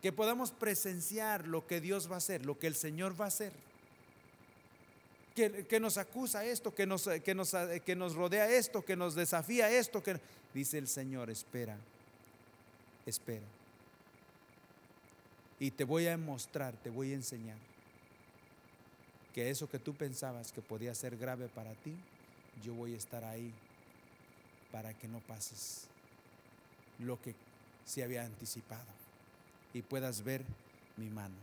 Que 0.00 0.12
podamos 0.12 0.52
presenciar 0.52 1.46
lo 1.46 1.66
que 1.66 1.80
Dios 1.80 2.10
va 2.10 2.14
a 2.14 2.18
hacer, 2.18 2.46
lo 2.46 2.58
que 2.58 2.66
el 2.66 2.74
Señor 2.74 3.20
va 3.20 3.26
a 3.26 3.28
hacer. 3.28 3.52
Que, 5.34 5.80
nos 5.80 5.96
acusa 5.96 6.44
esto, 6.44 6.74
que 6.74 6.86
nos, 6.86 7.08
que, 7.24 7.34
nos, 7.34 7.54
que 7.86 7.96
nos 7.96 8.14
rodea 8.14 8.50
esto, 8.50 8.84
que 8.84 8.96
nos 8.96 9.14
desafía 9.14 9.70
esto, 9.70 10.02
que 10.02 10.20
dice 10.52 10.76
el 10.76 10.88
Señor, 10.88 11.30
espera, 11.30 11.78
espera. 13.06 13.46
Y 15.62 15.70
te 15.70 15.84
voy 15.84 16.08
a 16.08 16.18
mostrar, 16.18 16.74
te 16.74 16.90
voy 16.90 17.12
a 17.12 17.14
enseñar 17.14 17.56
que 19.32 19.48
eso 19.48 19.70
que 19.70 19.78
tú 19.78 19.94
pensabas 19.94 20.50
que 20.50 20.60
podía 20.60 20.92
ser 20.92 21.16
grave 21.16 21.46
para 21.46 21.72
ti, 21.74 21.94
yo 22.64 22.74
voy 22.74 22.94
a 22.94 22.96
estar 22.96 23.22
ahí 23.22 23.52
para 24.72 24.92
que 24.92 25.06
no 25.06 25.20
pases 25.20 25.84
lo 26.98 27.22
que 27.22 27.36
se 27.86 28.02
había 28.02 28.24
anticipado 28.24 28.88
y 29.72 29.82
puedas 29.82 30.24
ver 30.24 30.42
mi 30.96 31.08
mano. 31.08 31.36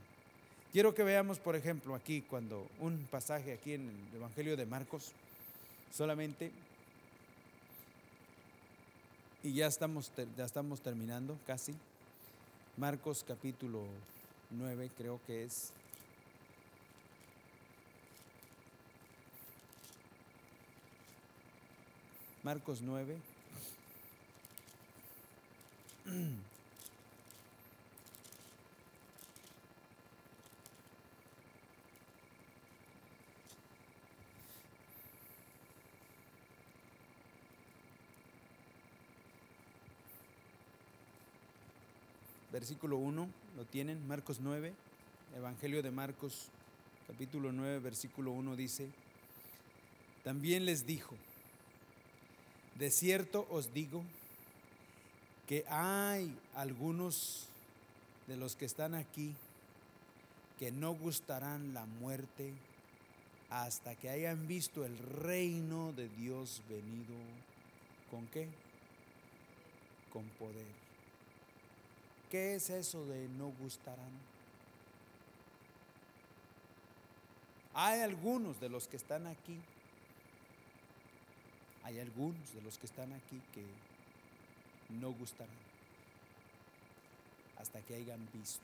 Quiero 0.74 0.93
que 0.93 1.03
veamos, 1.03 1.39
por 1.39 1.55
ejemplo, 1.55 1.95
aquí 1.95 2.22
cuando 2.22 2.67
un 2.82 3.07
pasaje 3.09 3.53
aquí 3.53 3.76
en 3.76 3.88
el 3.88 4.17
Evangelio 4.17 4.57
de 4.57 4.65
Marcos, 4.65 5.13
solamente, 5.93 6.51
y 9.43 9.53
ya 9.53 9.67
estamos, 9.67 10.11
ya 10.36 10.43
estamos 10.43 10.82
terminando 10.82 11.39
casi, 11.47 11.74
Marcos 12.80 13.25
capítulo 13.27 13.84
9 14.51 14.89
creo 14.97 15.19
que 15.27 15.43
es. 15.43 15.73
Marcos 22.41 22.82
9. 22.82 23.17
Versículo 42.52 42.97
1, 42.97 43.30
lo 43.58 43.66
tienen, 43.66 44.08
Marcos 44.08 44.39
9, 44.39 44.74
Evangelio 45.36 45.84
de 45.84 45.91
Marcos, 45.91 46.47
capítulo 47.08 47.52
9, 47.52 47.80
versículo 47.80 48.32
1 48.32 48.56
dice, 48.56 48.89
también 50.24 50.66
les 50.66 50.86
dijo, 50.86 51.16
de 52.76 52.89
cierto 52.89 53.47
os 53.52 53.74
digo 53.74 54.04
que 55.47 55.66
hay 55.68 56.36
algunos 56.56 57.47
de 58.28 58.38
los 58.38 58.56
que 58.56 58.66
están 58.66 58.95
aquí 58.95 59.36
que 60.58 60.72
no 60.72 60.93
gustarán 60.93 61.74
la 61.74 61.86
muerte 61.86 62.54
hasta 63.50 63.95
que 63.95 64.10
hayan 64.10 64.47
visto 64.47 64.86
el 64.86 64.97
reino 64.97 65.93
de 65.93 66.08
Dios 66.10 66.62
venido 66.70 67.16
con 68.12 68.28
qué? 68.28 68.47
Con 70.12 70.26
poder. 70.38 70.89
¿Qué 72.30 72.55
es 72.55 72.69
eso 72.69 73.05
de 73.05 73.27
no 73.30 73.49
gustarán? 73.59 74.11
Hay 77.73 78.01
algunos 78.01 78.59
de 78.59 78.69
los 78.69 78.88
que 78.88 78.97
están 78.97 79.27
aquí 79.27 79.59
hay 81.89 81.99
algunos 81.99 82.53
de 82.53 82.61
los 82.61 82.77
que 82.77 82.86
están 82.86 83.11
aquí 83.13 83.41
que 83.51 83.65
no 85.01 85.11
gustarán 85.11 85.55
hasta 87.57 87.82
que 87.82 87.95
hayan 87.95 88.19
visto. 88.32 88.61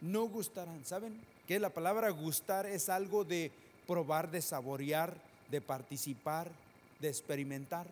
No 0.00 0.24
gustarán. 0.24 0.84
¿Saben 0.84 1.20
que 1.46 1.60
la 1.60 1.70
palabra 1.70 2.10
gustar 2.10 2.66
es 2.66 2.88
algo 2.88 3.24
de 3.24 3.52
probar, 3.86 4.28
de 4.32 4.42
saborear, 4.42 5.14
de 5.52 5.60
participar, 5.60 6.50
de 6.98 7.08
experimentar? 7.08 7.86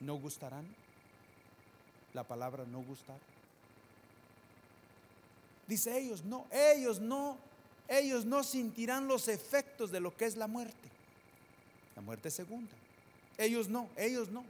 No 0.00 0.16
gustarán. 0.16 0.66
La 2.14 2.24
palabra 2.24 2.64
no 2.64 2.82
gustar. 2.82 3.18
Dice 5.66 5.98
ellos, 5.98 6.24
no, 6.24 6.46
ellos 6.50 7.00
no, 7.00 7.38
ellos 7.88 8.24
no 8.24 8.42
sentirán 8.42 9.06
los 9.06 9.28
efectos 9.28 9.90
de 9.90 10.00
lo 10.00 10.16
que 10.16 10.26
es 10.26 10.36
la 10.36 10.46
muerte 10.46 10.92
la 11.96 12.02
muerte 12.02 12.30
segunda. 12.30 12.72
Ellos 13.38 13.68
no, 13.68 13.88
ellos 13.96 14.30
no. 14.30 14.44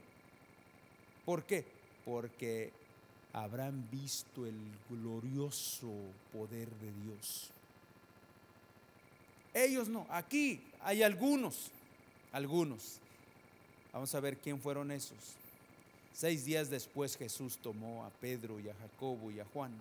¿Por 1.25 1.43
qué? 1.43 1.65
Porque 2.05 2.71
habrán 3.31 3.87
visto 3.89 4.45
el 4.45 4.57
glorioso 4.89 5.91
poder 6.31 6.69
de 6.69 6.91
Dios. 7.03 7.49
Ellos 9.53 9.87
no, 9.87 10.05
aquí 10.09 10.61
hay 10.81 11.03
algunos, 11.03 11.71
algunos. 12.31 12.99
Vamos 13.91 14.13
a 14.15 14.19
ver 14.19 14.37
quién 14.37 14.59
fueron 14.59 14.91
esos. 14.91 15.17
Seis 16.13 16.45
días 16.45 16.69
después 16.69 17.17
Jesús 17.17 17.57
tomó 17.57 18.05
a 18.05 18.09
Pedro 18.09 18.59
y 18.59 18.69
a 18.69 18.75
Jacobo 18.75 19.31
y 19.31 19.39
a 19.39 19.45
Juan 19.45 19.71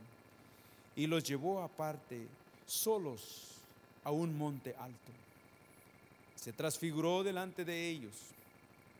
y 0.96 1.06
los 1.06 1.24
llevó 1.24 1.62
aparte 1.62 2.26
solos 2.66 3.58
a 4.04 4.10
un 4.10 4.36
monte 4.36 4.74
alto 4.78 5.12
se 6.42 6.52
transfiguró 6.52 7.22
delante 7.22 7.64
de 7.64 7.88
ellos 7.88 8.14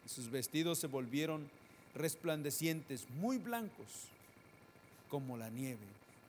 y 0.07 0.09
sus 0.09 0.31
vestidos 0.31 0.79
se 0.79 0.87
volvieron 0.87 1.51
resplandecientes, 1.93 3.11
muy 3.21 3.39
blancos 3.39 4.07
como 5.09 5.37
la 5.37 5.51
nieve, 5.51 5.85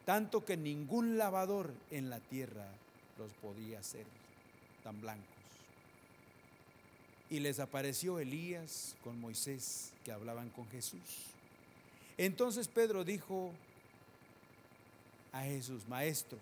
tanto 0.06 0.44
que 0.44 0.58
ningún 0.58 1.20
lavador 1.20 1.72
en 1.92 2.10
la 2.10 2.20
tierra 2.20 2.66
los 3.20 3.32
podía 3.34 3.80
hacer 3.80 4.08
tan 4.84 5.00
blancos. 5.02 5.33
Y 7.30 7.40
les 7.40 7.60
apareció 7.60 8.20
Elías 8.20 8.96
con 9.04 9.20
Moisés 9.20 9.92
que 10.04 10.12
hablaban 10.12 10.50
con 10.50 10.68
Jesús. 10.70 11.00
Entonces 12.18 12.68
Pedro 12.68 13.04
dijo 13.04 13.52
a 15.32 15.42
Jesús, 15.42 15.88
Maestro, 15.88 16.38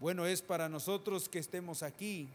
bueno 0.00 0.26
es 0.26 0.42
para 0.42 0.68
nosotros 0.68 1.28
que 1.28 1.38
estemos 1.38 1.82
aquí 1.82 2.28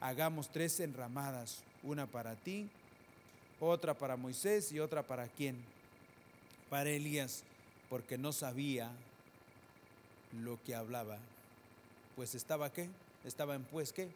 hagamos 0.00 0.48
tres 0.48 0.80
enramadas, 0.80 1.62
una 1.82 2.06
para 2.06 2.36
ti, 2.36 2.68
otra 3.60 3.94
para 3.94 4.16
Moisés 4.16 4.72
y 4.72 4.80
otra 4.80 5.02
para 5.02 5.28
quién? 5.28 5.56
Para 6.68 6.90
Elías, 6.90 7.42
porque 7.88 8.18
no 8.18 8.32
sabía 8.32 8.90
lo 10.32 10.62
que 10.64 10.74
hablaba. 10.74 11.18
Pues 12.14 12.34
estaba 12.34 12.72
qué? 12.72 12.88
Estaba 13.24 13.54
en 13.54 13.64
pues 13.64 13.92
qué? 13.92 14.08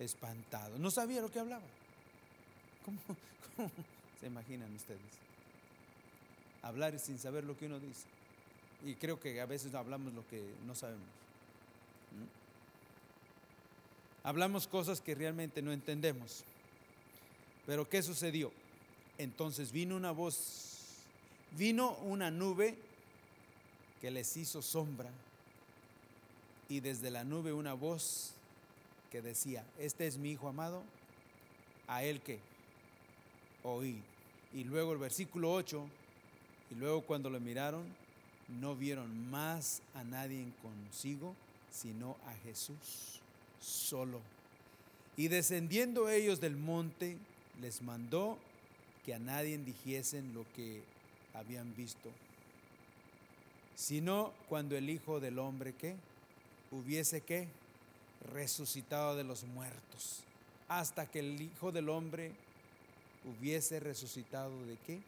Espantado. 0.00 0.78
No 0.78 0.90
sabía 0.90 1.20
lo 1.20 1.30
que 1.30 1.38
hablaba. 1.38 1.62
¿Cómo, 2.84 2.98
cómo 3.56 3.70
se 4.18 4.26
imaginan 4.26 4.74
ustedes? 4.74 5.00
Hablar 6.62 6.98
sin 6.98 7.18
saber 7.18 7.44
lo 7.44 7.56
que 7.56 7.66
uno 7.66 7.78
dice. 7.78 8.06
Y 8.84 8.94
creo 8.94 9.20
que 9.20 9.40
a 9.40 9.46
veces 9.46 9.74
hablamos 9.74 10.12
lo 10.14 10.26
que 10.26 10.42
no 10.66 10.74
sabemos. 10.74 11.06
Hablamos 14.22 14.66
cosas 14.66 15.00
que 15.00 15.14
realmente 15.14 15.62
no 15.62 15.72
entendemos. 15.72 16.44
Pero 17.66 17.88
¿qué 17.88 18.02
sucedió? 18.02 18.52
Entonces 19.18 19.70
vino 19.70 19.96
una 19.96 20.12
voz, 20.12 21.04
vino 21.52 21.92
una 22.04 22.30
nube 22.30 22.76
que 24.00 24.10
les 24.10 24.36
hizo 24.36 24.62
sombra 24.62 25.10
y 26.68 26.80
desde 26.80 27.10
la 27.10 27.24
nube 27.24 27.52
una 27.52 27.74
voz 27.74 28.32
que 29.10 29.22
decía, 29.22 29.64
este 29.78 30.06
es 30.06 30.18
mi 30.18 30.32
hijo 30.32 30.48
amado, 30.48 30.82
a 31.88 32.02
él 32.04 32.20
que 32.20 32.38
oí. 33.62 34.02
Y 34.52 34.64
luego 34.64 34.92
el 34.92 34.98
versículo 34.98 35.52
8, 35.52 35.86
y 36.70 36.74
luego 36.76 37.02
cuando 37.02 37.30
lo 37.30 37.40
miraron, 37.40 37.84
no 38.60 38.74
vieron 38.74 39.30
más 39.30 39.82
a 39.94 40.04
nadie 40.04 40.44
consigo, 40.62 41.34
sino 41.70 42.16
a 42.26 42.34
Jesús 42.44 43.20
solo. 43.60 44.20
Y 45.16 45.28
descendiendo 45.28 46.08
ellos 46.08 46.40
del 46.40 46.56
monte, 46.56 47.16
les 47.60 47.82
mandó 47.82 48.38
que 49.04 49.14
a 49.14 49.18
nadie 49.18 49.58
dijesen 49.58 50.34
lo 50.34 50.44
que 50.54 50.82
habían 51.34 51.74
visto 51.76 52.10
sino 53.80 54.34
cuando 54.50 54.76
el 54.76 54.90
Hijo 54.90 55.20
del 55.20 55.38
Hombre 55.38 55.72
que 55.72 55.96
hubiese 56.70 57.22
que 57.22 57.48
resucitado 58.32 59.16
de 59.16 59.24
los 59.24 59.44
muertos, 59.44 60.22
hasta 60.68 61.06
que 61.06 61.20
el 61.20 61.40
Hijo 61.40 61.72
del 61.72 61.88
Hombre 61.88 62.32
hubiese 63.24 63.80
resucitado 63.80 64.64
de 64.66 64.76
qué? 64.86 65.00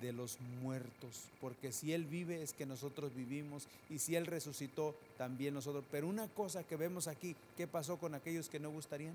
De 0.00 0.12
los 0.12 0.38
muertos, 0.62 1.24
porque 1.40 1.72
si 1.72 1.92
Él 1.92 2.04
vive 2.04 2.42
es 2.42 2.52
que 2.52 2.66
nosotros 2.66 3.14
vivimos 3.14 3.66
y 3.90 3.98
si 3.98 4.14
Él 4.14 4.26
resucitó 4.26 4.94
también 5.16 5.54
nosotros. 5.54 5.84
Pero 5.90 6.06
una 6.06 6.28
cosa 6.28 6.62
que 6.62 6.76
vemos 6.76 7.08
aquí, 7.08 7.34
¿qué 7.56 7.66
pasó 7.66 7.96
con 7.96 8.14
aquellos 8.14 8.48
que 8.48 8.60
no 8.60 8.70
gustarían? 8.70 9.14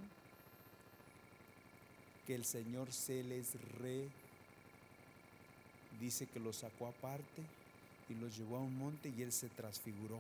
Que 2.28 2.36
el 2.36 2.44
Señor 2.44 2.92
se 2.92 3.24
les 3.24 3.54
re, 3.80 4.08
dice 6.00 6.26
que 6.26 6.40
los 6.40 6.58
sacó 6.58 6.88
aparte 6.88 7.44
y 8.10 8.16
los 8.16 8.38
llevó 8.38 8.58
a 8.58 8.62
un 8.62 8.78
monte 8.78 9.14
y 9.16 9.22
Él 9.22 9.32
se 9.32 9.48
transfiguró. 9.50 10.20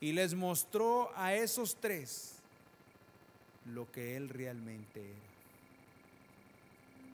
Y 0.00 0.12
les 0.12 0.34
mostró 0.34 1.10
a 1.14 1.34
esos 1.34 1.76
tres 1.76 2.36
lo 3.66 3.90
que 3.92 4.16
Él 4.16 4.30
realmente 4.30 5.00
era. 5.00 5.30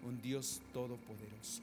Un 0.09 0.22
Dios 0.22 0.61
todopoderoso. 0.72 1.62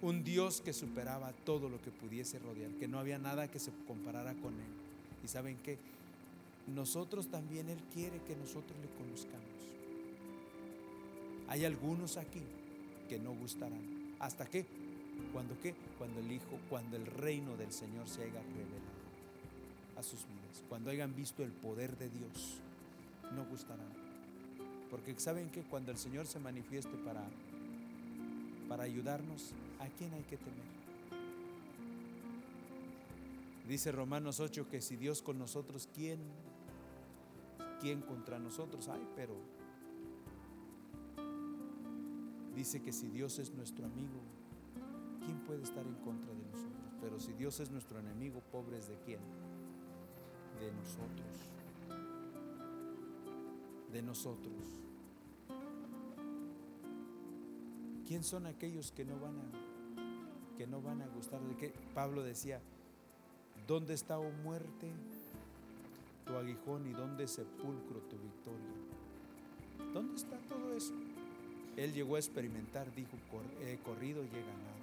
Un 0.00 0.24
Dios 0.24 0.60
que 0.60 0.72
superaba 0.72 1.32
todo 1.44 1.68
lo 1.68 1.80
que 1.80 1.92
pudiese 1.92 2.40
rodear, 2.40 2.72
que 2.72 2.88
no 2.88 2.98
había 2.98 3.18
nada 3.18 3.48
que 3.48 3.60
se 3.60 3.70
comparara 3.86 4.34
con 4.34 4.52
Él. 4.54 4.72
Y 5.24 5.28
saben 5.28 5.56
que 5.58 5.78
nosotros 6.66 7.28
también 7.28 7.68
Él 7.68 7.78
quiere 7.94 8.18
que 8.26 8.34
nosotros 8.34 8.76
le 8.80 8.88
conozcamos. 8.98 9.46
Hay 11.46 11.64
algunos 11.64 12.16
aquí 12.16 12.42
que 13.08 13.20
no 13.20 13.32
gustarán. 13.32 14.16
¿Hasta 14.18 14.44
qué? 14.46 14.66
¿Cuándo 15.32 15.54
qué? 15.62 15.76
Cuando 15.98 16.18
el 16.18 16.32
Hijo, 16.32 16.58
cuando 16.68 16.96
el 16.96 17.06
reino 17.06 17.56
del 17.56 17.72
Señor 17.72 18.08
se 18.08 18.22
haya 18.22 18.42
revelado 18.42 19.01
sus 20.02 20.26
vidas. 20.26 20.62
Cuando 20.68 20.90
hayan 20.90 21.14
visto 21.14 21.42
el 21.42 21.50
poder 21.50 21.96
de 21.96 22.08
Dios, 22.08 22.58
no 23.34 23.44
gustarán. 23.46 23.92
Porque 24.90 25.18
saben 25.18 25.50
que 25.50 25.62
cuando 25.62 25.90
el 25.90 25.98
Señor 25.98 26.26
se 26.26 26.38
manifieste 26.38 26.96
para, 26.98 27.22
para 28.68 28.84
ayudarnos, 28.84 29.52
¿a 29.80 29.86
quién 29.96 30.12
hay 30.12 30.22
que 30.24 30.36
temer? 30.36 30.72
Dice 33.68 33.92
Romanos 33.92 34.40
8 34.40 34.68
que 34.68 34.82
si 34.82 34.96
Dios 34.96 35.22
con 35.22 35.38
nosotros, 35.38 35.88
¿quién? 35.94 36.18
¿Quién 37.80 38.02
contra 38.02 38.38
nosotros? 38.38 38.88
Ay, 38.88 39.00
pero 39.16 39.34
dice 42.54 42.82
que 42.82 42.92
si 42.92 43.08
Dios 43.08 43.38
es 43.38 43.50
nuestro 43.52 43.86
amigo, 43.86 44.20
¿quién 45.24 45.38
puede 45.40 45.62
estar 45.62 45.86
en 45.86 45.94
contra 45.96 46.34
de 46.34 46.44
nosotros? 46.44 46.92
Pero 47.00 47.18
si 47.18 47.32
Dios 47.32 47.60
es 47.60 47.70
nuestro 47.70 47.98
enemigo, 47.98 48.42
pobres 48.52 48.88
de 48.88 48.96
quién? 49.06 49.20
De 50.62 50.70
nosotros. 50.70 51.36
De 53.92 54.02
nosotros. 54.02 54.52
¿Quién 58.06 58.22
son 58.22 58.46
aquellos 58.46 58.92
que 58.92 59.04
no 59.04 59.18
van 59.18 59.40
a 59.40 60.56
que 60.56 60.68
no 60.68 60.80
van 60.80 61.02
a 61.02 61.08
gustar 61.08 61.40
de 61.40 61.56
qué? 61.56 61.74
Pablo 61.94 62.22
decía, 62.22 62.60
¿dónde 63.66 63.94
está, 63.94 64.20
oh 64.20 64.30
muerte, 64.44 64.92
tu 66.26 66.36
aguijón 66.36 66.86
y 66.86 66.92
dónde 66.92 67.26
sepulcro 67.26 67.98
tu 68.02 68.16
victoria? 68.18 69.92
¿Dónde 69.92 70.14
está 70.14 70.36
todo 70.48 70.76
eso? 70.76 70.94
Él 71.76 71.92
llegó 71.92 72.14
a 72.14 72.18
experimentar, 72.20 72.94
dijo, 72.94 73.16
he 73.62 73.78
corrido 73.78 74.22
y 74.22 74.28
he 74.28 74.40
ganado. 74.42 74.82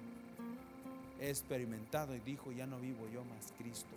He 1.20 1.30
experimentado 1.30 2.14
y 2.14 2.20
dijo, 2.20 2.52
ya 2.52 2.66
no 2.66 2.78
vivo 2.80 3.08
yo 3.10 3.24
más 3.24 3.54
Cristo. 3.56 3.96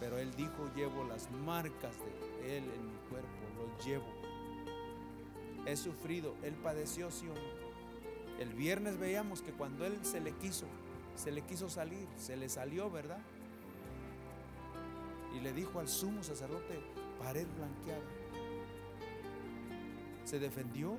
Pero 0.00 0.18
Él 0.18 0.34
dijo, 0.36 0.70
llevo 0.76 1.04
las 1.04 1.30
marcas 1.30 1.94
de 2.40 2.58
Él 2.58 2.64
en 2.64 2.86
mi 2.86 2.98
cuerpo, 3.10 3.28
lo 3.56 3.84
llevo. 3.84 4.06
He 5.66 5.76
sufrido, 5.76 6.34
Él 6.42 6.54
padeció, 6.54 7.10
sí. 7.10 7.26
El 8.38 8.54
viernes 8.54 8.98
veíamos 8.98 9.42
que 9.42 9.52
cuando 9.52 9.84
Él 9.84 9.98
se 10.02 10.20
le 10.20 10.32
quiso, 10.32 10.66
se 11.16 11.32
le 11.32 11.42
quiso 11.42 11.68
salir, 11.68 12.06
se 12.16 12.36
le 12.36 12.48
salió, 12.48 12.90
¿verdad? 12.90 13.20
Y 15.36 15.40
le 15.40 15.52
dijo 15.52 15.80
al 15.80 15.88
sumo 15.88 16.22
sacerdote, 16.22 16.78
pared 17.18 17.46
blanqueada. 17.56 18.04
Se 20.24 20.38
defendió, 20.38 20.96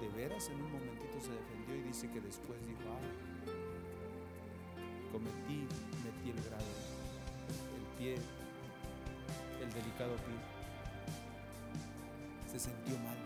de 0.00 0.08
veras 0.08 0.48
en 0.48 0.62
un 0.62 0.72
momentito 0.72 1.20
se 1.20 1.30
defendió 1.30 1.76
y 1.76 1.82
dice 1.82 2.10
que 2.10 2.20
después 2.20 2.58
dijo, 2.66 2.80
ah, 2.88 3.00
cometí, 5.12 5.66
metí 6.04 6.30
el 6.30 6.42
grado, 6.46 6.64
el 6.64 6.99
pie, 8.00 8.14
el 9.62 9.72
delicado 9.74 10.16
pie. 10.16 10.34
Se 12.50 12.58
sintió 12.58 12.98
mal. 12.98 13.16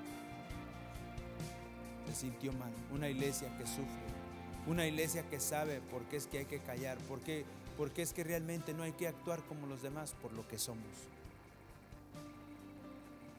Se 2.08 2.14
sintió 2.14 2.52
mal. 2.54 2.72
Una 2.92 3.08
iglesia 3.08 3.56
que 3.56 3.66
sufre. 3.66 4.04
Una 4.66 4.86
iglesia 4.86 5.22
que 5.30 5.38
sabe 5.38 5.80
por 5.80 6.02
qué 6.06 6.16
es 6.16 6.26
que 6.26 6.38
hay 6.38 6.44
que 6.46 6.58
callar. 6.58 6.98
Por 6.98 7.20
qué, 7.20 7.44
porque 7.78 8.02
es 8.02 8.12
que 8.12 8.24
realmente 8.24 8.74
no 8.74 8.82
hay 8.82 8.92
que 8.92 9.06
actuar 9.06 9.42
como 9.44 9.68
los 9.68 9.80
demás 9.80 10.14
por 10.20 10.32
lo 10.32 10.46
que 10.48 10.58
somos. 10.58 10.84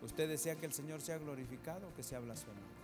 ¿Usted 0.02 0.30
desea 0.30 0.56
que 0.56 0.68
el 0.68 0.74
Señor 0.74 1.02
sea 1.02 1.18
glorificado 1.18 1.88
o 1.90 1.94
que 1.96 2.04
sea 2.04 2.20
blasfemado? 2.20 2.76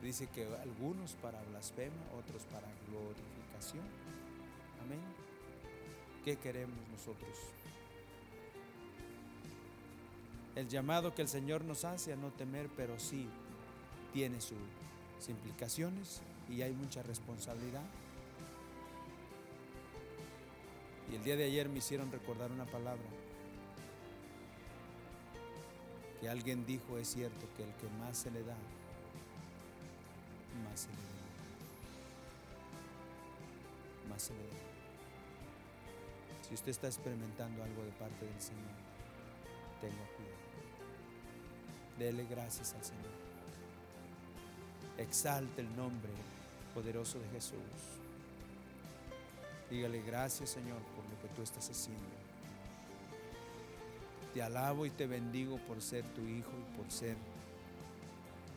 Dice 0.00 0.26
que 0.28 0.46
algunos 0.62 1.12
para 1.14 1.42
blasfema, 1.42 2.02
otros 2.18 2.42
para 2.44 2.66
glorificación. 2.88 3.84
Amén. 4.84 5.31
¿Qué 6.24 6.36
queremos 6.36 6.76
nosotros? 6.90 7.36
El 10.54 10.68
llamado 10.68 11.14
que 11.14 11.22
el 11.22 11.28
Señor 11.28 11.64
nos 11.64 11.84
hace 11.84 12.12
a 12.12 12.16
no 12.16 12.30
temer, 12.30 12.68
pero 12.76 12.98
sí 12.98 13.26
tiene 14.12 14.40
sus 14.40 14.58
implicaciones 15.28 16.20
y 16.48 16.62
hay 16.62 16.72
mucha 16.72 17.02
responsabilidad. 17.02 17.82
Y 21.10 21.16
el 21.16 21.24
día 21.24 21.36
de 21.36 21.44
ayer 21.44 21.68
me 21.68 21.78
hicieron 21.78 22.12
recordar 22.12 22.52
una 22.52 22.66
palabra 22.66 23.02
que 26.20 26.28
alguien 26.28 26.64
dijo, 26.64 26.98
es 26.98 27.08
cierto, 27.08 27.46
que 27.56 27.64
el 27.64 27.74
que 27.74 27.88
más 27.98 28.16
se 28.16 28.30
le 28.30 28.44
da, 28.44 28.56
más 30.64 30.80
se 30.80 30.88
le 30.88 30.94
da. 30.94 31.02
Más 34.08 34.22
se 34.22 34.34
le 34.34 34.38
da. 34.38 34.71
Si 36.52 36.56
usted 36.56 36.72
está 36.72 36.86
experimentando 36.86 37.64
algo 37.64 37.82
de 37.82 37.92
parte 37.92 38.26
del 38.26 38.38
Señor, 38.38 38.76
tenga 39.80 40.04
cuidado. 40.16 40.36
Dele 41.98 42.26
gracias 42.28 42.74
al 42.74 42.84
Señor. 42.84 43.10
Exalte 44.98 45.62
el 45.62 45.74
nombre 45.74 46.12
poderoso 46.74 47.18
de 47.20 47.28
Jesús. 47.30 47.56
Dígale 49.70 50.02
gracias 50.02 50.50
Señor 50.50 50.82
por 50.94 51.06
lo 51.06 51.22
que 51.22 51.28
tú 51.34 51.40
estás 51.40 51.70
haciendo. 51.70 52.04
Te 54.34 54.42
alabo 54.42 54.84
y 54.84 54.90
te 54.90 55.06
bendigo 55.06 55.56
por 55.66 55.80
ser 55.80 56.04
tu 56.12 56.20
hijo 56.20 56.50
y 56.50 56.76
por 56.76 56.92
ser 56.92 57.16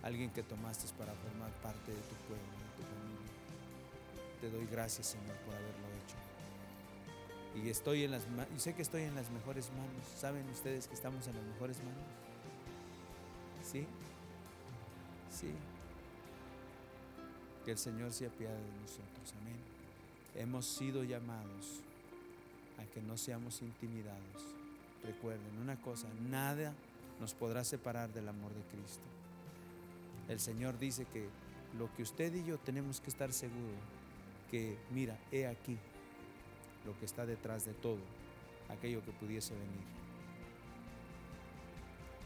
alguien 0.03 0.31
que 0.31 0.43
tomaste 0.43 0.93
para 0.97 1.13
formar 1.13 1.49
parte 1.63 1.93
de 1.93 2.01
tu 2.01 2.15
pueblo, 2.27 2.51
de 2.59 2.75
tu 2.75 2.83
familia. 2.83 4.41
Te 4.41 4.49
doy 4.49 4.67
gracias, 4.69 5.07
Señor, 5.07 5.37
por 5.45 5.55
haberlo 5.55 5.87
hecho. 6.03 6.34
Y 7.55 7.69
estoy 7.69 8.03
en 8.03 8.11
las 8.11 8.23
y 8.55 8.59
sé 8.59 8.73
que 8.73 8.81
estoy 8.81 9.03
en 9.03 9.15
las 9.15 9.29
mejores 9.31 9.69
manos. 9.71 10.05
¿Saben 10.19 10.47
ustedes 10.49 10.87
que 10.87 10.93
estamos 10.93 11.25
en 11.27 11.35
las 11.35 11.43
mejores 11.45 11.77
manos? 11.77 12.03
¿Sí? 13.63 13.85
Sí. 15.31 15.51
Que 17.63 17.71
el 17.71 17.77
Señor 17.77 18.11
se 18.11 18.27
apiade 18.27 18.55
de 18.55 18.81
nosotros. 18.81 19.33
Amén. 19.41 19.55
Hemos 20.35 20.65
sido 20.65 21.03
llamados 21.03 21.81
a 22.77 22.85
que 22.93 23.01
no 23.01 23.17
seamos 23.17 23.61
intimidados. 23.61 24.55
Recuerden 25.03 25.57
una 25.61 25.79
cosa, 25.81 26.07
nada 26.29 26.73
nos 27.19 27.33
podrá 27.33 27.63
separar 27.63 28.11
del 28.11 28.27
amor 28.27 28.51
de 28.53 28.61
Cristo. 28.63 29.05
El 30.27 30.39
Señor 30.39 30.77
dice 30.77 31.05
que 31.05 31.29
lo 31.77 31.93
que 31.95 32.03
usted 32.03 32.33
y 32.33 32.43
yo 32.43 32.57
tenemos 32.57 32.99
que 32.99 33.09
estar 33.09 33.31
seguros, 33.31 33.79
que 34.51 34.77
mira, 34.91 35.17
he 35.31 35.47
aquí 35.47 35.77
lo 36.85 36.97
que 36.99 37.05
está 37.05 37.25
detrás 37.25 37.65
de 37.65 37.73
todo, 37.73 37.99
aquello 38.69 39.03
que 39.03 39.11
pudiese 39.11 39.53
venir. 39.53 39.83